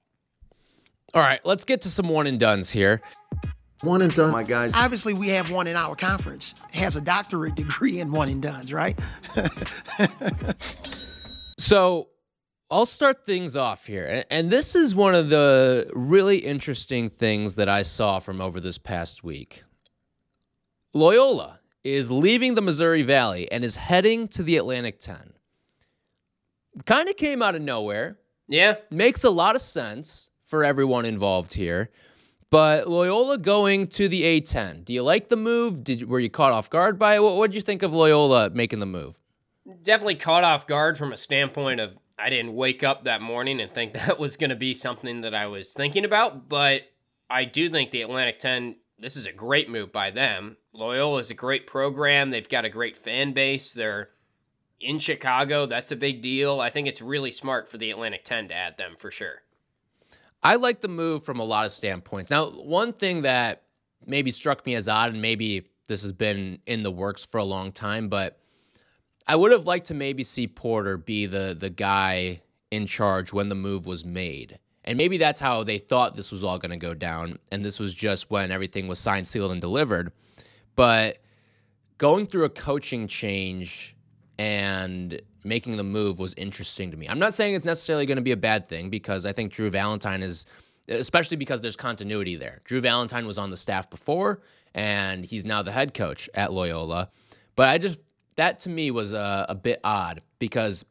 All 1.14 1.22
right, 1.22 1.40
let's 1.46 1.64
get 1.64 1.84
to 1.84 1.88
some 1.88 2.10
one 2.10 2.26
and 2.26 2.40
duns 2.40 2.72
here. 2.72 3.00
One 3.82 4.02
and 4.02 4.12
done. 4.16 4.32
My 4.32 4.42
guys. 4.42 4.72
Obviously, 4.74 5.14
we 5.14 5.28
have 5.28 5.52
one 5.52 5.68
in 5.68 5.76
our 5.76 5.96
conference. 5.96 6.56
Has 6.74 6.96
a 6.96 7.02
doctorate 7.02 7.54
degree 7.54 8.00
in 8.00 8.12
one 8.12 8.28
and 8.28 8.42
duns, 8.42 8.74
right? 8.74 8.98
so 11.60 12.08
I'll 12.72 12.88
start 12.88 13.24
things 13.24 13.56
off 13.56 13.86
here. 13.86 14.24
And 14.32 14.50
this 14.50 14.74
is 14.74 14.96
one 14.96 15.14
of 15.14 15.30
the 15.30 15.92
really 15.94 16.40
interesting 16.40 17.08
things 17.08 17.54
that 17.58 17.70
I 17.70 17.84
saw 17.84 18.18
from 18.18 18.42
over 18.42 18.60
this 18.60 18.80
past 18.80 19.24
week. 19.24 19.62
Loyola 20.96 21.60
is 21.84 22.10
leaving 22.10 22.56
the 22.56 22.62
Missouri 22.62 23.04
Valley 23.04 23.52
and 23.52 23.66
is 23.66 23.76
heading 23.76 24.30
to 24.30 24.42
the 24.42 24.56
Atlantic 24.56 25.00
10. 25.02 25.34
Kind 26.86 27.10
of 27.10 27.18
came 27.18 27.42
out 27.42 27.54
of 27.54 27.62
nowhere. 27.62 28.18
Yeah. 28.48 28.76
Makes 28.90 29.26
a 29.26 29.30
lot 29.30 29.56
of 29.56 29.62
sense 29.62 30.30
for 30.46 30.64
everyone 30.64 31.04
involved 31.04 31.54
here. 31.54 31.92
But 32.50 32.88
Loyola 32.88 33.38
going 33.38 33.88
to 33.88 34.08
the 34.08 34.24
A10. 34.24 34.86
Do 34.86 34.94
you 34.94 35.04
like 35.04 35.28
the 35.28 35.36
move? 35.36 35.84
Did 35.84 36.08
were 36.08 36.20
you 36.20 36.30
caught 36.30 36.54
off 36.54 36.70
guard 36.70 36.98
by 36.98 37.16
it? 37.16 37.22
What 37.22 37.48
did 37.52 37.56
you 37.56 37.62
think 37.62 37.84
of 37.84 37.92
Loyola 37.92 38.52
making 38.52 38.80
the 38.80 38.86
move? 38.86 39.20
Definitely 39.84 40.16
caught 40.16 40.46
off 40.46 40.66
guard 40.66 40.98
from 40.98 41.12
a 41.12 41.18
standpoint 41.18 41.82
of 41.82 41.98
I 42.18 42.30
didn't 42.30 42.56
wake 42.56 42.84
up 42.84 43.04
that 43.04 43.22
morning 43.22 43.60
and 43.60 43.74
think 43.74 43.94
that 43.96 44.18
was 44.18 44.38
going 44.38 44.52
to 44.52 44.56
be 44.56 44.74
something 44.74 45.22
that 45.22 45.36
I 45.36 45.48
was 45.48 45.74
thinking 45.74 46.06
about, 46.06 46.48
but 46.48 46.84
I 47.30 47.44
do 47.44 47.70
think 47.70 47.92
the 47.92 48.04
Atlantic 48.04 48.40
10 48.40 48.78
this 49.00 49.16
is 49.16 49.26
a 49.26 49.32
great 49.32 49.70
move 49.70 49.92
by 49.92 50.12
them. 50.12 50.58
Loyola 50.74 51.20
is 51.20 51.32
a 51.32 51.36
great 51.36 51.68
program. 51.68 52.30
They've 52.30 52.48
got 52.48 52.66
a 52.66 52.70
great 52.70 52.96
fan 52.96 53.34
base. 53.34 53.74
They're 53.74 54.10
in 54.80 55.00
Chicago. 55.00 55.66
That's 55.66 55.92
a 55.92 55.96
big 55.96 56.22
deal. 56.22 56.60
I 56.60 56.70
think 56.70 56.88
it's 56.88 57.02
really 57.02 57.32
smart 57.32 57.68
for 57.68 57.78
the 57.78 57.92
Atlantic 57.92 58.24
10 58.24 58.50
to 58.50 58.56
add 58.56 58.78
them 58.78 58.96
for 58.98 59.12
sure. 59.12 59.42
I 60.44 60.56
like 60.56 60.82
the 60.82 60.88
move 60.88 61.24
from 61.24 61.40
a 61.40 61.44
lot 61.44 61.66
of 61.66 61.72
standpoints. 61.72 62.30
Now, 62.30 62.50
one 62.50 62.92
thing 62.92 63.24
that 63.24 63.64
maybe 64.06 64.32
struck 64.32 64.66
me 64.66 64.76
as 64.76 64.88
odd, 64.88 65.12
and 65.12 65.22
maybe 65.22 65.70
this 65.88 66.04
has 66.04 66.12
been 66.12 66.60
in 66.66 66.84
the 66.84 66.92
works 66.92 67.26
for 67.26 67.40
a 67.40 67.44
long 67.44 67.72
time, 67.72 68.10
but 68.10 68.40
I 69.28 69.36
would 69.36 69.52
have 69.52 69.66
liked 69.66 69.88
to 69.88 69.94
maybe 69.94 70.24
see 70.24 70.48
Porter 70.48 70.98
be 70.98 71.26
the 71.26 71.56
the 71.60 71.70
guy 71.70 72.42
in 72.70 72.86
charge 72.86 73.34
when 73.34 73.50
the 73.50 73.56
move 73.56 73.86
was 73.86 74.06
made. 74.06 74.60
And 74.86 74.98
maybe 74.98 75.18
that's 75.18 75.40
how 75.40 75.64
they 75.64 75.80
thought 75.80 76.16
this 76.16 76.32
was 76.32 76.44
all 76.44 76.60
going 76.60 76.72
to 76.72 76.78
go 76.78 76.94
down. 76.94 77.40
And 77.52 77.66
this 77.66 77.80
was 77.80 77.94
just 77.94 78.30
when 78.30 78.52
everything 78.52 78.88
was 78.88 79.00
signed, 79.00 79.28
sealed, 79.28 79.52
and 79.52 79.60
delivered. 79.60 80.12
But 80.76 81.18
going 81.98 82.28
through 82.28 82.46
a 82.46 82.50
coaching 82.50 83.08
change 83.08 83.96
and 84.38 85.20
making 85.44 85.78
the 85.78 85.84
move 85.84 86.20
was 86.20 86.34
interesting 86.36 86.92
to 86.92 86.98
me. 86.98 87.08
I'm 87.08 87.20
not 87.20 87.34
saying 87.34 87.56
it's 87.56 87.66
necessarily 87.66 88.06
going 88.06 88.18
to 88.18 88.24
be 88.24 88.32
a 88.32 88.38
bad 88.38 88.68
thing 88.68 88.90
because 88.90 89.26
I 89.26 89.34
think 89.34 89.52
Drew 89.52 89.70
Valentine 89.70 90.22
is, 90.22 90.46
especially 90.88 91.38
because 91.38 91.62
there's 91.62 91.78
continuity 91.78 92.36
there. 92.36 92.62
Drew 92.64 92.82
Valentine 92.82 93.26
was 93.26 93.38
on 93.38 93.50
the 93.50 93.58
staff 93.58 93.90
before, 93.90 94.42
and 94.74 95.26
he's 95.26 95.46
now 95.46 95.64
the 95.64 95.72
head 95.72 95.94
coach 95.94 96.30
at 96.34 96.54
Loyola. 96.54 97.10
But 97.56 97.70
I 97.70 97.78
just, 97.78 98.00
that 98.36 98.60
to 98.62 98.70
me 98.70 98.92
was 98.92 99.14
a, 99.14 99.46
a 99.50 99.56
bit 99.56 99.80
odd 99.84 100.22
because, 100.38 100.86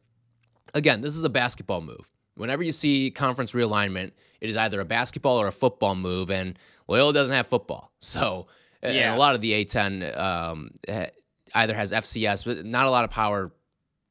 again, 0.73 1.01
this 1.01 1.15
is 1.15 1.23
a 1.23 1.29
basketball 1.29 1.81
move. 1.81 2.11
Whenever 2.35 2.63
you 2.63 2.71
see 2.71 3.11
conference 3.11 3.53
realignment, 3.53 4.11
it 4.41 4.49
is 4.49 4.57
either 4.57 4.79
a 4.81 4.85
basketball 4.85 5.39
or 5.39 5.47
a 5.47 5.51
football 5.51 5.95
move, 5.95 6.29
and 6.29 6.57
Loyola 6.87 7.13
doesn't 7.13 7.33
have 7.33 7.47
football. 7.47 7.91
So, 7.99 8.47
and 8.83 8.95
Yeah. 8.95 9.15
a 9.15 9.17
lot 9.17 9.33
of 9.35 9.41
the 9.41 9.65
A10 9.65 10.17
um, 10.17 10.71
either 11.55 11.73
has 11.73 11.91
FCS, 11.91 12.45
but 12.45 12.65
not 12.65 12.85
a 12.85 12.91
lot 12.91 13.03
of 13.03 13.09
power 13.09 13.51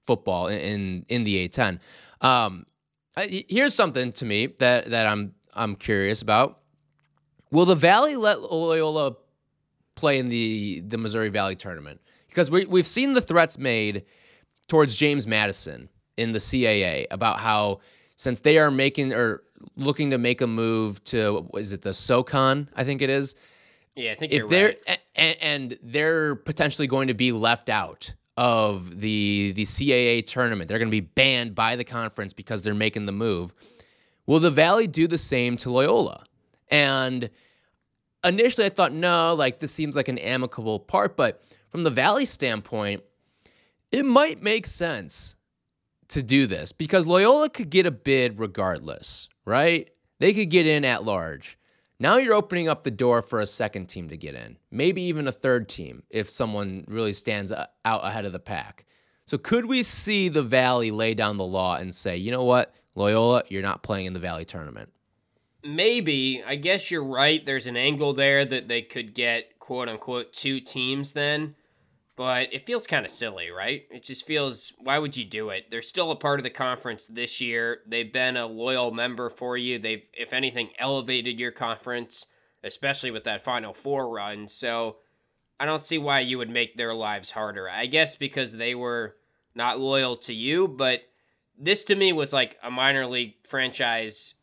football 0.04 0.48
in 0.48 0.58
in, 0.58 1.06
in 1.08 1.24
the 1.24 1.48
A10. 1.48 1.78
Um, 2.20 2.66
here's 3.16 3.74
something 3.74 4.10
to 4.12 4.24
me 4.24 4.46
that 4.58 4.90
that 4.90 5.06
I'm 5.06 5.34
I'm 5.54 5.76
curious 5.76 6.22
about. 6.22 6.60
Will 7.52 7.66
the 7.66 7.76
Valley 7.76 8.16
let 8.16 8.42
Loyola 8.42 9.14
play 9.94 10.18
in 10.18 10.28
the 10.28 10.82
the 10.88 10.98
Missouri 10.98 11.28
Valley 11.28 11.54
tournament? 11.54 12.00
Because 12.28 12.50
we 12.50 12.64
we've 12.66 12.86
seen 12.86 13.12
the 13.12 13.20
threats 13.20 13.58
made 13.58 14.04
towards 14.66 14.96
James 14.96 15.24
Madison 15.26 15.88
in 16.16 16.32
the 16.32 16.38
CAA 16.40 17.06
about 17.12 17.38
how 17.38 17.80
since 18.16 18.40
they 18.40 18.58
are 18.58 18.70
making 18.70 19.12
or 19.12 19.42
looking 19.76 20.10
to 20.10 20.18
make 20.18 20.40
a 20.40 20.46
move 20.46 21.02
to 21.04 21.48
is 21.56 21.72
it 21.72 21.82
the 21.82 21.94
SoCon 21.94 22.68
I 22.74 22.84
think 22.84 23.02
it 23.02 23.10
is 23.10 23.34
Yeah, 23.96 24.12
I 24.12 24.14
think 24.14 24.32
if 24.32 24.48
they're 24.48 24.74
right. 24.88 24.98
and, 25.14 25.36
and 25.40 25.78
they're 25.82 26.34
potentially 26.34 26.86
going 26.86 27.08
to 27.08 27.14
be 27.14 27.32
left 27.32 27.68
out 27.68 28.14
of 28.36 29.00
the 29.00 29.52
the 29.54 29.62
CAA 29.62 30.26
tournament, 30.26 30.68
they're 30.68 30.78
going 30.78 30.88
to 30.90 31.00
be 31.00 31.00
banned 31.00 31.54
by 31.54 31.76
the 31.76 31.84
conference 31.84 32.32
because 32.32 32.62
they're 32.62 32.74
making 32.74 33.06
the 33.06 33.12
move. 33.12 33.54
Will 34.26 34.40
the 34.40 34.50
Valley 34.50 34.86
do 34.86 35.06
the 35.06 35.18
same 35.18 35.56
to 35.58 35.70
Loyola? 35.70 36.24
And 36.68 37.30
initially, 38.24 38.66
I 38.66 38.70
thought 38.70 38.92
no, 38.92 39.34
like 39.34 39.60
this 39.60 39.70
seems 39.72 39.94
like 39.94 40.08
an 40.08 40.18
amicable 40.18 40.80
part, 40.80 41.16
but 41.16 41.42
from 41.70 41.84
the 41.84 41.90
Valley 41.90 42.24
standpoint, 42.24 43.02
it 43.92 44.04
might 44.04 44.42
make 44.42 44.66
sense 44.66 45.36
to 46.08 46.22
do 46.22 46.46
this 46.46 46.72
because 46.72 47.06
Loyola 47.06 47.48
could 47.48 47.70
get 47.70 47.86
a 47.86 47.90
bid 47.90 48.38
regardless, 48.38 49.28
right? 49.44 49.90
They 50.18 50.32
could 50.32 50.50
get 50.50 50.66
in 50.66 50.84
at 50.84 51.04
large. 51.04 51.58
Now 51.98 52.16
you're 52.16 52.34
opening 52.34 52.68
up 52.68 52.82
the 52.82 52.90
door 52.90 53.22
for 53.22 53.40
a 53.40 53.46
second 53.46 53.86
team 53.86 54.08
to 54.08 54.16
get 54.16 54.34
in, 54.34 54.58
maybe 54.70 55.02
even 55.02 55.28
a 55.28 55.32
third 55.32 55.68
team 55.68 56.02
if 56.10 56.28
someone 56.28 56.84
really 56.88 57.12
stands 57.12 57.52
out 57.52 57.70
ahead 57.84 58.24
of 58.24 58.32
the 58.32 58.38
pack. 58.38 58.84
So 59.26 59.38
could 59.38 59.66
we 59.66 59.82
see 59.82 60.28
the 60.28 60.42
Valley 60.42 60.90
lay 60.90 61.14
down 61.14 61.36
the 61.36 61.44
law 61.44 61.76
and 61.76 61.94
say, 61.94 62.16
you 62.16 62.30
know 62.30 62.44
what, 62.44 62.74
Loyola, 62.94 63.44
you're 63.48 63.62
not 63.62 63.82
playing 63.82 64.06
in 64.06 64.12
the 64.12 64.20
Valley 64.20 64.44
tournament? 64.44 64.92
Maybe. 65.62 66.42
I 66.46 66.56
guess 66.56 66.90
you're 66.90 67.04
right. 67.04 67.44
There's 67.44 67.66
an 67.66 67.76
angle 67.76 68.12
there 68.12 68.44
that 68.44 68.68
they 68.68 68.82
could 68.82 69.14
get 69.14 69.58
quote 69.58 69.88
unquote 69.88 70.32
two 70.32 70.60
teams 70.60 71.12
then. 71.12 71.54
But 72.16 72.52
it 72.52 72.64
feels 72.64 72.86
kind 72.86 73.04
of 73.04 73.10
silly, 73.10 73.50
right? 73.50 73.86
It 73.90 74.04
just 74.04 74.24
feels 74.24 74.72
why 74.78 74.98
would 74.98 75.16
you 75.16 75.24
do 75.24 75.50
it? 75.50 75.70
They're 75.70 75.82
still 75.82 76.12
a 76.12 76.16
part 76.16 76.38
of 76.38 76.44
the 76.44 76.50
conference 76.50 77.08
this 77.08 77.40
year. 77.40 77.80
They've 77.86 78.12
been 78.12 78.36
a 78.36 78.46
loyal 78.46 78.92
member 78.92 79.30
for 79.30 79.56
you. 79.56 79.78
They've 79.78 80.06
if 80.12 80.32
anything 80.32 80.70
elevated 80.78 81.40
your 81.40 81.50
conference, 81.50 82.26
especially 82.62 83.10
with 83.10 83.24
that 83.24 83.42
final 83.42 83.74
four 83.74 84.08
run. 84.08 84.46
So 84.46 84.98
I 85.58 85.66
don't 85.66 85.84
see 85.84 85.98
why 85.98 86.20
you 86.20 86.38
would 86.38 86.50
make 86.50 86.76
their 86.76 86.94
lives 86.94 87.32
harder. 87.32 87.68
I 87.68 87.86
guess 87.86 88.14
because 88.14 88.52
they 88.52 88.74
were 88.74 89.16
not 89.54 89.80
loyal 89.80 90.16
to 90.18 90.34
you, 90.34 90.68
but 90.68 91.02
this 91.58 91.84
to 91.84 91.94
me 91.94 92.12
was 92.12 92.32
like 92.32 92.58
a 92.62 92.70
minor 92.70 93.06
league 93.06 93.34
franchise 93.44 94.34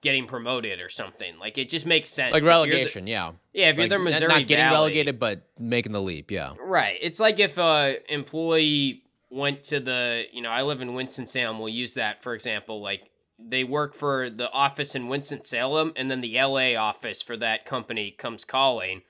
getting 0.00 0.26
promoted 0.26 0.80
or 0.80 0.88
something. 0.88 1.38
Like 1.38 1.58
it 1.58 1.68
just 1.68 1.86
makes 1.86 2.08
sense. 2.08 2.32
Like 2.32 2.42
you're 2.42 2.52
the- 2.52 2.68
relegation, 2.70 3.06
yeah. 3.06 3.32
yeah, 3.52 3.70
if 3.70 3.78
you're 3.78 3.88
the 3.88 3.98
Missouri 3.98 4.28
not 4.28 4.46
getting 4.46 4.64
Valley- 4.64 4.74
relegated, 4.74 5.18
but 5.18 5.42
making 5.58 5.92
the 5.92 6.00
leap, 6.02 6.30
yeah. 6.30 6.54
Right. 6.60 6.98
It's 7.00 7.18
like 7.20 7.38
if 7.40 7.58
a 7.58 7.96
employee 8.08 9.02
went 9.30 9.62
to 9.64 9.80
the, 9.80 10.24
you 10.32 10.40
know, 10.40 10.50
I 10.50 10.62
live 10.62 10.80
in 10.80 10.94
Winston-Salem. 10.94 11.58
We'll 11.58 11.68
use 11.68 11.94
that 11.94 12.22
for 12.22 12.34
example. 12.34 12.80
Like 12.80 13.10
they 13.38 13.64
work 13.64 13.94
for 13.94 14.30
the 14.30 14.50
office 14.52 14.94
in 14.94 15.08
Winston-Salem 15.08 15.92
and 15.96 16.10
then 16.10 16.20
the 16.20 16.36
LA 16.40 16.74
office 16.76 17.22
for 17.22 17.36
that 17.36 17.64
company 17.66 18.10
comes 18.10 18.44
calling. 18.44 19.02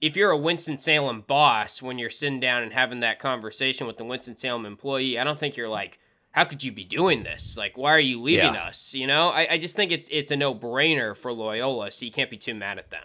If 0.00 0.16
you're 0.16 0.30
a 0.30 0.36
Winston-Salem 0.36 1.22
boss 1.26 1.80
when 1.80 1.98
you're 1.98 2.10
sitting 2.10 2.40
down 2.40 2.62
and 2.62 2.72
having 2.72 3.00
that 3.00 3.18
conversation 3.18 3.86
with 3.86 3.96
the 3.96 4.04
Winston-Salem 4.04 4.66
employee, 4.66 5.18
I 5.18 5.24
don't 5.24 5.38
think 5.38 5.56
you're 5.56 5.68
like, 5.70 5.98
how 6.36 6.44
could 6.44 6.62
you 6.62 6.70
be 6.70 6.84
doing 6.84 7.22
this? 7.22 7.56
Like, 7.56 7.76
why 7.78 7.90
are 7.92 7.98
you 7.98 8.20
leaving 8.20 8.54
Yeah. 8.54 8.66
us? 8.66 8.92
You 8.94 9.06
know, 9.06 9.30
I, 9.30 9.54
I 9.54 9.58
just 9.58 9.74
think 9.74 9.90
it's 9.90 10.08
it's 10.12 10.30
a 10.30 10.36
no-brainer 10.36 11.16
for 11.16 11.32
Loyola, 11.32 11.90
so 11.90 12.04
you 12.04 12.12
can't 12.12 12.30
be 12.30 12.36
too 12.36 12.54
mad 12.54 12.78
at 12.78 12.90
them. 12.90 13.02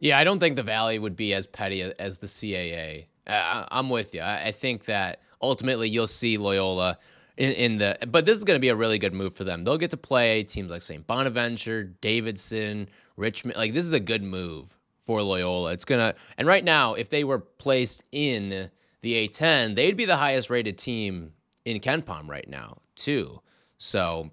Yeah, 0.00 0.18
I 0.18 0.24
don't 0.24 0.40
think 0.40 0.56
the 0.56 0.62
Valley 0.62 0.98
would 0.98 1.14
be 1.14 1.34
as 1.34 1.46
petty 1.46 1.82
as 1.82 2.16
the 2.18 2.26
CAA. 2.26 3.06
Uh, 3.26 3.66
I'm 3.70 3.90
with 3.90 4.14
you. 4.14 4.22
I 4.22 4.46
I 4.46 4.52
think 4.52 4.86
that 4.86 5.20
ultimately 5.40 5.88
you'll 5.90 6.06
see 6.06 6.38
Loyola 6.38 6.98
in, 7.36 7.52
in 7.52 7.78
the, 7.78 7.98
but 8.08 8.24
this 8.26 8.36
is 8.38 8.44
going 8.44 8.56
to 8.56 8.60
be 8.60 8.68
a 8.68 8.74
really 8.74 8.98
good 8.98 9.12
move 9.14 9.34
for 9.34 9.44
them. 9.44 9.62
They'll 9.64 9.78
get 9.78 9.90
to 9.90 9.96
play 9.96 10.42
teams 10.42 10.70
like 10.70 10.82
St. 10.82 11.06
Bonaventure, 11.06 11.84
Davidson, 11.84 12.88
Richmond. 13.16 13.56
Like 13.58 13.74
this 13.74 13.84
is 13.84 13.92
a 13.92 14.00
good 14.00 14.22
move 14.22 14.76
for 15.04 15.20
Loyola. 15.22 15.72
It's 15.72 15.84
gonna, 15.84 16.14
and 16.38 16.48
right 16.48 16.64
now, 16.64 16.94
if 16.94 17.10
they 17.10 17.22
were 17.24 17.38
placed 17.40 18.02
in 18.12 18.70
the 19.02 19.28
A10, 19.28 19.74
they'd 19.76 19.96
be 19.96 20.04
the 20.04 20.16
highest 20.16 20.48
rated 20.50 20.78
team 20.78 21.32
in 21.64 21.80
KenPom 21.80 22.28
right 22.28 22.48
now 22.48 22.78
too. 22.94 23.40
So 23.78 24.30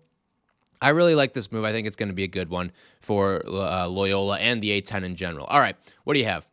I 0.82 0.90
really 0.90 1.16
like 1.16 1.34
this 1.34 1.52
move. 1.52 1.66
I 1.66 1.72
think 1.72 1.88
it's 1.88 1.96
going 1.96 2.10
to 2.10 2.16
be 2.16 2.24
a 2.24 2.28
good 2.28 2.50
one 2.50 2.72
for 3.02 3.44
uh, 3.48 3.88
Loyola 3.88 4.38
and 4.40 4.62
the 4.62 4.82
A10 4.82 5.04
in 5.04 5.16
general. 5.16 5.46
All 5.46 5.60
right, 5.60 5.76
what 6.04 6.14
do 6.14 6.20
you 6.20 6.26
have? 6.26 6.48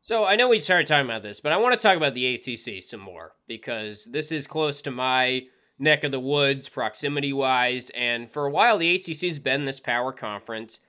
So 0.00 0.24
I 0.24 0.36
know 0.36 0.48
we 0.48 0.60
started 0.60 0.86
talking 0.86 1.06
about 1.06 1.22
this, 1.22 1.40
but 1.40 1.52
I 1.52 1.56
want 1.56 1.72
to 1.72 1.80
talk 1.80 1.96
about 1.96 2.12
the 2.12 2.34
ACC 2.34 2.82
some 2.82 3.00
more 3.00 3.32
because 3.48 4.04
this 4.04 4.30
is 4.30 4.46
close 4.46 4.82
to 4.82 4.90
my 4.90 5.46
neck 5.78 6.04
of 6.04 6.10
the 6.10 6.20
woods, 6.20 6.68
proximity 6.68 7.32
wise. 7.32 7.90
And 7.90 8.30
for 8.30 8.44
a 8.44 8.50
while, 8.50 8.76
the 8.76 8.94
ACC's 8.94 9.38
been 9.38 9.64
this 9.64 9.80
power 9.80 10.12
conference. 10.12 10.80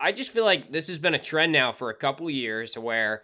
I 0.00 0.10
just 0.12 0.30
feel 0.30 0.44
like 0.44 0.72
this 0.72 0.88
has 0.88 0.98
been 0.98 1.14
a 1.14 1.20
trend 1.20 1.52
now 1.52 1.72
for 1.72 1.88
a 1.88 1.94
couple 1.94 2.28
years 2.28 2.76
where 2.76 3.22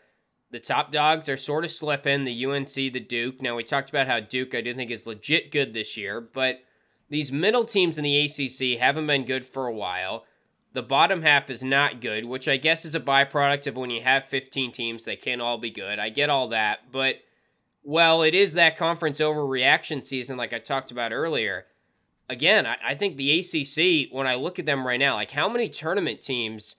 the 0.54 0.60
top 0.60 0.92
dogs 0.92 1.28
are 1.28 1.36
sort 1.36 1.64
of 1.64 1.72
slipping 1.72 2.22
the 2.22 2.46
UNC, 2.46 2.72
the 2.72 3.00
Duke. 3.00 3.42
Now, 3.42 3.56
we 3.56 3.64
talked 3.64 3.90
about 3.90 4.06
how 4.06 4.20
Duke, 4.20 4.54
I 4.54 4.60
do 4.60 4.72
think, 4.72 4.88
is 4.88 5.04
legit 5.04 5.50
good 5.50 5.74
this 5.74 5.96
year, 5.96 6.20
but 6.20 6.60
these 7.08 7.32
middle 7.32 7.64
teams 7.64 7.98
in 7.98 8.04
the 8.04 8.20
ACC 8.20 8.78
haven't 8.78 9.08
been 9.08 9.24
good 9.24 9.44
for 9.44 9.66
a 9.66 9.74
while. 9.74 10.26
The 10.72 10.80
bottom 10.80 11.22
half 11.22 11.50
is 11.50 11.64
not 11.64 12.00
good, 12.00 12.24
which 12.24 12.46
I 12.46 12.56
guess 12.56 12.84
is 12.84 12.94
a 12.94 13.00
byproduct 13.00 13.66
of 13.66 13.74
when 13.74 13.90
you 13.90 14.00
have 14.02 14.26
15 14.26 14.70
teams, 14.70 15.04
they 15.04 15.16
can't 15.16 15.42
all 15.42 15.58
be 15.58 15.72
good. 15.72 15.98
I 15.98 16.10
get 16.10 16.30
all 16.30 16.46
that, 16.50 16.92
but 16.92 17.16
well, 17.82 18.22
it 18.22 18.36
is 18.36 18.52
that 18.52 18.76
conference 18.76 19.18
overreaction 19.18 20.06
season, 20.06 20.36
like 20.36 20.52
I 20.52 20.60
talked 20.60 20.92
about 20.92 21.10
earlier. 21.12 21.66
Again, 22.28 22.64
I, 22.64 22.76
I 22.80 22.94
think 22.94 23.16
the 23.16 23.40
ACC, 23.40 24.14
when 24.14 24.28
I 24.28 24.36
look 24.36 24.60
at 24.60 24.66
them 24.66 24.86
right 24.86 25.00
now, 25.00 25.14
like 25.14 25.32
how 25.32 25.48
many 25.48 25.68
tournament 25.68 26.20
teams 26.20 26.76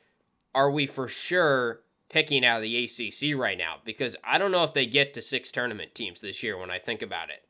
are 0.53 0.71
we 0.71 0.87
for 0.87 1.09
sure 1.09 1.81
picking 2.09 2.45
out 2.45 2.57
of 2.57 2.63
the 2.63 2.83
ACC 2.85 3.37
right 3.37 3.57
now? 3.57 3.77
Because 3.83 4.15
I 4.23 4.37
don't 4.37 4.51
know 4.51 4.63
if 4.63 4.73
they 4.73 4.85
get 4.85 5.13
to 5.15 5.21
six 5.21 5.51
tournament 5.51 5.95
teams 5.95 6.21
this 6.21 6.43
year 6.43 6.57
when 6.57 6.69
I 6.71 6.79
think 6.79 7.01
about 7.01 7.29
it. 7.29 7.43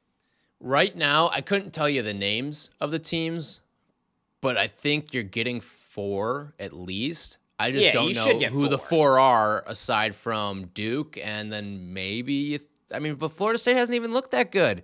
Right 0.59 0.95
now, 0.95 1.29
I 1.31 1.41
couldn't 1.41 1.71
tell 1.73 1.89
you 1.89 2.01
the 2.01 2.13
names 2.13 2.71
of 2.79 2.91
the 2.91 2.99
teams, 2.99 3.61
but 4.41 4.57
I 4.57 4.67
think 4.67 5.13
you're 5.13 5.23
getting 5.23 5.59
four 5.59 6.53
at 6.59 6.73
least. 6.73 7.37
I 7.59 7.71
just 7.71 7.87
Yeah, 7.87 7.91
don't 7.93 8.13
know 8.15 8.39
who 8.49 8.67
the 8.67 8.77
four. 8.77 8.87
four 8.87 9.19
are 9.19 9.63
aside 9.67 10.13
from 10.15 10.67
Duke, 10.73 11.17
and 11.21 11.51
then 11.51 11.93
maybe. 11.93 12.59
I 12.91 12.99
mean, 12.99 13.15
but 13.15 13.31
Florida 13.31 13.57
State 13.57 13.77
hasn't 13.77 13.95
even 13.95 14.11
looked 14.11 14.31
that 14.31 14.51
good. 14.51 14.83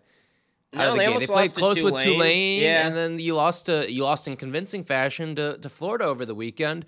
No, 0.74 0.92
the 0.94 0.98
they 1.00 1.06
they 1.18 1.26
played 1.26 1.30
lost 1.30 1.56
to 1.56 1.60
close 1.60 1.84
with 1.84 1.96
Tulane. 2.02 2.14
Tulane, 2.16 2.62
Yeah. 2.62 2.88
and 2.88 2.96
then 2.96 3.20
you 3.20 3.36
lost 3.36 3.66
to 3.66 3.92
you 3.92 4.04
lost 4.04 4.28
in 4.28 4.36
convincing 4.36 4.86
fashion 4.86 5.36
to, 5.36 5.58
to 5.58 5.70
Florida 5.70 6.06
over 6.06 6.26
the 6.26 6.36
weekend. 6.36 6.86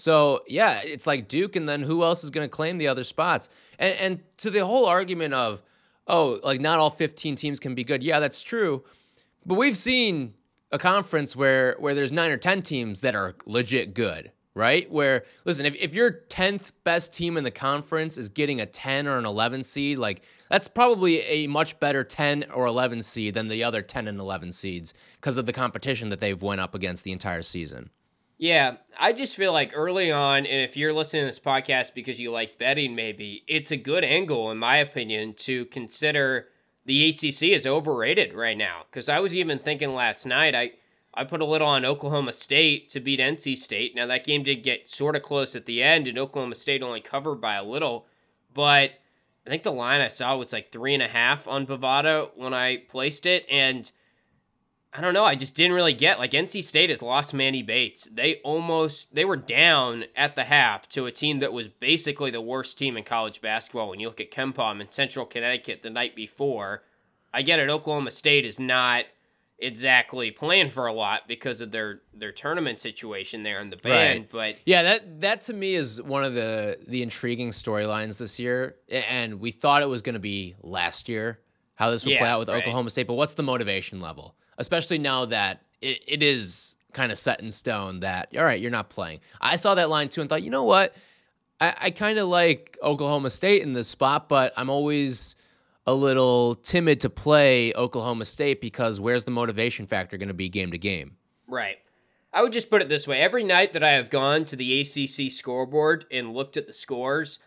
So 0.00 0.42
yeah, 0.46 0.80
it's 0.82 1.06
like 1.06 1.28
Duke, 1.28 1.56
and 1.56 1.68
then 1.68 1.82
who 1.82 2.02
else 2.02 2.24
is 2.24 2.30
going 2.30 2.48
to 2.48 2.50
claim 2.50 2.78
the 2.78 2.88
other 2.88 3.04
spots? 3.04 3.50
And 3.78 3.98
and 3.98 4.20
to 4.38 4.50
the 4.50 4.64
whole 4.64 4.86
argument 4.86 5.34
of 5.34 5.62
oh, 6.06 6.40
like 6.42 6.60
not 6.60 6.78
all 6.78 6.90
15 6.90 7.36
teams 7.36 7.60
can 7.60 7.74
be 7.74 7.84
good. 7.84 8.02
Yeah, 8.02 8.18
that's 8.18 8.42
true, 8.42 8.82
but 9.44 9.56
we've 9.56 9.76
seen 9.76 10.34
a 10.72 10.78
conference 10.78 11.36
where 11.36 11.76
where 11.78 11.94
there's 11.94 12.12
nine 12.12 12.30
or 12.30 12.38
10 12.38 12.62
teams 12.62 13.00
that 13.00 13.14
are 13.14 13.34
legit 13.44 13.92
good, 13.92 14.32
right? 14.54 14.90
Where 14.90 15.24
listen, 15.44 15.66
if, 15.66 15.74
if 15.76 15.94
your 15.94 16.10
10th 16.10 16.72
best 16.82 17.12
team 17.12 17.36
in 17.36 17.44
the 17.44 17.50
conference 17.50 18.16
is 18.16 18.30
getting 18.30 18.58
a 18.60 18.66
10 18.66 19.06
or 19.06 19.18
an 19.18 19.26
11 19.26 19.64
seed, 19.64 19.98
like 19.98 20.22
that's 20.48 20.66
probably 20.66 21.20
a 21.22 21.46
much 21.46 21.78
better 21.78 22.04
10 22.04 22.46
or 22.54 22.66
11 22.66 23.02
seed 23.02 23.34
than 23.34 23.48
the 23.48 23.62
other 23.62 23.82
10 23.82 24.08
and 24.08 24.18
11 24.18 24.52
seeds 24.52 24.94
because 25.16 25.36
of 25.36 25.44
the 25.44 25.52
competition 25.52 26.08
that 26.08 26.20
they've 26.20 26.40
went 26.40 26.60
up 26.62 26.74
against 26.74 27.04
the 27.04 27.12
entire 27.12 27.42
season. 27.42 27.90
Yeah, 28.40 28.76
I 28.98 29.12
just 29.12 29.36
feel 29.36 29.52
like 29.52 29.72
early 29.74 30.10
on, 30.10 30.46
and 30.46 30.62
if 30.62 30.74
you're 30.74 30.94
listening 30.94 31.24
to 31.24 31.26
this 31.26 31.38
podcast 31.38 31.92
because 31.92 32.18
you 32.18 32.30
like 32.30 32.58
betting, 32.58 32.94
maybe 32.94 33.44
it's 33.46 33.70
a 33.70 33.76
good 33.76 34.02
angle, 34.02 34.50
in 34.50 34.56
my 34.56 34.78
opinion, 34.78 35.34
to 35.40 35.66
consider 35.66 36.48
the 36.86 37.10
ACC 37.10 37.42
is 37.52 37.66
overrated 37.66 38.32
right 38.32 38.56
now. 38.56 38.84
Because 38.90 39.10
I 39.10 39.20
was 39.20 39.36
even 39.36 39.58
thinking 39.58 39.92
last 39.92 40.24
night, 40.24 40.54
I 40.54 40.72
I 41.12 41.24
put 41.24 41.42
a 41.42 41.44
little 41.44 41.68
on 41.68 41.84
Oklahoma 41.84 42.32
State 42.32 42.88
to 42.90 43.00
beat 43.00 43.20
NC 43.20 43.58
State. 43.58 43.94
Now 43.94 44.06
that 44.06 44.24
game 44.24 44.42
did 44.42 44.62
get 44.62 44.88
sort 44.88 45.16
of 45.16 45.22
close 45.22 45.54
at 45.54 45.66
the 45.66 45.82
end, 45.82 46.08
and 46.08 46.16
Oklahoma 46.18 46.54
State 46.54 46.82
only 46.82 47.02
covered 47.02 47.42
by 47.42 47.56
a 47.56 47.62
little, 47.62 48.06
but 48.54 48.92
I 49.46 49.50
think 49.50 49.64
the 49.64 49.70
line 49.70 50.00
I 50.00 50.08
saw 50.08 50.38
was 50.38 50.54
like 50.54 50.72
three 50.72 50.94
and 50.94 51.02
a 51.02 51.08
half 51.08 51.46
on 51.46 51.66
Bovada 51.66 52.30
when 52.36 52.54
I 52.54 52.78
placed 52.88 53.26
it, 53.26 53.44
and 53.50 53.92
I 54.92 55.00
don't 55.00 55.14
know. 55.14 55.24
I 55.24 55.36
just 55.36 55.54
didn't 55.54 55.74
really 55.74 55.94
get 55.94 56.18
like 56.18 56.32
NC 56.32 56.64
State 56.64 56.90
has 56.90 57.00
lost 57.00 57.32
Manny 57.32 57.62
Bates. 57.62 58.04
They 58.06 58.36
almost 58.42 59.14
they 59.14 59.24
were 59.24 59.36
down 59.36 60.04
at 60.16 60.34
the 60.34 60.44
half 60.44 60.88
to 60.90 61.06
a 61.06 61.12
team 61.12 61.38
that 61.38 61.52
was 61.52 61.68
basically 61.68 62.32
the 62.32 62.40
worst 62.40 62.76
team 62.76 62.96
in 62.96 63.04
college 63.04 63.40
basketball. 63.40 63.88
When 63.88 64.00
you 64.00 64.08
look 64.08 64.20
at 64.20 64.32
KenPom 64.32 64.80
in 64.80 64.90
Central 64.90 65.26
Connecticut 65.26 65.82
the 65.82 65.90
night 65.90 66.16
before, 66.16 66.82
I 67.32 67.42
get 67.42 67.60
it. 67.60 67.70
Oklahoma 67.70 68.10
State 68.10 68.44
is 68.44 68.58
not 68.58 69.04
exactly 69.60 70.30
playing 70.30 70.70
for 70.70 70.86
a 70.86 70.92
lot 70.92 71.28
because 71.28 71.60
of 71.60 71.70
their 71.70 72.00
their 72.12 72.32
tournament 72.32 72.80
situation 72.80 73.44
there 73.44 73.60
in 73.60 73.70
the 73.70 73.76
band. 73.76 74.20
Right. 74.20 74.30
But 74.30 74.56
yeah, 74.64 74.82
that 74.82 75.20
that 75.20 75.40
to 75.42 75.52
me 75.52 75.76
is 75.76 76.02
one 76.02 76.24
of 76.24 76.34
the 76.34 76.78
the 76.88 77.02
intriguing 77.02 77.50
storylines 77.50 78.18
this 78.18 78.40
year. 78.40 78.74
And 78.88 79.38
we 79.38 79.52
thought 79.52 79.82
it 79.82 79.88
was 79.88 80.02
going 80.02 80.14
to 80.14 80.18
be 80.18 80.56
last 80.62 81.08
year 81.08 81.38
how 81.76 81.90
this 81.90 82.04
would 82.04 82.12
yeah, 82.12 82.18
play 82.18 82.28
out 82.28 82.40
with 82.40 82.48
right. 82.48 82.58
Oklahoma 82.58 82.90
State. 82.90 83.06
But 83.06 83.14
what's 83.14 83.34
the 83.34 83.44
motivation 83.44 84.00
level? 84.00 84.34
Especially 84.60 84.98
now 84.98 85.24
that 85.24 85.62
it, 85.80 86.04
it 86.06 86.22
is 86.22 86.76
kind 86.92 87.10
of 87.10 87.18
set 87.18 87.40
in 87.40 87.50
stone 87.50 88.00
that 88.00 88.28
all 88.36 88.44
right, 88.44 88.60
you're 88.60 88.70
not 88.70 88.90
playing. 88.90 89.20
I 89.40 89.56
saw 89.56 89.74
that 89.74 89.90
line 89.90 90.08
too 90.08 90.20
and 90.20 90.30
thought, 90.30 90.42
you 90.42 90.50
know 90.50 90.64
what? 90.64 90.94
I, 91.60 91.74
I 91.80 91.90
kind 91.90 92.18
of 92.18 92.28
like 92.28 92.78
Oklahoma 92.82 93.30
State 93.30 93.62
in 93.62 93.72
this 93.72 93.88
spot, 93.88 94.28
but 94.28 94.52
I'm 94.56 94.70
always 94.70 95.34
a 95.86 95.94
little 95.94 96.54
timid 96.56 97.00
to 97.00 97.10
play 97.10 97.72
Oklahoma 97.74 98.26
State 98.26 98.60
because 98.60 99.00
where's 99.00 99.24
the 99.24 99.30
motivation 99.30 99.86
factor 99.86 100.16
going 100.18 100.28
to 100.28 100.34
be 100.34 100.48
game 100.48 100.70
to 100.72 100.78
game? 100.78 101.16
Right. 101.48 101.78
I 102.32 102.42
would 102.42 102.52
just 102.52 102.70
put 102.70 102.82
it 102.82 102.88
this 102.88 103.08
way 103.08 103.20
every 103.20 103.42
night 103.42 103.72
that 103.72 103.82
I 103.82 103.92
have 103.92 104.10
gone 104.10 104.44
to 104.46 104.56
the 104.56 104.80
ACC 104.80 105.32
scoreboard 105.32 106.04
and 106.12 106.32
looked 106.32 106.56
at 106.56 106.66
the 106.66 106.72
scores, 106.72 107.40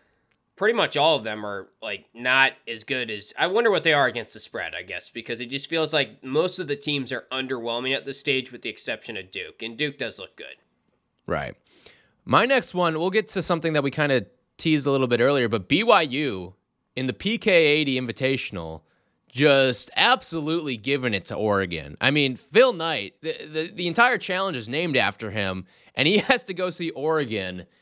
pretty 0.56 0.74
much 0.74 0.96
all 0.96 1.16
of 1.16 1.24
them 1.24 1.44
are 1.44 1.68
like 1.82 2.06
not 2.14 2.52
as 2.68 2.84
good 2.84 3.10
as 3.10 3.32
I 3.38 3.46
wonder 3.48 3.70
what 3.70 3.82
they 3.82 3.92
are 3.92 4.06
against 4.06 4.34
the 4.34 4.40
spread, 4.40 4.74
I 4.74 4.82
guess, 4.82 5.10
because 5.10 5.40
it 5.40 5.46
just 5.46 5.68
feels 5.68 5.92
like 5.92 6.22
most 6.22 6.58
of 6.58 6.66
the 6.66 6.76
teams 6.76 7.12
are 7.12 7.24
underwhelming 7.32 7.94
at 7.94 8.04
this 8.04 8.20
stage 8.20 8.52
with 8.52 8.62
the 8.62 8.68
exception 8.68 9.16
of 9.16 9.30
Duke, 9.30 9.62
and 9.62 9.76
Duke 9.76 9.98
does 9.98 10.18
look 10.18 10.36
good. 10.36 10.56
Right. 11.26 11.56
My 12.24 12.46
next 12.46 12.74
one, 12.74 12.98
we'll 12.98 13.10
get 13.10 13.28
to 13.28 13.42
something 13.42 13.72
that 13.72 13.82
we 13.82 13.90
kind 13.90 14.12
of 14.12 14.26
teased 14.56 14.86
a 14.86 14.90
little 14.90 15.06
bit 15.06 15.20
earlier, 15.20 15.48
but 15.48 15.68
BYU 15.68 16.54
in 16.94 17.06
the 17.06 17.12
PK80 17.12 17.96
Invitational 17.96 18.82
just 19.28 19.90
absolutely 19.96 20.76
giving 20.76 21.12
it 21.12 21.24
to 21.24 21.34
Oregon. 21.34 21.96
I 22.00 22.12
mean, 22.12 22.36
Phil 22.36 22.72
Knight, 22.72 23.14
the, 23.20 23.36
the, 23.44 23.72
the 23.74 23.88
entire 23.88 24.16
challenge 24.16 24.56
is 24.56 24.68
named 24.68 24.96
after 24.96 25.32
him, 25.32 25.66
and 25.96 26.06
he 26.06 26.18
has 26.28 26.44
to 26.44 26.54
go 26.54 26.70
see 26.70 26.90
Oregon– 26.90 27.66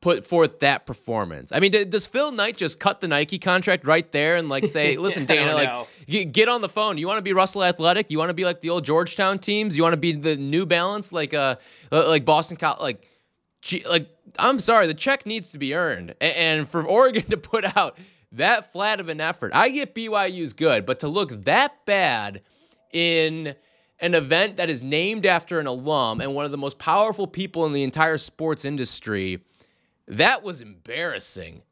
put 0.00 0.26
forth 0.26 0.60
that 0.60 0.86
performance. 0.86 1.50
I 1.52 1.60
mean, 1.60 1.72
does 1.90 2.06
Phil 2.06 2.30
Knight 2.30 2.56
just 2.56 2.78
cut 2.78 3.00
the 3.00 3.08
Nike 3.08 3.38
contract 3.38 3.86
right 3.86 4.10
there 4.12 4.36
and 4.36 4.48
like 4.48 4.66
say, 4.66 4.96
"Listen, 4.98 5.24
Dana, 5.24 5.54
like 5.54 6.32
get 6.32 6.48
on 6.48 6.60
the 6.60 6.68
phone. 6.68 6.98
You 6.98 7.06
want 7.06 7.18
to 7.18 7.22
be 7.22 7.32
Russell 7.32 7.64
Athletic? 7.64 8.10
You 8.10 8.18
want 8.18 8.30
to 8.30 8.34
be 8.34 8.44
like 8.44 8.60
the 8.60 8.70
old 8.70 8.84
Georgetown 8.84 9.38
teams? 9.38 9.76
You 9.76 9.82
want 9.82 9.94
to 9.94 9.98
be 9.98 10.12
the 10.12 10.36
New 10.36 10.66
Balance 10.66 11.12
like 11.12 11.34
uh 11.34 11.56
like 11.90 12.24
Boston 12.24 12.56
College 12.56 12.80
like 12.80 13.08
like 13.88 14.08
I'm 14.38 14.60
sorry, 14.60 14.86
the 14.86 14.94
check 14.94 15.26
needs 15.26 15.50
to 15.52 15.58
be 15.58 15.74
earned. 15.74 16.14
And 16.20 16.68
for 16.68 16.82
Oregon 16.86 17.24
to 17.30 17.36
put 17.36 17.76
out 17.76 17.98
that 18.32 18.72
flat 18.72 19.00
of 19.00 19.08
an 19.08 19.20
effort, 19.20 19.52
I 19.54 19.70
get 19.70 19.94
BYU's 19.94 20.52
good, 20.52 20.86
but 20.86 21.00
to 21.00 21.08
look 21.08 21.44
that 21.44 21.84
bad 21.86 22.42
in 22.92 23.54
an 24.00 24.14
event 24.14 24.56
that 24.56 24.70
is 24.70 24.82
named 24.82 25.26
after 25.26 25.58
an 25.58 25.66
alum 25.66 26.20
and 26.20 26.34
one 26.34 26.44
of 26.44 26.52
the 26.52 26.58
most 26.58 26.78
powerful 26.78 27.26
people 27.26 27.66
in 27.66 27.72
the 27.72 27.82
entire 27.82 28.16
sports 28.16 28.64
industry 28.64 29.42
that 30.08 30.42
was 30.42 30.60
embarrassing. 30.60 31.62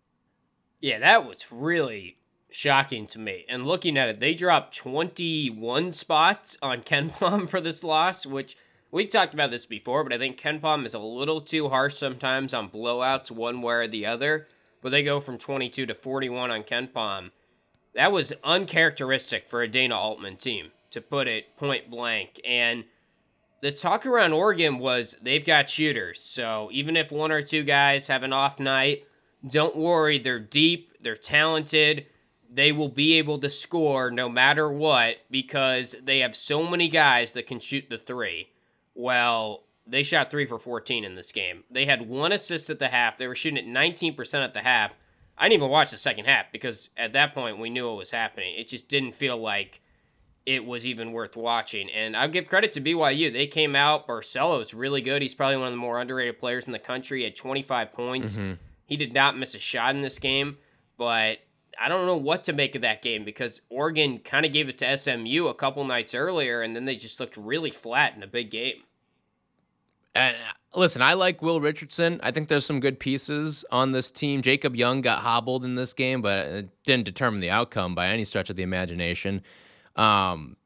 Yeah, 0.81 0.99
that 0.99 1.27
was 1.27 1.51
really 1.51 2.19
shocking 2.51 3.07
to 3.09 3.19
me. 3.19 3.45
And 3.49 3.67
looking 3.67 3.97
at 3.99 4.09
it, 4.09 4.21
they 4.21 4.35
dropped 4.35 4.77
21 4.77 5.93
spots 5.93 6.57
on 6.63 6.83
KenPom 6.83 7.49
for 7.51 7.61
this 7.61 7.83
loss, 7.83 8.27
which 8.27 8.57
we've 8.91 9.11
talked 9.11 9.35
about 9.35 9.51
this 9.51 9.67
before, 9.67 10.05
but 10.05 10.13
I 10.13 10.19
think 10.19 10.41
KenPom 10.41 10.85
is 10.85 10.95
a 10.95 10.99
little 10.99 11.41
too 11.41 11.69
harsh 11.69 11.97
sometimes 11.97 12.55
on 12.55 12.71
blowouts 12.71 13.31
one 13.31 13.63
way 13.63 13.75
or 13.75 13.89
the 13.89 14.07
other. 14.07 14.49
But 14.83 14.91
they 14.91 15.03
go 15.03 15.21
from 15.21 15.39
22 15.39 15.87
to 15.87 15.95
41 15.95 16.51
on 16.51 16.63
KenPom. 16.63 17.31
That 17.95 18.13
was 18.13 18.33
uncharacteristic 18.45 19.49
for 19.49 19.63
a 19.63 19.69
Dana 19.69 19.99
Altman 19.99 20.37
team, 20.37 20.71
to 20.91 21.01
put 21.01 21.27
it 21.27 21.57
point 21.57 21.91
blank. 21.91 22.41
And 22.47 22.85
the 23.61 23.73
talk 23.73 24.07
around 24.07 24.33
Oregon 24.33 24.79
was 24.79 25.17
they've 25.23 25.45
got 25.45 25.71
shooters. 25.71 26.21
So 26.21 26.69
even 26.73 26.97
if 26.97 27.11
one 27.11 27.33
or 27.33 27.43
two 27.43 27.65
guys 27.65 28.07
have 28.09 28.23
an 28.23 28.33
off 28.33 28.61
night, 28.61 29.05
don't 29.47 29.77
worry. 29.77 30.19
They're 30.19 30.39
deep, 30.39 30.93
they're 31.01 31.17
talented. 31.17 32.07
They 32.53 32.73
will 32.73 32.89
be 32.89 33.15
able 33.15 33.39
to 33.41 33.51
score 33.51 34.11
no 34.11 34.29
matter 34.29 34.71
what 34.71 35.17
because 35.31 35.97
they 36.03 36.21
have 36.21 36.37
so 36.37 36.67
many 36.67 36.89
guys 36.89 37.33
that 37.33 37.47
can 37.47 37.61
shoot 37.61 37.87
the 37.91 37.99
three. 37.99 38.49
Well, 38.95 39.65
they 39.87 40.03
shot 40.03 40.31
three 40.31 40.47
for 40.47 40.59
14 40.59 41.05
in 41.05 41.15
this 41.15 41.33
game. 41.33 41.65
They 41.71 41.87
had 41.87 42.09
one 42.09 42.33
assist 42.33 42.71
at 42.71 42.79
the 42.79 42.89
half. 42.89 43.17
They 43.17 43.27
were 43.27 43.35
shooting 43.35 43.59
at 43.59 43.67
19% 43.67 44.45
at 44.45 44.55
the 44.55 44.61
half. 44.61 44.93
I 45.39 45.45
didn't 45.49 45.61
even 45.61 45.71
watch 45.71 45.91
the 45.91 45.99
second 45.99 46.25
half 46.25 46.51
because 46.51 46.91
at 46.97 47.13
that 47.13 47.35
point 47.35 47.59
we 47.59 47.71
knew 47.71 47.89
what 47.89 47.99
was 47.99 48.11
happening. 48.11 48.55
It 48.57 48.69
just 48.69 48.89
didn't 48.89 49.13
feel 49.13 49.37
like 49.37 49.83
it 50.47 50.65
was 50.65 50.87
even 50.87 51.13
worth 51.13 51.37
watching. 51.37 51.91
And 51.91 52.17
I'll 52.17 52.29
give 52.29 52.47
credit 52.47 52.73
to 52.75 52.81
BYU. 52.81 53.33
They 53.33 53.49
came 53.49 53.75
out. 53.75 54.07
Barcello's 54.07 54.73
really 54.73 55.03
good. 55.03 55.21
He's 55.21 55.35
probably 55.35 55.57
one 55.57 55.67
of 55.67 55.73
the 55.73 55.79
more 55.79 56.01
underrated 56.01 56.39
players 56.39 56.67
in 56.67 56.73
the 56.73 56.79
country 56.79 57.27
at 57.27 57.35
25 57.35 57.93
points. 57.93 58.37
Mm-hmm. 58.37 58.55
He 58.87 58.97
did 58.97 59.13
not 59.13 59.37
miss 59.37 59.57
a 59.57 59.59
shot 59.59 59.97
in 59.97 60.03
this 60.03 60.21
game, 60.21 60.57
but 60.97 61.39
I 61.79 61.89
don't 61.89 62.07
know 62.07 62.17
what 62.17 62.45
to 62.45 62.53
make 62.53 62.77
of 62.77 62.83
that 62.83 63.03
game 63.03 63.25
because 63.25 63.61
Oregon 63.69 64.21
kind 64.21 64.47
of 64.47 64.53
gave 64.53 64.69
it 64.69 64.79
to 64.79 64.97
SMU 64.97 65.49
a 65.49 65.55
couple 65.55 65.85
nights 65.85 66.15
earlier, 66.15 66.63
and 66.63 66.77
then 66.77 66.85
they 66.85 66.95
just 66.95 67.19
looked 67.19 67.37
really 67.37 67.71
flat 67.71 68.15
in 68.15 68.23
a 68.23 68.29
big 68.29 68.51
game. 68.51 68.85
And 70.15 70.37
uh, 70.37 70.79
listen, 70.79 71.03
I 71.03 71.15
like 71.15 71.43
Will 71.43 71.61
Richardson. 71.61 72.21
I 72.23 72.31
think 72.31 72.49
there's 72.49 72.65
some 72.65 72.79
good 72.79 73.01
pieces 73.01 73.65
on 73.73 73.91
this 73.91 74.13
team. 74.13 74.41
Jacob 74.43 74.77
Young 74.77 75.01
got 75.01 75.19
hobbled 75.19 75.65
in 75.65 75.75
this 75.75 75.93
game, 75.93 76.23
but 76.23 76.47
it 76.47 76.85
didn't 76.85 77.05
determine 77.05 77.41
the 77.41 77.51
outcome 77.51 77.97
by 77.97 78.09
any 78.09 78.25
stretch 78.25 78.49
of 78.49 78.57
the 78.57 78.63
imagination. 78.63 79.43
Um, 79.97 80.57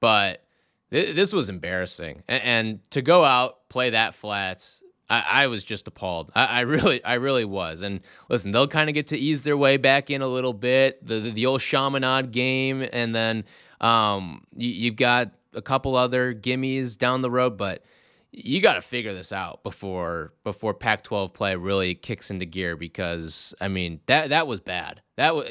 but 0.00 0.44
th- 0.90 1.14
this 1.14 1.32
was 1.32 1.48
embarrassing, 1.48 2.22
and, 2.26 2.42
and, 2.42 2.90
to 2.90 3.02
go 3.02 3.24
out 3.24 3.68
play 3.68 3.90
that 3.90 4.14
flat, 4.14 4.66
I, 5.10 5.24
I 5.28 5.46
was 5.48 5.62
just 5.62 5.86
appalled. 5.86 6.32
I, 6.34 6.46
I, 6.46 6.60
really, 6.60 7.04
I 7.04 7.14
really 7.14 7.44
was. 7.44 7.82
And 7.82 8.00
listen, 8.28 8.50
they'll 8.50 8.68
kind 8.68 8.88
of 8.88 8.94
get 8.94 9.08
to 9.08 9.18
ease 9.18 9.42
their 9.42 9.56
way 9.56 9.76
back 9.76 10.08
in 10.10 10.22
a 10.22 10.26
little 10.26 10.54
bit. 10.54 11.06
The 11.06 11.20
the, 11.20 11.30
the 11.30 11.46
old 11.46 11.60
Chaminade 11.60 12.32
game, 12.32 12.86
and 12.92 13.14
then 13.14 13.44
um, 13.80 14.44
you, 14.56 14.70
you've 14.70 14.96
got 14.96 15.32
a 15.54 15.62
couple 15.62 15.96
other 15.96 16.34
gimmies 16.34 16.96
down 16.96 17.20
the 17.20 17.30
road, 17.30 17.58
but 17.58 17.84
you 18.32 18.62
got 18.62 18.74
to 18.74 18.82
figure 18.82 19.12
this 19.12 19.32
out 19.32 19.62
before 19.62 20.32
before 20.42 20.72
Pac-12 20.72 21.34
play 21.34 21.54
really 21.54 21.94
kicks 21.94 22.30
into 22.30 22.46
gear 22.46 22.76
because 22.76 23.54
I 23.60 23.68
mean 23.68 24.00
that 24.06 24.30
that 24.30 24.46
was 24.46 24.60
bad. 24.60 25.02
That 25.16 25.34
was 25.34 25.50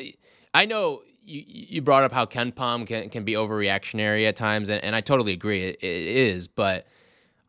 I 0.53 0.65
know 0.65 1.03
you, 1.31 1.43
you 1.47 1.81
brought 1.81 2.03
up 2.03 2.11
how 2.11 2.25
KenPom 2.25 2.87
can, 2.87 3.09
can 3.09 3.23
be 3.23 3.33
overreactionary 3.33 4.27
at 4.27 4.35
times, 4.35 4.69
and, 4.69 4.83
and 4.83 4.95
I 4.95 5.01
totally 5.01 5.33
agree. 5.33 5.63
It, 5.63 5.79
it 5.81 6.03
is, 6.07 6.47
but 6.47 6.87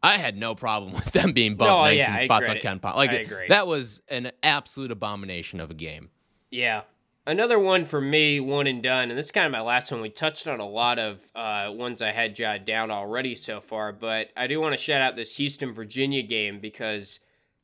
I 0.03 0.19
had 0.19 0.37
no 0.37 0.55
problem 0.55 0.93
with 0.95 1.13
them 1.13 1.33
being 1.33 1.57
bumped 1.57 1.71
no, 1.71 1.83
19 1.83 1.99
yeah, 1.99 2.17
spots 2.19 2.49
on 2.49 2.57
KenPom. 2.57 2.95
Like 2.95 3.49
that 3.49 3.67
was 3.67 4.03
an 4.09 4.33
absolute 4.43 4.91
abomination 4.91 5.61
of 5.61 5.71
a 5.71 5.75
game. 5.75 6.11
Yeah. 6.51 6.83
Another 7.25 7.59
one 7.59 7.85
for 7.85 8.01
me, 8.01 8.41
one 8.41 8.67
and 8.67 8.83
done, 8.83 9.11
and 9.11 9.17
this 9.17 9.27
is 9.27 9.31
kind 9.31 9.47
of 9.47 9.53
my 9.53 9.61
last 9.61 9.93
one. 9.93 10.01
We 10.01 10.11
touched 10.11 10.49
on 10.49 10.59
a 10.59 10.69
lot 10.69 10.99
of 10.99 11.21
uh, 11.37 11.71
ones 11.73 12.03
I 12.03 12.11
had 12.11 12.35
jotted 12.35 12.65
down 12.65 12.91
already 12.91 13.37
so 13.37 13.61
far, 13.61 13.93
but 13.93 14.31
I 14.37 14.49
do 14.49 14.61
want 14.61 14.73
to 14.73 14.77
shout 14.77 15.01
out 15.01 15.15
this 15.15 15.37
Houston 15.37 15.73
Virginia 15.73 16.23
game 16.23 16.59
because– 16.59 17.21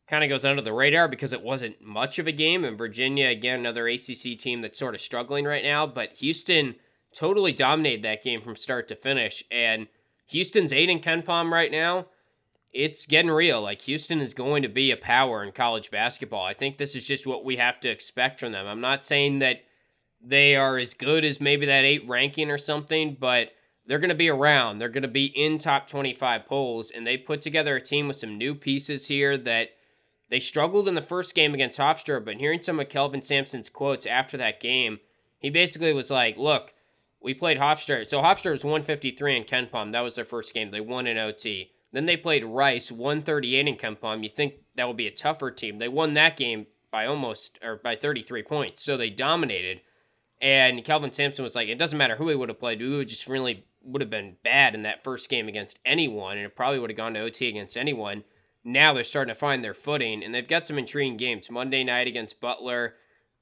kind 0.09 0.25
of 0.25 0.31
goes 0.31 0.45
under 0.45 0.63
the 0.63 0.73
radar 0.73 1.09
because 1.09 1.33
it 1.33 1.43
wasn't 1.43 1.81
much 1.83 2.19
of 2.19 2.27
a 2.27 2.33
game. 2.33 2.65
And 2.65 2.79
Virginia, 2.79 3.29
again, 3.29 3.61
another 3.61 3.87
ACC 3.89 4.39
team 4.39 4.63
that's 4.63 4.79
sort 4.79 4.95
of 4.95 5.01
struggling 5.01 5.45
right 5.45 5.65
now. 5.65 5.87
But 5.87 6.15
Houston 6.15 6.77
totally 7.15 7.53
dominated 7.53 8.03
that 8.03 8.25
game 8.25 8.41
from 8.41 8.57
start 8.57 8.89
to 8.89 8.97
finish. 8.97 9.45
And 9.51 9.87
Houston's 10.29 10.73
eight 10.73 10.89
in 10.91 11.01
KenPom 11.01 11.51
right 11.51 11.71
now. 11.71 12.07
it's 12.73 13.07
getting 13.07 13.31
real. 13.31 13.63
Like 13.63 13.83
Houston 13.83 14.21
is 14.21 14.35
going 14.35 14.63
to 14.63 14.69
be 14.69 14.91
a 14.91 14.97
power 14.97 15.43
in 15.43 15.53
college 15.53 15.91
basketball. 15.91 16.45
I 16.45 16.55
think 16.55 16.77
this 16.77 16.95
is 16.95 17.07
just 17.07 17.27
what 17.27 17.45
we 17.45 17.57
have 17.57 17.81
to 17.81 17.89
expect 17.89 18.41
from 18.41 18.53
them. 18.53 18.67
I'm 18.67 18.81
not 18.81 19.05
saying 19.05 19.39
that 19.39 19.63
they 20.23 20.57
are 20.57 20.77
as 20.77 20.95
good 20.95 21.25
as 21.25 21.41
maybe 21.41 21.67
that 21.67 21.85
eight 21.85 22.07
ranking 22.09 22.51
or 22.51 22.59
something, 22.59 23.17
but 23.19 23.53
they're 23.87 23.99
going 23.99 24.11
to 24.11 24.15
be 24.15 24.29
around. 24.29 24.79
They're 24.79 24.89
going 24.89 25.03
to 25.03 25.09
be 25.09 25.27
in 25.27 25.59
top 25.59 25.89
25 25.89 26.45
polls, 26.47 26.91
and 26.91 27.07
they 27.07 27.17
put 27.17 27.41
together 27.41 27.77
a 27.77 27.81
team 27.81 28.07
with 28.07 28.17
some 28.17 28.37
new 28.37 28.55
pieces 28.55 29.07
here 29.07 29.39
that 29.39 29.71
they 30.31 30.41
struggled 30.41 30.89
in 30.89 30.95
the 30.95 31.03
first 31.03 31.35
game 31.35 31.55
against 31.55 31.79
Hofstra. 31.79 32.25
But 32.25 32.37
hearing 32.37 32.63
some 32.63 32.81
of 32.81 32.89
Kelvin 32.89 33.23
Sampson's 33.23 33.69
quotes 33.69 34.07
after 34.07 34.37
that 34.37 34.61
game, 34.61 34.99
he 35.39 35.51
basically 35.51 35.93
was 35.93 36.11
like, 36.11 36.37
"Look, 36.37 36.75
we 37.21 37.35
played 37.35 37.59
Hofstra. 37.59 38.07
So 38.07 38.21
Hofstra 38.21 38.53
was 38.53 38.65
153 38.65 39.37
in 39.37 39.45
KenPom. 39.45 39.93
That 39.93 40.01
was 40.01 40.15
their 40.15 40.25
first 40.25 40.55
game. 40.55 40.71
They 40.71 40.81
won 40.81 41.07
in 41.07 41.19
OT. 41.19 41.73
Then 41.93 42.07
they 42.07 42.17
played 42.17 42.45
Rice 42.45 42.93
138 42.93 43.67
in 43.67 43.77
KenPom. 43.77 44.23
You 44.23 44.29
think 44.29 44.55
that 44.77 44.87
would 44.87 44.97
be 44.97 45.07
a 45.07 45.13
tougher 45.13 45.51
team? 45.51 45.79
They 45.79 45.89
won 45.89 46.15
that 46.15 46.37
game 46.37 46.67
by 46.91 47.07
almost 47.07 47.59
or 47.63 47.77
by 47.77 47.97
33 47.97 48.43
points. 48.43 48.83
So 48.83 48.97
they 48.97 49.11
dominated. 49.11 49.81
And 50.41 50.85
Kelvin 50.85 51.13
Sampson 51.13 51.43
was 51.43 51.57
like, 51.57 51.69
it 51.69 51.79
doesn't 51.79 51.99
matter 51.99 52.17
who 52.17 52.29
he 52.29 52.37
would 52.37 52.49
have 52.49 52.61
played. 52.61 52.81
We 52.81 52.97
would 52.97 53.09
just 53.09 53.27
really 53.27 53.65
would 53.83 54.03
have 54.03 54.11
been 54.11 54.37
bad 54.45 54.75
in 54.75 54.83
that 54.83 55.03
first 55.03 55.29
game 55.31 55.49
against 55.49 55.79
anyone, 55.85 56.37
and 56.37 56.47
it 56.47 56.55
probably 56.55 56.79
would 56.79 56.91
have 56.91 56.97
gone 56.97 57.15
to 57.15 57.21
OT 57.21 57.49
against 57.49 57.77
anyone. 57.77 58.23
Now 58.69 58.93
they're 58.93 59.03
starting 59.03 59.35
to 59.35 59.39
find 59.39 59.65
their 59.65 59.75
footing, 59.75 60.23
and 60.23 60.35
they've 60.35 60.47
got 60.47 60.67
some 60.67 60.79
intriguing 60.79 61.17
games. 61.17 61.51
Monday 61.51 61.85
night 61.85 62.07
against 62.07 62.41
Butler. 62.41 62.95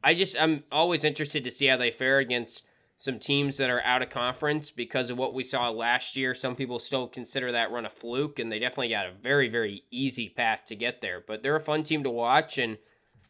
I 0.03 0.15
just 0.15 0.41
I'm 0.41 0.63
always 0.71 1.03
interested 1.03 1.43
to 1.45 1.51
see 1.51 1.67
how 1.67 1.77
they 1.77 1.91
fare 1.91 2.19
against 2.19 2.65
some 2.97 3.19
teams 3.19 3.57
that 3.57 3.69
are 3.69 3.83
out 3.83 4.03
of 4.03 4.09
conference 4.09 4.71
because 4.71 5.11
of 5.11 5.19
what 5.19 5.35
we 5.35 5.43
saw 5.43 5.69
last 5.69 6.17
year. 6.17 6.33
Some 6.33 6.55
people 6.55 6.79
still 6.79 7.09
consider 7.09 7.53
that 7.53 7.73
run 7.73 7.85
a 7.85 7.91
fluke, 7.91 8.39
and 8.39 8.53
they 8.53 8.61
definitely 8.61 8.91
got 8.91 9.07
a 9.07 9.13
very, 9.13 9.49
very 9.49 9.83
easy 9.91 10.29
path 10.29 10.65
to 10.67 10.77
get 10.77 11.01
there. 11.01 11.23
But 11.27 11.43
they're 11.43 11.57
a 11.57 11.61
fun 11.61 11.83
team 11.83 12.05
to 12.05 12.11
watch, 12.11 12.57
and 12.59 12.79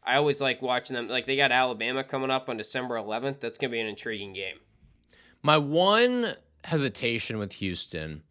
I 0.05 0.17
always 0.17 0.39
like 0.39 0.61
watching 0.61 0.95
them. 0.95 1.07
Like 1.07 1.25
they 1.25 1.35
got 1.35 1.51
Alabama 1.51 2.03
coming 2.03 2.29
up 2.29 2.47
on 2.47 2.57
December 2.57 2.95
11th. 2.95 3.39
That's 3.39 3.57
going 3.57 3.71
to 3.71 3.75
be 3.75 3.81
an 3.81 3.87
intriguing 3.87 4.33
game. 4.33 4.57
My 5.41 5.57
one 5.57 6.35
hesitation 6.63 7.39
with 7.39 7.53
Houston, 7.53 8.21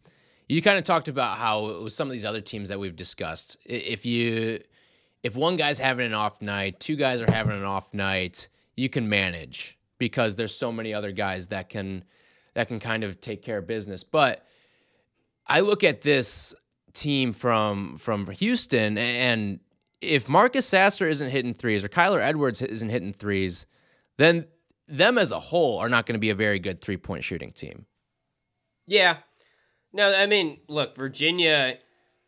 you 0.47 0.61
kind 0.61 0.77
of 0.77 0.83
talked 0.83 1.07
about 1.07 1.37
how 1.37 1.67
it 1.67 1.81
was 1.81 1.95
some 1.95 2.07
of 2.07 2.11
these 2.11 2.25
other 2.25 2.41
teams 2.41 2.69
that 2.69 2.79
we've 2.79 2.95
discussed. 2.95 3.57
If 3.65 4.05
you 4.05 4.61
if 5.23 5.35
one 5.35 5.57
guy's 5.57 5.79
having 5.79 6.05
an 6.05 6.13
off 6.13 6.41
night, 6.41 6.79
two 6.79 6.95
guys 6.95 7.21
are 7.21 7.31
having 7.31 7.53
an 7.53 7.63
off 7.63 7.93
night, 7.93 8.47
you 8.75 8.89
can 8.89 9.09
manage 9.09 9.77
because 9.97 10.35
there's 10.35 10.55
so 10.55 10.71
many 10.71 10.93
other 10.93 11.11
guys 11.11 11.47
that 11.47 11.69
can 11.69 12.03
that 12.53 12.67
can 12.67 12.79
kind 12.79 13.03
of 13.03 13.19
take 13.19 13.41
care 13.41 13.57
of 13.57 13.67
business. 13.67 14.03
But 14.03 14.45
I 15.45 15.59
look 15.59 15.83
at 15.83 16.01
this 16.01 16.55
team 16.93 17.33
from 17.33 17.97
from 17.97 18.27
Houston 18.31 18.97
and 18.97 19.59
if 19.99 20.29
Marcus 20.29 20.65
Sasser 20.65 21.07
isn't 21.07 21.29
hitting 21.29 21.53
threes 21.53 21.83
or 21.83 21.89
Kyler 21.89 22.21
Edwards 22.21 22.61
isn't 22.61 22.89
hitting 22.89 23.13
threes, 23.13 23.65
then 24.17 24.45
them 24.87 25.17
as 25.17 25.31
a 25.31 25.39
whole 25.39 25.79
are 25.79 25.89
not 25.89 26.05
going 26.05 26.13
to 26.13 26.19
be 26.19 26.29
a 26.29 26.35
very 26.35 26.59
good 26.59 26.81
three 26.81 26.97
point 26.97 27.23
shooting 27.23 27.51
team. 27.51 27.85
Yeah. 28.85 29.17
No, 29.93 30.13
I 30.13 30.25
mean, 30.25 30.59
look, 30.67 30.95
Virginia 30.95 31.77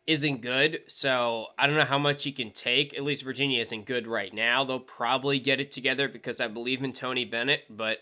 isn't 0.06 0.42
good, 0.42 0.80
so 0.88 1.46
I 1.58 1.66
don't 1.66 1.76
know 1.76 1.84
how 1.84 1.98
much 1.98 2.24
he 2.24 2.32
can 2.32 2.50
take. 2.50 2.94
At 2.94 3.04
least 3.04 3.22
Virginia 3.22 3.60
isn't 3.60 3.86
good 3.86 4.06
right 4.06 4.32
now. 4.32 4.64
They'll 4.64 4.80
probably 4.80 5.38
get 5.38 5.60
it 5.60 5.70
together 5.70 6.08
because 6.08 6.40
I 6.40 6.48
believe 6.48 6.82
in 6.82 6.92
Tony 6.92 7.24
Bennett, 7.24 7.62
but 7.70 7.98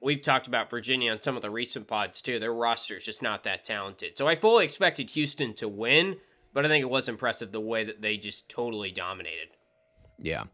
we've 0.00 0.22
talked 0.22 0.46
about 0.46 0.70
Virginia 0.70 1.10
on 1.10 1.20
some 1.20 1.36
of 1.36 1.42
the 1.42 1.50
recent 1.50 1.88
pods 1.88 2.22
too. 2.22 2.38
Their 2.38 2.52
roster 2.52 2.96
is 2.96 3.04
just 3.04 3.22
not 3.22 3.44
that 3.44 3.64
talented. 3.64 4.16
So 4.16 4.28
I 4.28 4.34
fully 4.34 4.64
expected 4.64 5.10
Houston 5.10 5.54
to 5.54 5.68
win, 5.68 6.16
but 6.54 6.64
I 6.64 6.68
think 6.68 6.82
it 6.82 6.90
was 6.90 7.08
impressive 7.08 7.50
the 7.50 7.60
way 7.60 7.84
that 7.84 8.00
they 8.00 8.16
just 8.16 8.48
totally 8.48 8.92
dominated. 8.92 9.48
Yeah. 10.18 10.44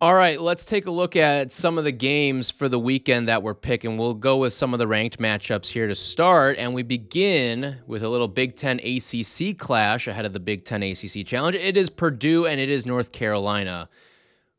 All 0.00 0.14
right, 0.14 0.40
let's 0.40 0.64
take 0.64 0.86
a 0.86 0.92
look 0.92 1.16
at 1.16 1.50
some 1.50 1.76
of 1.76 1.82
the 1.82 1.90
games 1.90 2.52
for 2.52 2.68
the 2.68 2.78
weekend 2.78 3.26
that 3.26 3.42
we're 3.42 3.52
picking. 3.52 3.98
We'll 3.98 4.14
go 4.14 4.36
with 4.36 4.54
some 4.54 4.72
of 4.72 4.78
the 4.78 4.86
ranked 4.86 5.18
matchups 5.18 5.66
here 5.66 5.88
to 5.88 5.94
start, 5.96 6.56
and 6.56 6.72
we 6.72 6.84
begin 6.84 7.78
with 7.84 8.04
a 8.04 8.08
little 8.08 8.28
Big 8.28 8.54
Ten 8.54 8.78
ACC 8.78 9.58
clash 9.58 10.06
ahead 10.06 10.24
of 10.24 10.32
the 10.32 10.38
Big 10.38 10.64
Ten 10.64 10.84
ACC 10.84 11.26
Challenge. 11.26 11.56
It 11.56 11.76
is 11.76 11.90
Purdue 11.90 12.46
and 12.46 12.60
it 12.60 12.70
is 12.70 12.86
North 12.86 13.10
Carolina. 13.10 13.88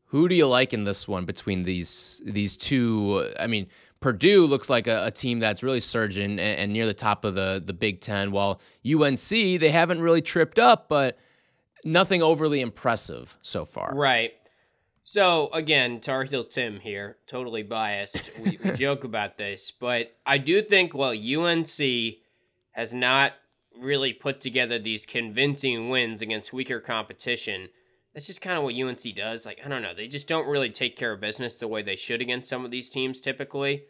Who 0.07 0.27
do 0.27 0.35
you 0.35 0.45
like 0.45 0.73
in 0.73 0.83
this 0.83 1.07
one 1.07 1.23
between 1.23 1.63
these 1.63 2.21
these 2.25 2.57
two? 2.57 3.31
I 3.39 3.47
mean, 3.47 3.67
Purdue 4.01 4.45
looks 4.45 4.69
like 4.69 4.87
a, 4.87 5.05
a 5.05 5.11
team 5.11 5.39
that's 5.39 5.63
really 5.63 5.79
surging 5.79 6.31
and, 6.31 6.41
and 6.41 6.73
near 6.73 6.85
the 6.85 6.93
top 6.93 7.23
of 7.23 7.35
the 7.35 7.63
the 7.65 7.71
Big 7.71 8.01
Ten, 8.01 8.31
while 8.31 8.59
UNC 8.85 9.29
they 9.29 9.69
haven't 9.71 10.01
really 10.01 10.21
tripped 10.21 10.59
up, 10.59 10.89
but 10.89 11.17
nothing 11.85 12.21
overly 12.21 12.59
impressive 12.59 13.37
so 13.41 13.63
far. 13.63 13.93
Right. 13.95 14.33
So 15.12 15.49
again, 15.53 16.01
Tar 16.01 16.24
Heel 16.24 16.43
Tim 16.43 16.82
here, 16.82 17.18
totally 17.26 17.64
biased. 17.64 18.30
We, 18.38 18.60
we 18.64 18.72
joke 18.76 19.03
about 19.03 19.39
this, 19.39 19.72
but 19.72 20.16
I 20.24 20.38
do 20.38 20.62
think 20.62 20.93
well, 20.93 21.16
UNC 21.18 21.80
has 22.74 22.93
not 22.93 23.34
really 23.76 24.14
put 24.14 24.39
together 24.39 24.78
these 24.78 25.07
convincing 25.07 25.89
wins 25.89 26.22
against 26.22 26.53
weaker 26.53 26.80
competition. 26.80 27.70
That's 28.14 28.28
just 28.28 28.43
kind 28.43 28.55
of 28.55 28.64
what 28.64 28.76
UNC 28.76 29.16
does. 29.16 29.47
Like 29.47 29.60
I 29.66 29.68
don't 29.68 29.82
know, 29.82 29.95
they 29.95 30.07
just 30.07 30.28
don't 30.28 30.47
really 30.47 30.70
take 30.70 30.95
care 30.95 31.14
of 31.14 31.22
business 31.22 31.57
the 31.57 31.68
way 31.68 31.82
they 31.82 31.95
should 31.95 32.22
against 32.22 32.47
some 32.47 32.64
of 32.64 32.70
these 32.70 32.91
teams 32.91 33.20
typically. 33.20 33.86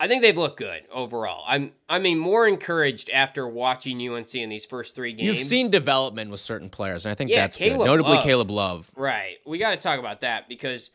I 0.00 0.06
think 0.06 0.22
they've 0.22 0.36
looked 0.36 0.58
good 0.58 0.82
overall. 0.92 1.42
I'm 1.46 1.72
I 1.88 1.98
mean 1.98 2.18
more 2.18 2.46
encouraged 2.46 3.10
after 3.10 3.48
watching 3.48 4.00
UNC 4.08 4.34
in 4.34 4.48
these 4.48 4.64
first 4.64 4.94
three 4.94 5.12
games. 5.12 5.40
You've 5.40 5.46
seen 5.46 5.70
development 5.70 6.30
with 6.30 6.40
certain 6.40 6.70
players, 6.70 7.04
and 7.04 7.10
I 7.10 7.14
think 7.14 7.30
Yeah, 7.30 7.40
that's 7.40 7.56
Caleb 7.56 7.78
good. 7.78 7.86
Notably, 7.86 8.14
Love. 8.14 8.24
Caleb 8.24 8.50
Love. 8.50 8.90
Right. 8.96 9.38
We 9.44 9.58
got 9.58 9.70
to 9.70 9.76
talk 9.76 9.98
about 9.98 10.20
that 10.20 10.48
because, 10.48 10.90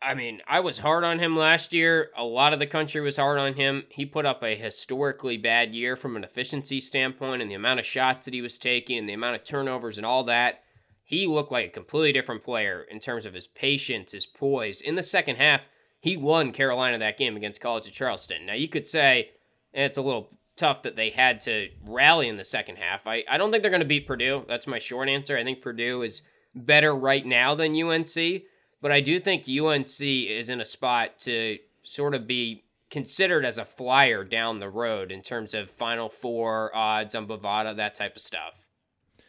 I 0.00 0.14
mean, 0.14 0.40
I 0.48 0.60
was 0.60 0.78
hard 0.78 1.04
on 1.04 1.18
him 1.18 1.36
last 1.36 1.74
year. 1.74 2.10
A 2.16 2.24
lot 2.24 2.54
of 2.54 2.58
the 2.58 2.66
country 2.66 3.02
was 3.02 3.18
hard 3.18 3.38
on 3.38 3.54
him. 3.54 3.84
He 3.90 4.06
put 4.06 4.24
up 4.24 4.42
a 4.42 4.56
historically 4.56 5.36
bad 5.36 5.74
year 5.74 5.94
from 5.94 6.16
an 6.16 6.24
efficiency 6.24 6.80
standpoint 6.80 7.42
and 7.42 7.50
the 7.50 7.56
amount 7.56 7.80
of 7.80 7.86
shots 7.86 8.24
that 8.24 8.34
he 8.34 8.40
was 8.40 8.56
taking 8.56 8.98
and 8.98 9.08
the 9.08 9.14
amount 9.14 9.36
of 9.36 9.44
turnovers 9.44 9.98
and 9.98 10.06
all 10.06 10.24
that. 10.24 10.60
He 11.02 11.26
looked 11.26 11.52
like 11.52 11.66
a 11.66 11.70
completely 11.70 12.12
different 12.12 12.42
player 12.42 12.86
in 12.90 13.00
terms 13.00 13.26
of 13.26 13.34
his 13.34 13.46
patience, 13.46 14.12
his 14.12 14.24
poise. 14.24 14.80
In 14.80 14.94
the 14.94 15.02
second 15.02 15.36
half, 15.36 15.60
he 16.04 16.18
won 16.18 16.52
Carolina 16.52 16.98
that 16.98 17.16
game 17.16 17.34
against 17.34 17.62
College 17.62 17.86
of 17.86 17.94
Charleston. 17.94 18.44
Now, 18.44 18.52
you 18.52 18.68
could 18.68 18.86
say 18.86 19.30
eh, 19.72 19.86
it's 19.86 19.96
a 19.96 20.02
little 20.02 20.28
tough 20.54 20.82
that 20.82 20.96
they 20.96 21.08
had 21.08 21.40
to 21.40 21.70
rally 21.86 22.28
in 22.28 22.36
the 22.36 22.44
second 22.44 22.76
half. 22.76 23.06
I, 23.06 23.24
I 23.26 23.38
don't 23.38 23.50
think 23.50 23.62
they're 23.62 23.70
going 23.70 23.80
to 23.80 23.86
beat 23.86 24.06
Purdue. 24.06 24.44
That's 24.46 24.66
my 24.66 24.78
short 24.78 25.08
answer. 25.08 25.38
I 25.38 25.44
think 25.44 25.62
Purdue 25.62 26.02
is 26.02 26.20
better 26.54 26.94
right 26.94 27.24
now 27.24 27.54
than 27.54 27.74
UNC, 27.74 28.42
but 28.82 28.92
I 28.92 29.00
do 29.00 29.18
think 29.18 29.48
UNC 29.48 29.98
is 30.02 30.50
in 30.50 30.60
a 30.60 30.66
spot 30.66 31.18
to 31.20 31.56
sort 31.84 32.14
of 32.14 32.26
be 32.26 32.64
considered 32.90 33.46
as 33.46 33.56
a 33.56 33.64
flyer 33.64 34.24
down 34.24 34.58
the 34.58 34.68
road 34.68 35.10
in 35.10 35.22
terms 35.22 35.54
of 35.54 35.70
Final 35.70 36.10
Four 36.10 36.70
odds 36.76 37.14
on 37.14 37.26
Bovada, 37.26 37.74
that 37.76 37.94
type 37.94 38.16
of 38.16 38.20
stuff. 38.20 38.68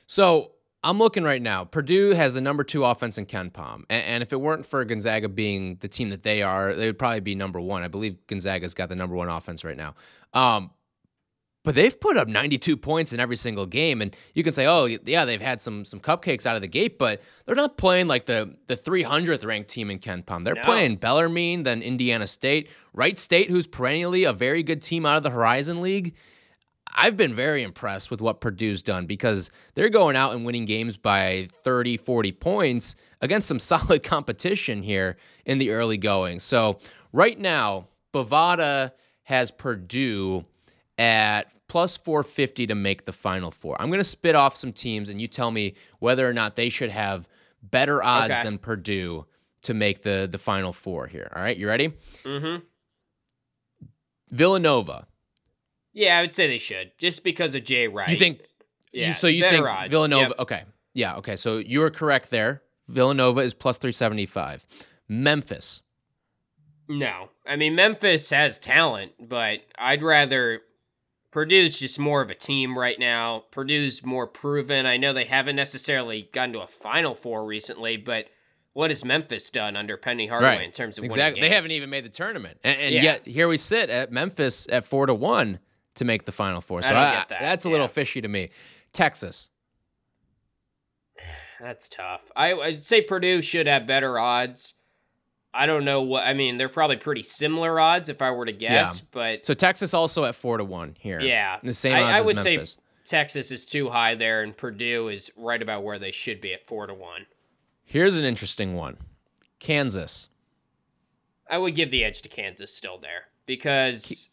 So 0.08 0.52
I'm 0.86 1.00
looking 1.00 1.24
right 1.24 1.42
now. 1.42 1.66
Purdue 1.66 2.12
has 2.12 2.36
the 2.36 2.42
number 2.42 2.64
two 2.64 2.86
offense 2.86 3.18
in 3.18 3.26
KenPom, 3.26 3.84
and, 3.90 4.04
and 4.06 4.24
if 4.24 4.32
it 4.32 4.40
weren't 4.40 4.66
for 4.66 4.86
Gonzaga 4.86 5.28
being 5.28 5.78
the 5.82 5.88
team 5.88 6.10
that 6.12 6.22
they 6.24 6.44
are, 6.44 6.76
they 6.76 6.86
would 6.86 7.00
probably 7.00 7.22
be 7.22 7.34
number 7.34 7.60
one. 7.60 7.82
I 7.84 7.88
believe 7.88 8.16
Gonzaga's 8.28 8.76
got 8.76 8.90
the 8.90 8.96
number 8.96 9.16
one 9.16 9.28
offense 9.28 9.64
right 9.66 9.76
now. 9.76 9.96
Um, 10.34 10.70
but 11.64 11.74
they've 11.74 12.00
put 12.00 12.16
up 12.16 12.28
92 12.28 12.78
points 12.78 13.12
in 13.12 13.20
every 13.20 13.36
single 13.36 13.66
game, 13.66 14.00
and 14.04 14.16
you 14.36 14.44
can 14.44 14.54
say, 14.54 14.68
"Oh, 14.68 14.86
yeah, 14.86 15.26
they've 15.26 15.42
had 15.42 15.60
some 15.60 15.84
some 15.84 16.00
cupcakes 16.00 16.46
out 16.46 16.56
of 16.56 16.62
the 16.62 16.68
gate," 16.68 17.00
but 17.00 17.22
they're 17.48 17.56
not 17.56 17.76
playing 17.76 18.08
like 18.08 18.28
the 18.28 18.56
the 18.68 18.78
300th 18.78 19.44
ranked 19.44 19.72
team 19.72 19.90
in 19.90 19.98
KenPom. 19.98 20.44
They're 20.44 20.54
No. 20.54 20.62
playing 20.62 20.98
Bellarmine, 20.98 21.64
then 21.64 21.82
Indiana 21.82 22.28
State, 22.28 22.70
Wright 22.94 23.18
State, 23.18 23.50
who's 23.50 23.66
perennially 23.66 24.24
a 24.24 24.34
very 24.34 24.62
good 24.62 24.84
team 24.84 25.08
out 25.08 25.18
of 25.18 25.24
the 25.24 25.32
Horizon 25.32 25.82
League. 25.82 26.14
I've 26.96 27.18
been 27.18 27.36
very 27.36 27.62
impressed 27.62 28.10
with 28.10 28.22
what 28.22 28.40
Purdue's 28.40 28.82
done 28.82 29.06
because 29.06 29.52
they're 29.76 29.90
going 29.90 30.16
out 30.16 30.34
and 30.34 30.46
winning 30.46 30.66
games 30.66 30.96
by 30.98 31.50
30, 31.64 31.98
40 31.98 32.32
points 32.32 32.96
against 33.22 33.48
some 33.48 33.60
solid 33.72 34.02
competition 34.04 34.82
here 34.82 35.18
in 35.46 35.58
the 35.58 35.72
early 35.72 35.98
going. 35.98 36.40
So, 36.40 36.80
right 37.12 37.38
now, 37.40 37.88
Bovada 38.14 38.92
has 39.24 39.52
Purdue 39.52 40.46
at 40.98 41.52
plus 41.68 41.98
450 41.98 42.68
to 42.68 42.76
make 42.76 43.06
the 43.06 43.12
final 43.12 43.52
four. 43.52 43.76
I'm 43.82 43.90
going 43.90 44.00
to 44.00 44.04
spit 44.04 44.36
off 44.36 44.56
some 44.56 44.72
teams 44.72 45.10
and 45.10 45.20
you 45.20 45.28
tell 45.28 45.52
me 45.52 45.74
whether 46.00 46.28
or 46.30 46.32
not 46.34 46.56
they 46.56 46.70
should 46.70 46.92
have 46.92 47.28
better 47.62 48.02
odds 48.04 48.34
Okay. 48.36 48.44
than 48.44 48.58
Purdue 48.58 49.26
to 49.64 49.74
make 49.74 50.04
the 50.04 50.30
the 50.32 50.38
final 50.38 50.72
four 50.72 51.08
here. 51.08 51.30
All 51.36 51.42
right, 51.42 51.58
you 51.58 51.68
ready? 51.68 51.92
Mm-hmm. 52.24 52.64
Villanova. 54.32 55.08
Yeah, 55.96 56.20
I 56.20 56.22
would 56.22 56.34
say 56.34 56.46
they 56.48 56.58
should, 56.60 56.92
just 57.00 57.24
because 57.24 57.56
of 57.56 57.64
Jay 57.64 57.88
Wright. 57.88 58.10
You 58.10 58.18
think 58.18 58.42
Yeah, 58.92 59.08
You, 59.08 59.14
so 59.16 59.26
you 59.28 59.42
think 59.50 59.66
odds. 59.66 59.90
Villanova? 59.90 60.28
Yep. 60.30 60.40
Okay, 60.40 60.64
yeah, 60.94 61.16
okay. 61.16 61.36
So 61.38 61.58
you 61.58 61.82
are 61.84 61.90
correct 61.90 62.30
there. 62.30 62.62
Villanova 62.88 63.40
is 63.42 63.54
plus 63.56 63.78
three 63.78 63.92
seventy 63.94 64.26
five. 64.28 64.66
Memphis. 65.08 65.82
No. 66.88 67.30
I 67.48 67.56
mean, 67.56 67.76
Memphis 67.76 68.30
has 68.30 68.58
talent, 68.60 69.14
but 69.20 69.62
I'd 69.78 70.04
rather 70.04 70.62
Purdue's 71.32 71.80
just 71.80 71.98
more 72.00 72.22
of 72.22 72.30
a 72.30 72.36
team 72.36 72.78
right 72.78 73.00
now. 73.00 73.46
Purdue's 73.52 74.04
more 74.04 74.28
proven. 74.28 74.86
I 74.86 74.98
know 74.98 75.14
they 75.14 75.26
haven't 75.26 75.56
necessarily 75.56 76.30
gotten 76.32 76.54
to 76.54 76.62
a 76.62 76.68
Final 76.68 77.16
Four 77.16 77.46
recently, 77.46 77.98
but 77.98 78.28
what 78.74 78.92
has 78.92 79.04
Memphis 79.06 79.50
done 79.50 79.76
under 79.76 79.98
Penny 79.98 80.28
Hardaway 80.28 80.66
in 80.66 80.72
terms 80.72 80.98
of 80.98 81.04
winning 81.04 81.14
exactly? 81.18 81.42
They 81.42 81.50
haven't 81.50 81.72
even 81.72 81.90
made 81.90 82.06
the 82.06 82.10
tournament, 82.10 82.60
and, 82.64 82.80
and 82.80 82.94
Yeah. 82.96 83.02
yet 83.04 83.26
here 83.26 83.48
we 83.48 83.58
sit 83.58 83.90
at 83.90 84.12
Memphis 84.12 84.68
at 84.72 84.86
four 84.86 85.06
to 85.08 85.14
one 85.14 85.60
to 85.96 86.06
make 86.06 86.26
the 86.26 86.32
Final 86.32 86.62
Four. 86.62 86.82
So 86.82 86.96
I- 86.96 87.16
get 87.16 87.30
that, 87.30 87.42
that's 87.42 87.66
a 87.66 87.70
little 87.70 87.86
yeah. 87.86 87.92
fishy 87.92 88.22
to 88.22 88.28
me. 88.28 88.50
Texas, 88.94 89.50
That's 91.60 91.90
tough. 91.90 92.32
I, 92.36 92.54
I'd 92.54 92.84
say 92.84 93.02
Purdue 93.02 93.42
should 93.42 93.68
have 93.68 93.88
better 93.88 94.20
odds. 94.20 94.76
I 95.54 95.68
don't 95.68 95.86
know 95.86 96.02
what 96.02 96.28
I 96.28 96.34
mean. 96.34 96.58
They're 96.58 96.68
probably 96.68 96.98
pretty 96.98 97.24
similar 97.24 97.80
odds 97.80 98.10
if 98.10 98.22
I 98.22 98.32
were 98.32 98.46
to 98.46 98.52
guess, 98.52 99.00
but 99.00 99.46
so 99.46 99.54
Texas 99.54 99.94
also 99.94 100.26
at 100.26 100.36
four 100.36 100.58
to 100.58 100.66
one 100.66 100.96
here. 101.00 101.22
yeah, 101.22 101.60
the 101.64 101.74
same 101.74 101.96
I, 101.96 102.04
odds 102.04 102.20
I 102.20 102.22
would 102.22 102.38
as 102.40 102.44
Memphis. 102.44 102.72
say 102.72 102.80
Texas 103.06 103.52
is 103.52 103.66
too 103.66 103.88
high 103.88 104.16
there, 104.16 104.44
and 104.44 104.56
Purdue 104.56 105.08
is 105.08 105.32
right 105.38 105.62
about 105.62 105.84
where 105.86 105.98
they 105.98 106.12
should 106.12 106.42
be 106.42 106.54
at 106.54 106.68
four 106.68 106.88
to 106.88 106.94
one. 106.94 107.26
Here's 107.86 108.18
an 108.18 108.26
interesting 108.26 108.76
one: 108.76 108.98
Kansas. 109.60 110.28
I 111.50 111.58
would 111.58 111.74
give 111.74 111.90
the 111.90 112.04
edge 112.04 112.22
to 112.24 112.30
Kansas 112.30 112.76
still 112.76 112.98
there 112.98 113.28
because 113.46 114.28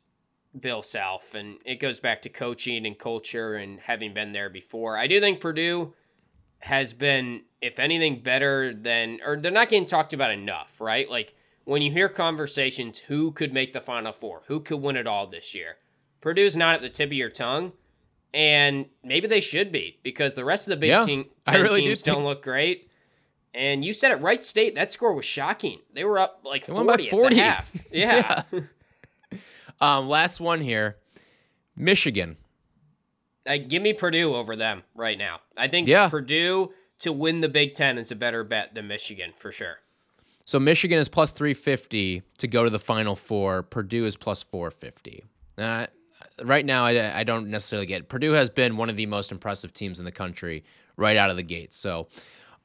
Bill 0.58 0.82
Self, 0.82 1.34
and 1.34 1.58
it 1.64 1.76
goes 1.80 2.00
back 2.00 2.22
to 2.22 2.28
coaching 2.28 2.84
and 2.86 2.98
culture 2.98 3.54
and 3.54 3.80
having 3.80 4.12
been 4.14 4.32
there 4.32 4.50
before. 4.50 4.96
I 4.96 5.06
do 5.06 5.18
think 5.20 5.40
Purdue 5.40 5.94
has 6.60 6.92
been, 6.92 7.42
if 7.60 7.78
anything, 7.78 8.20
better 8.22 8.72
than, 8.74 9.18
or 9.24 9.36
they're 9.36 9.50
not 9.50 9.68
getting 9.68 9.86
talked 9.86 10.12
about 10.12 10.30
enough, 10.30 10.80
right? 10.80 11.08
Like 11.10 11.34
when 11.64 11.82
you 11.82 11.90
hear 11.90 12.08
conversations, 12.08 12.98
who 12.98 13.32
could 13.32 13.52
make 13.52 13.72
the 13.72 13.80
Final 13.80 14.12
Four? 14.12 14.42
Who 14.46 14.60
could 14.60 14.80
win 14.82 14.96
it 14.96 15.06
all 15.06 15.26
this 15.26 15.54
year? 15.54 15.76
Purdue's 16.20 16.56
not 16.56 16.74
at 16.76 16.82
the 16.82 16.90
tip 16.90 17.08
of 17.08 17.14
your 17.14 17.30
tongue, 17.30 17.72
and 18.34 18.86
maybe 19.02 19.26
they 19.26 19.40
should 19.40 19.72
be 19.72 19.98
because 20.02 20.34
the 20.34 20.44
rest 20.44 20.66
of 20.68 20.70
the 20.70 20.76
Big 20.76 20.90
Yeah, 20.90 21.04
Ten, 21.06 21.24
I 21.46 21.52
10 21.52 21.62
really 21.62 21.80
do 21.80 21.86
teams 21.88 22.02
think- 22.02 22.14
don't 22.16 22.24
look 22.24 22.42
great. 22.42 22.88
And 23.54 23.84
you 23.84 23.92
said 23.92 24.12
it 24.12 24.20
right, 24.22 24.42
State. 24.42 24.74
That 24.76 24.92
score 24.92 25.12
was 25.12 25.26
shocking. 25.26 25.80
They 25.92 26.04
were 26.04 26.18
up 26.18 26.40
like 26.42 26.64
They 26.64 26.72
40, 26.72 27.10
40. 27.10 27.40
at 27.40 27.40
the 27.40 27.42
half. 27.42 27.72
Yeah. 27.92 28.42
Um, 29.82 30.08
last 30.08 30.40
one 30.40 30.60
here: 30.60 30.96
Michigan. 31.76 32.36
Uh, 33.44 33.56
give 33.56 33.82
me 33.82 33.92
Purdue 33.92 34.34
over 34.34 34.54
them 34.54 34.84
right 34.94 35.18
now. 35.18 35.40
I 35.56 35.66
think 35.68 35.88
Yeah. 35.88 36.08
Purdue 36.08 36.72
to 37.00 37.12
win 37.12 37.40
the 37.40 37.48
Big 37.48 37.74
Ten 37.74 37.98
is 37.98 38.12
a 38.12 38.16
better 38.16 38.44
bet 38.44 38.74
than 38.74 38.86
Michigan 38.86 39.32
for 39.36 39.50
sure. 39.50 39.78
So 40.44 40.60
Michigan 40.60 40.98
is 40.98 41.08
plus 41.08 41.30
350 41.30 42.22
to 42.38 42.48
go 42.48 42.64
to 42.64 42.70
the 42.70 42.78
Final 42.78 43.16
Four. 43.16 43.62
Purdue 43.64 44.04
is 44.04 44.16
plus 44.16 44.42
450. 44.42 45.24
Uh, 45.58 45.86
right 46.44 46.64
now, 46.64 46.84
I, 46.84 47.20
I 47.20 47.24
don't 47.24 47.48
necessarily 47.48 47.86
get 47.86 48.02
it. 48.02 48.08
Purdue 48.08 48.32
has 48.32 48.50
been 48.50 48.76
one 48.76 48.88
of 48.88 48.96
the 48.96 49.06
most 49.06 49.32
impressive 49.32 49.72
teams 49.72 49.98
in 49.98 50.04
the 50.04 50.12
country 50.12 50.64
right 50.96 51.16
out 51.16 51.30
of 51.30 51.36
the 51.36 51.42
gate. 51.42 51.74
So, 51.74 52.08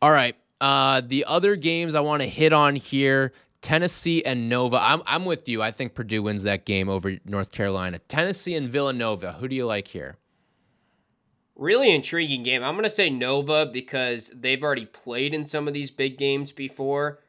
all 0.02 0.12
right. 0.12 0.36
Uh, 0.60 1.02
the 1.06 1.26
other 1.26 1.56
games 1.56 1.94
I 1.94 2.00
want 2.00 2.22
to 2.24 2.28
hit 2.28 2.52
on 2.52 2.76
here 2.76 3.32
Tennessee 3.62 4.24
and 4.24 4.50
Nova. 4.50 4.78
I'm, 4.80 5.02
I'm 5.06 5.26
with 5.26 5.50
you. 5.50 5.62
I 5.62 5.72
think 5.72 5.94
Purdue 5.94 6.24
wins 6.24 6.44
that 6.44 6.66
game 6.66 6.90
over 6.90 7.18
North 7.26 7.52
Carolina. 7.52 8.00
Tennessee 8.00 8.56
and 8.56 8.70
Villanova. 8.70 9.34
Who 9.34 9.48
do 9.48 9.56
you 9.56 9.66
like 9.66 9.88
here? 9.88 10.18
Really 11.56 11.92
intriguing 11.92 12.44
game. 12.44 12.64
I'm 12.64 12.76
going 12.76 12.84
to 12.84 12.90
say 12.90 13.10
Nova 13.10 13.66
because 13.66 14.32
they've 14.36 14.64
already 14.64 14.86
played 14.86 15.34
in 15.34 15.48
some 15.48 15.68
of 15.68 15.74
these 15.74 15.90
big 15.90 16.18
games 16.18 16.52
before. 16.52 17.20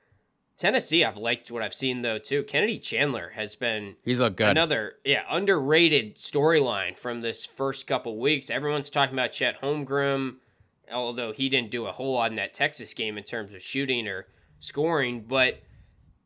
Tennessee, 0.58 1.04
I've 1.04 1.16
liked 1.16 1.52
what 1.52 1.62
I've 1.62 1.72
seen 1.72 2.02
though 2.02 2.18
too. 2.18 2.42
Kennedy 2.42 2.80
Chandler 2.80 3.30
has 3.36 3.54
been 3.54 3.94
He's 4.04 4.18
look 4.18 4.36
good. 4.36 4.48
Another, 4.48 4.94
yeah, 5.04 5.22
underrated 5.30 6.16
storyline 6.16 6.98
from 6.98 7.20
this 7.20 7.46
first 7.46 7.86
couple 7.86 8.18
weeks. 8.18 8.50
Everyone's 8.50 8.90
talking 8.90 9.14
about 9.14 9.30
Chet 9.30 9.62
Holmgren, 9.62 10.34
although 10.92 11.32
he 11.32 11.48
didn't 11.48 11.70
do 11.70 11.86
a 11.86 11.92
whole 11.92 12.14
lot 12.14 12.32
in 12.32 12.36
that 12.36 12.54
Texas 12.54 12.92
game 12.92 13.16
in 13.16 13.22
terms 13.22 13.54
of 13.54 13.62
shooting 13.62 14.08
or 14.08 14.26
scoring, 14.58 15.24
but 15.28 15.62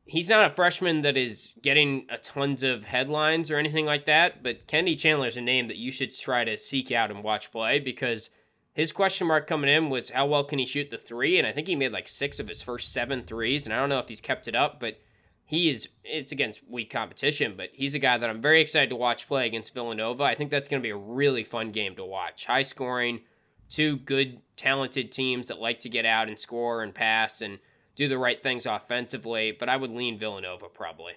he's 0.04 0.28
not 0.28 0.44
a 0.44 0.54
freshman 0.54 1.02
that 1.02 1.16
is 1.16 1.52
getting 1.62 2.06
a 2.10 2.18
tons 2.18 2.62
of 2.62 2.84
headlines 2.84 3.50
or 3.50 3.56
anything 3.56 3.86
like 3.86 4.06
that. 4.06 4.42
But 4.42 4.66
Kennedy 4.66 4.96
Chandler 4.96 5.28
is 5.28 5.36
a 5.36 5.42
name 5.42 5.68
that 5.68 5.76
you 5.76 5.92
should 5.92 6.16
try 6.16 6.44
to 6.44 6.58
seek 6.58 6.90
out 6.92 7.10
and 7.10 7.22
watch 7.22 7.52
play 7.52 7.78
because 7.78 8.30
his 8.74 8.92
question 8.92 9.26
mark 9.26 9.46
coming 9.46 9.70
in 9.70 9.90
was 9.90 10.10
how 10.10 10.26
well 10.26 10.44
can 10.44 10.58
he 10.58 10.66
shoot 10.66 10.90
the 10.90 10.98
three? 10.98 11.38
And 11.38 11.46
I 11.46 11.52
think 11.52 11.66
he 11.66 11.76
made 11.76 11.92
like 11.92 12.08
six 12.08 12.40
of 12.40 12.48
his 12.48 12.62
first 12.62 12.92
seven 12.92 13.22
threes. 13.22 13.66
And 13.66 13.74
I 13.74 13.78
don't 13.78 13.88
know 13.88 13.98
if 13.98 14.08
he's 14.08 14.20
kept 14.20 14.48
it 14.48 14.54
up, 14.54 14.80
but 14.80 14.98
he 15.44 15.68
is 15.68 15.88
it's 16.04 16.32
against 16.32 16.68
weak 16.68 16.90
competition, 16.90 17.54
but 17.56 17.70
he's 17.72 17.94
a 17.94 17.98
guy 17.98 18.16
that 18.16 18.30
I'm 18.30 18.40
very 18.40 18.60
excited 18.60 18.90
to 18.90 18.96
watch 18.96 19.28
play 19.28 19.46
against 19.46 19.74
Villanova. 19.74 20.22
I 20.22 20.34
think 20.34 20.50
that's 20.50 20.68
going 20.68 20.80
to 20.80 20.86
be 20.86 20.90
a 20.90 20.96
really 20.96 21.44
fun 21.44 21.72
game 21.72 21.94
to 21.96 22.04
watch. 22.04 22.46
High 22.46 22.62
scoring, 22.62 23.20
two 23.68 23.98
good 23.98 24.40
talented 24.56 25.12
teams 25.12 25.48
that 25.48 25.60
like 25.60 25.80
to 25.80 25.88
get 25.88 26.06
out 26.06 26.28
and 26.28 26.38
score 26.38 26.82
and 26.82 26.94
pass 26.94 27.42
and 27.42 27.58
do 27.94 28.08
the 28.08 28.18
right 28.18 28.42
things 28.42 28.66
offensively, 28.66 29.52
but 29.58 29.68
I 29.68 29.76
would 29.76 29.90
lean 29.90 30.18
Villanova 30.18 30.68
probably. 30.68 31.14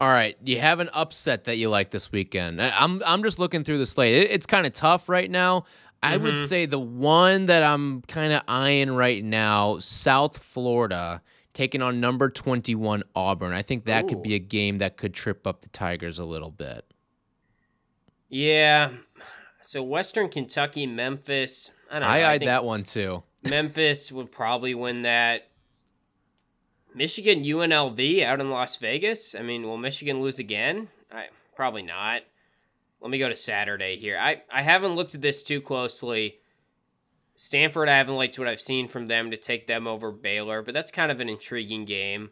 All 0.00 0.08
right, 0.08 0.36
you 0.44 0.58
have 0.58 0.80
an 0.80 0.90
upset 0.92 1.44
that 1.44 1.58
you 1.58 1.68
like 1.68 1.90
this 1.90 2.10
weekend. 2.10 2.60
I- 2.60 2.74
I'm 2.76 3.02
I'm 3.06 3.22
just 3.22 3.38
looking 3.38 3.62
through 3.64 3.78
the 3.78 3.86
slate. 3.86 4.14
It, 4.14 4.30
it's 4.32 4.46
kind 4.46 4.66
of 4.66 4.72
tough 4.72 5.08
right 5.08 5.30
now. 5.30 5.64
I 6.02 6.16
would 6.16 6.34
mm-hmm. 6.34 6.44
say 6.46 6.66
the 6.66 6.80
one 6.80 7.46
that 7.46 7.62
I'm 7.62 8.02
kind 8.02 8.32
of 8.32 8.42
eyeing 8.48 8.90
right 8.90 9.22
now, 9.22 9.78
South 9.78 10.36
Florida 10.36 11.22
taking 11.54 11.82
on 11.82 12.00
number 12.00 12.28
21 12.28 13.04
Auburn. 13.14 13.52
I 13.52 13.62
think 13.62 13.84
that 13.84 14.08
could 14.08 14.22
be 14.22 14.34
a 14.34 14.40
game 14.40 14.78
that 14.78 14.96
could 14.96 15.14
trip 15.14 15.46
up 15.46 15.60
the 15.60 15.68
Tigers 15.68 16.18
a 16.18 16.24
little 16.24 16.50
bit. 16.50 16.84
Yeah. 18.28 18.90
So 19.60 19.82
Western 19.82 20.28
Kentucky, 20.28 20.86
Memphis. 20.86 21.70
I 21.90 22.00
don't 22.00 22.02
know. 22.02 22.08
I 22.08 22.32
eyed 22.32 22.40
think 22.40 22.48
that 22.48 22.64
one 22.64 22.82
too. 22.82 23.22
Memphis 23.44 24.10
would 24.10 24.32
probably 24.32 24.74
win 24.74 25.02
that. 25.02 25.48
Michigan 26.94 27.42
UNLV 27.44 28.22
out 28.22 28.40
in 28.40 28.50
Las 28.50 28.76
Vegas. 28.76 29.34
I 29.34 29.42
mean, 29.42 29.62
will 29.62 29.78
Michigan 29.78 30.20
lose 30.20 30.38
again? 30.38 30.88
I 31.10 31.26
probably 31.54 31.82
not. 31.82 32.22
Let 33.00 33.10
me 33.10 33.18
go 33.18 33.28
to 33.28 33.36
Saturday 33.36 33.96
here. 33.96 34.16
I, 34.18 34.42
I 34.50 34.62
haven't 34.62 34.94
looked 34.94 35.14
at 35.14 35.22
this 35.22 35.42
too 35.42 35.60
closely. 35.60 36.38
Stanford, 37.34 37.88
I 37.88 37.96
haven't 37.96 38.16
liked 38.16 38.38
what 38.38 38.46
I've 38.46 38.60
seen 38.60 38.88
from 38.88 39.06
them 39.06 39.30
to 39.30 39.36
take 39.36 39.66
them 39.66 39.86
over 39.86 40.12
Baylor, 40.12 40.62
but 40.62 40.74
that's 40.74 40.90
kind 40.90 41.10
of 41.10 41.20
an 41.20 41.28
intriguing 41.28 41.84
game. 41.84 42.30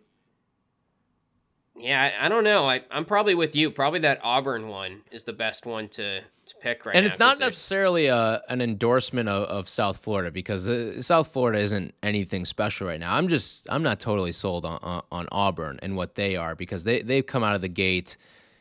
Yeah, 1.76 2.12
I, 2.20 2.26
I 2.26 2.28
don't 2.28 2.44
know. 2.44 2.66
I, 2.66 2.82
I'm 2.90 3.04
probably 3.04 3.34
with 3.34 3.56
you. 3.56 3.70
Probably 3.70 4.00
that 4.00 4.20
Auburn 4.22 4.68
one 4.68 5.02
is 5.10 5.24
the 5.24 5.32
best 5.32 5.64
one 5.64 5.88
to, 5.90 6.20
to 6.20 6.54
pick 6.60 6.84
right 6.84 6.92
now. 6.92 6.98
and 6.98 7.06
it's 7.06 7.18
not 7.18 7.38
necessarily 7.38 8.06
a, 8.06 8.42
an 8.48 8.60
endorsement 8.60 9.28
of, 9.28 9.44
of 9.44 9.68
South 9.68 9.98
Florida 9.98 10.30
because 10.30 10.68
uh, 10.68 11.00
South 11.00 11.28
Florida 11.28 11.58
isn't 11.58 11.94
anything 12.02 12.44
special 12.44 12.86
right 12.88 13.00
now. 13.00 13.14
I'm 13.14 13.28
just 13.28 13.66
I'm 13.70 13.82
not 13.82 14.00
totally 14.00 14.32
sold 14.32 14.66
on, 14.66 14.78
on, 14.82 15.02
on 15.10 15.28
Auburn 15.32 15.78
and 15.82 15.96
what 15.96 16.16
they 16.16 16.36
are 16.36 16.54
because 16.54 16.84
they 16.84 17.02
they've 17.02 17.26
come 17.26 17.42
out 17.42 17.54
of 17.54 17.60
the 17.60 17.68
gate 17.68 18.16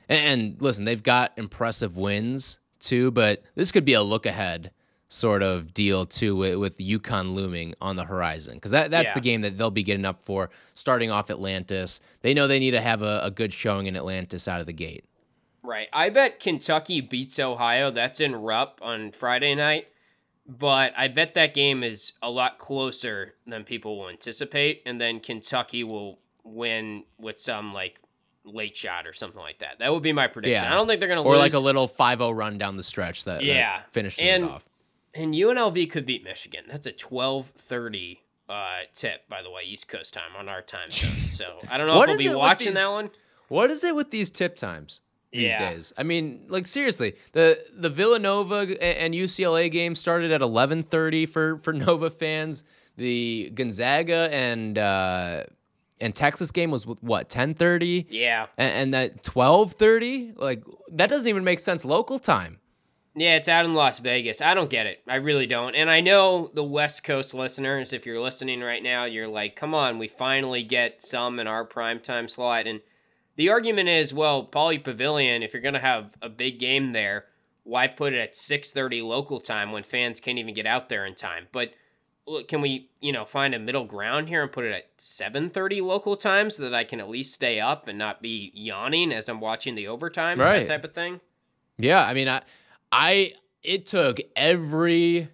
and, 0.07 0.19
and 0.19 0.61
listen 0.61 0.85
they've 0.85 1.03
got 1.03 1.33
impressive 1.35 1.97
wins 1.97 2.59
too, 2.79 3.11
but 3.11 3.43
this 3.55 3.71
could 3.71 3.85
be 3.85 3.93
a 3.93 4.01
look 4.01 4.25
ahead 4.25 4.71
sort 5.11 5.41
of 5.41 5.73
deal 5.73 6.05
too 6.05 6.35
with, 6.35 6.55
with 6.57 6.77
UConn 6.77 7.33
looming 7.33 7.73
on 7.81 7.95
the 7.95 8.05
horizon 8.05 8.53
because 8.55 8.71
that, 8.71 8.91
that's 8.91 9.09
Yeah. 9.09 9.13
the 9.15 9.21
game 9.21 9.41
that 9.41 9.57
they'll 9.57 9.71
be 9.71 9.83
getting 9.83 10.05
up 10.05 10.21
for 10.21 10.49
starting 10.75 11.09
off 11.09 11.29
Atlantis. 11.31 11.99
They 12.21 12.33
know 12.35 12.47
they 12.47 12.59
need 12.59 12.71
to 12.71 12.81
have 12.81 13.01
a, 13.01 13.19
a 13.23 13.31
good 13.31 13.51
showing 13.51 13.87
in 13.87 13.95
Atlantis 13.95 14.47
out 14.47 14.59
of 14.59 14.67
the 14.67 14.73
gate. 14.73 15.03
Right. 15.63 15.87
I 15.91 16.09
bet 16.09 16.39
Kentucky 16.39 17.01
beats 17.01 17.39
Ohio. 17.39 17.89
That's 17.91 18.19
in 18.19 18.35
Rupp 18.35 18.79
on 18.81 19.11
Friday 19.11 19.55
night. 19.55 19.87
But 20.47 20.93
I 20.97 21.09
bet 21.09 21.33
that 21.35 21.53
game 21.53 21.83
is 21.83 22.13
a 22.23 22.29
lot 22.31 22.57
closer 22.57 23.35
than 23.45 23.63
people 23.63 23.97
will 23.99 24.09
anticipate. 24.09 24.81
And 24.85 24.99
then 25.01 25.19
Kentucky 25.19 25.83
will 25.83 26.19
win 26.43 27.03
with 27.19 27.37
some 27.39 27.73
like 27.73 27.99
late 28.45 28.75
shot 28.75 29.05
or 29.05 29.13
something 29.13 29.41
like 29.41 29.59
that. 29.59 29.77
That 29.79 29.91
would 29.93 30.01
be 30.01 30.13
my 30.13 30.27
prediction. 30.27 30.63
Yeah. 30.63 30.71
I 30.73 30.75
don't 30.75 30.87
think 30.87 30.99
they're 30.99 31.09
going 31.09 31.21
to 31.21 31.27
lose. 31.27 31.35
Or 31.35 31.39
like 31.39 31.53
a 31.53 31.59
little 31.59 31.87
5-0 31.87 32.35
run 32.35 32.57
down 32.57 32.77
the 32.77 32.83
stretch 32.83 33.25
that, 33.25 33.39
that 33.39 33.43
Yeah. 33.43 33.81
finishes 33.91 34.23
And- 34.23 34.45
it 34.45 34.49
off. 34.49 34.65
And 35.13 35.33
UNLV 35.33 35.89
could 35.91 36.05
beat 36.05 36.23
Michigan. 36.23 36.65
That's 36.67 36.85
a 36.87 36.91
1230 36.91 38.19
uh, 38.49 38.79
tip, 38.93 39.27
by 39.29 39.41
the 39.41 39.49
way, 39.51 39.61
East 39.65 39.87
Coast 39.87 40.13
time 40.13 40.31
on 40.37 40.49
our 40.49 40.61
time 40.61 40.89
zone. 40.91 41.11
So 41.27 41.59
I 41.69 41.77
don't 41.77 41.87
know 41.87 41.95
What 41.95 42.09
if 42.09 42.17
we'll 42.17 42.31
be 42.31 42.35
watching 42.35 42.67
these- 42.67 42.75
that 42.75 42.91
one. 42.91 43.09
What 43.47 43.71
is 43.71 43.83
it 43.83 43.95
with 43.95 44.11
these 44.11 44.29
tip 44.29 44.55
times 44.55 45.01
these 45.31 45.49
Yeah. 45.51 45.71
days? 45.71 45.91
I 45.97 46.03
mean, 46.03 46.45
like 46.49 46.67
seriously, 46.67 47.15
the 47.31 47.63
the 47.75 47.89
Villanova 47.89 48.75
and 48.81 49.13
UCLA 49.15 49.69
game 49.71 49.95
started 49.95 50.31
at 50.31 50.41
11:30 50.41 51.27
for 51.27 51.57
for 51.57 51.73
Nova 51.87 52.09
fans. 52.11 52.63
The 52.97 53.51
Gonzaga 53.55 54.29
and 54.31 54.77
uh, 54.77 55.43
and 56.01 56.13
Texas 56.15 56.51
game 56.51 56.69
was 56.69 56.85
what 56.85 57.29
10:30, 57.29 58.05
Yeah. 58.09 58.47
and, 58.57 58.73
and 58.73 58.93
that 58.93 59.23
12:30. 59.23 60.33
Like 60.37 60.63
that 60.91 61.09
doesn't 61.09 61.27
even 61.27 61.43
make 61.43 61.59
sense 61.59 61.83
local 61.85 62.19
time. 62.19 62.59
Yeah, 63.15 63.35
it's 63.35 63.47
out 63.49 63.65
in 63.65 63.73
Las 63.73 63.99
Vegas. 63.99 64.39
I 64.39 64.53
don't 64.53 64.69
get 64.69 64.85
it. 64.85 65.01
I 65.07 65.15
really 65.15 65.47
don't. 65.47 65.75
And 65.75 65.89
I 65.89 65.99
know 65.99 66.51
the 66.53 66.63
West 66.63 67.03
Coast 67.03 67.33
listeners, 67.33 67.91
if 67.91 68.05
you're 68.05 68.19
listening 68.21 68.61
right 68.61 68.83
now, 68.83 69.05
you're 69.05 69.27
like, 69.27 69.55
come 69.55 69.73
on, 69.73 69.97
we 69.97 70.07
finally 70.07 70.63
get 70.63 71.01
some 71.01 71.39
in 71.39 71.47
our 71.47 71.65
primetime 71.65 72.29
slot. 72.29 72.67
And 72.67 72.81
the 73.35 73.49
argument 73.49 73.89
is, 73.89 74.13
well, 74.13 74.45
Pauley 74.45 74.81
Pavilion, 74.83 75.43
if 75.43 75.53
you're 75.53 75.61
going 75.61 75.73
to 75.73 75.79
have 75.79 76.13
a 76.21 76.29
big 76.29 76.59
game 76.59 76.93
there, 76.93 77.25
why 77.63 77.87
put 77.87 78.13
it 78.13 78.19
at 78.19 78.33
6:30 78.33 79.03
local 79.03 79.39
time 79.39 79.71
when 79.71 79.83
fans 79.83 80.19
can't 80.19 80.39
even 80.39 80.53
get 80.53 80.65
out 80.65 80.87
there 80.89 81.05
in 81.05 81.15
time? 81.15 81.47
But 81.51 81.73
look, 82.25 82.47
can 82.47 82.61
we, 82.61 82.89
you 83.01 83.11
know, 83.11 83.25
find 83.25 83.53
a 83.55 83.59
middle 83.59 83.85
ground 83.85 84.29
here 84.29 84.43
and 84.43 84.51
put 84.51 84.65
it 84.65 84.71
at 84.73 84.97
7:30 84.97 85.81
local 85.81 86.15
time 86.15 86.49
so 86.51 86.63
that 86.63 86.73
I 86.75 86.83
can 86.83 86.99
at 86.99 87.09
least 87.09 87.33
stay 87.33 87.59
up 87.59 87.87
and 87.87 87.97
not 87.97 88.21
be 88.21 88.51
yawning 88.55 89.11
as 89.11 89.27
I'm 89.27 89.39
watching 89.39 89.75
the 89.75 89.87
overtime, 89.87 90.39
Right. 90.39 90.59
that 90.65 90.67
type 90.67 90.83
of 90.83 90.93
thing? 90.93 91.21
Yeah, 91.77 92.03
I 92.05 92.13
mean, 92.13 92.27
I, 92.27 92.41
I, 92.91 93.33
it 93.63 93.85
took 93.85 94.19
every 94.35 95.29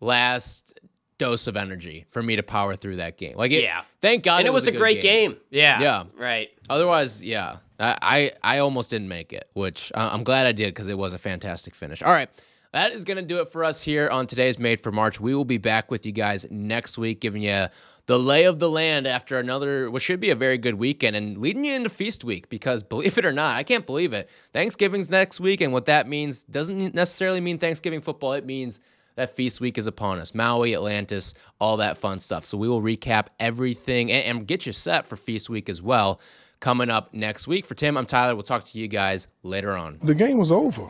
last 0.00 0.78
dose 1.18 1.46
of 1.46 1.56
energy 1.56 2.06
for 2.10 2.22
me 2.22 2.36
to 2.36 2.42
power 2.42 2.76
through 2.76 2.96
that 2.96 3.16
game. 3.18 3.36
Like, 3.36 3.52
it, 3.52 3.62
Yeah. 3.62 3.82
thank 4.00 4.24
God, 4.24 4.38
and 4.40 4.46
it 4.46 4.52
was, 4.52 4.66
a 4.66 4.72
great 4.72 5.00
game. 5.00 5.36
Yeah. 5.50 5.80
Yeah. 5.80 6.04
Right. 6.16 6.50
Otherwise, 6.68 7.22
yeah, 7.24 7.56
I, 7.78 7.98
I, 8.42 8.56
I 8.56 8.58
almost 8.58 8.90
didn't 8.90 9.08
make 9.08 9.32
it, 9.32 9.48
which 9.54 9.92
I- 9.94 10.08
I'm 10.08 10.24
glad 10.24 10.46
I 10.46 10.52
did 10.52 10.68
because 10.68 10.88
it 10.88 10.98
was 10.98 11.12
a 11.12 11.18
fantastic 11.18 11.74
finish. 11.74 12.02
All 12.02 12.12
right. 12.12 12.28
That 12.72 12.90
is 12.92 13.04
going 13.04 13.18
to 13.18 13.22
do 13.22 13.40
it 13.40 13.46
for 13.46 13.62
us 13.62 13.80
here 13.82 14.08
on 14.08 14.26
today's 14.26 14.58
Made 14.58 14.80
for 14.80 14.90
March. 14.90 15.20
We 15.20 15.32
will 15.32 15.44
be 15.44 15.58
back 15.58 15.92
with 15.92 16.04
you 16.04 16.10
guys 16.10 16.44
next 16.50 16.98
week, 16.98 17.20
giving 17.20 17.42
you 17.42 17.66
the 18.06 18.18
lay 18.18 18.44
of 18.44 18.58
the 18.58 18.68
land 18.68 19.06
after 19.06 19.38
another, 19.38 19.90
what 19.90 20.02
should 20.02 20.20
be 20.20 20.30
a 20.30 20.34
very 20.34 20.58
good 20.58 20.74
weekend, 20.74 21.16
and 21.16 21.38
leading 21.38 21.64
you 21.64 21.74
into 21.74 21.88
feast 21.88 22.24
week 22.24 22.48
because 22.48 22.82
believe 22.94 23.18
it 23.18 23.24
or 23.24 23.32
not, 23.32 23.56
I 23.56 23.62
can't 23.62 23.86
believe 23.86 24.12
it. 24.12 24.28
Thanksgiving's 24.52 25.10
next 25.10 25.40
week, 25.40 25.60
and 25.60 25.72
what 25.72 25.86
that 25.86 26.08
means 26.08 26.42
doesn't 26.42 26.94
necessarily 26.94 27.40
mean 27.40 27.58
Thanksgiving 27.58 28.00
football. 28.00 28.34
It 28.34 28.44
means 28.44 28.80
that 29.16 29.30
feast 29.30 29.60
week 29.60 29.78
is 29.78 29.86
upon 29.86 30.18
us. 30.18 30.34
Maui, 30.34 30.74
Atlantis, 30.74 31.34
all 31.60 31.76
that 31.78 31.96
fun 31.96 32.20
stuff. 32.20 32.44
So 32.44 32.58
we 32.58 32.68
will 32.68 32.82
recap 32.82 33.28
everything 33.38 34.10
and, 34.10 34.38
and 34.38 34.46
get 34.46 34.66
you 34.66 34.72
set 34.72 35.06
for 35.06 35.16
feast 35.16 35.48
week 35.48 35.68
as 35.68 35.80
well 35.80 36.20
coming 36.60 36.90
up 36.90 37.14
next 37.14 37.46
week. 37.46 37.64
For 37.66 37.74
Tim, 37.74 37.96
I'm 37.96 38.06
Tyler. 38.06 38.34
We'll 38.34 38.42
talk 38.42 38.64
to 38.64 38.78
you 38.78 38.88
guys 38.88 39.28
later 39.42 39.76
on. 39.76 39.98
The 40.02 40.14
game 40.14 40.38
was 40.38 40.50
over. 40.50 40.88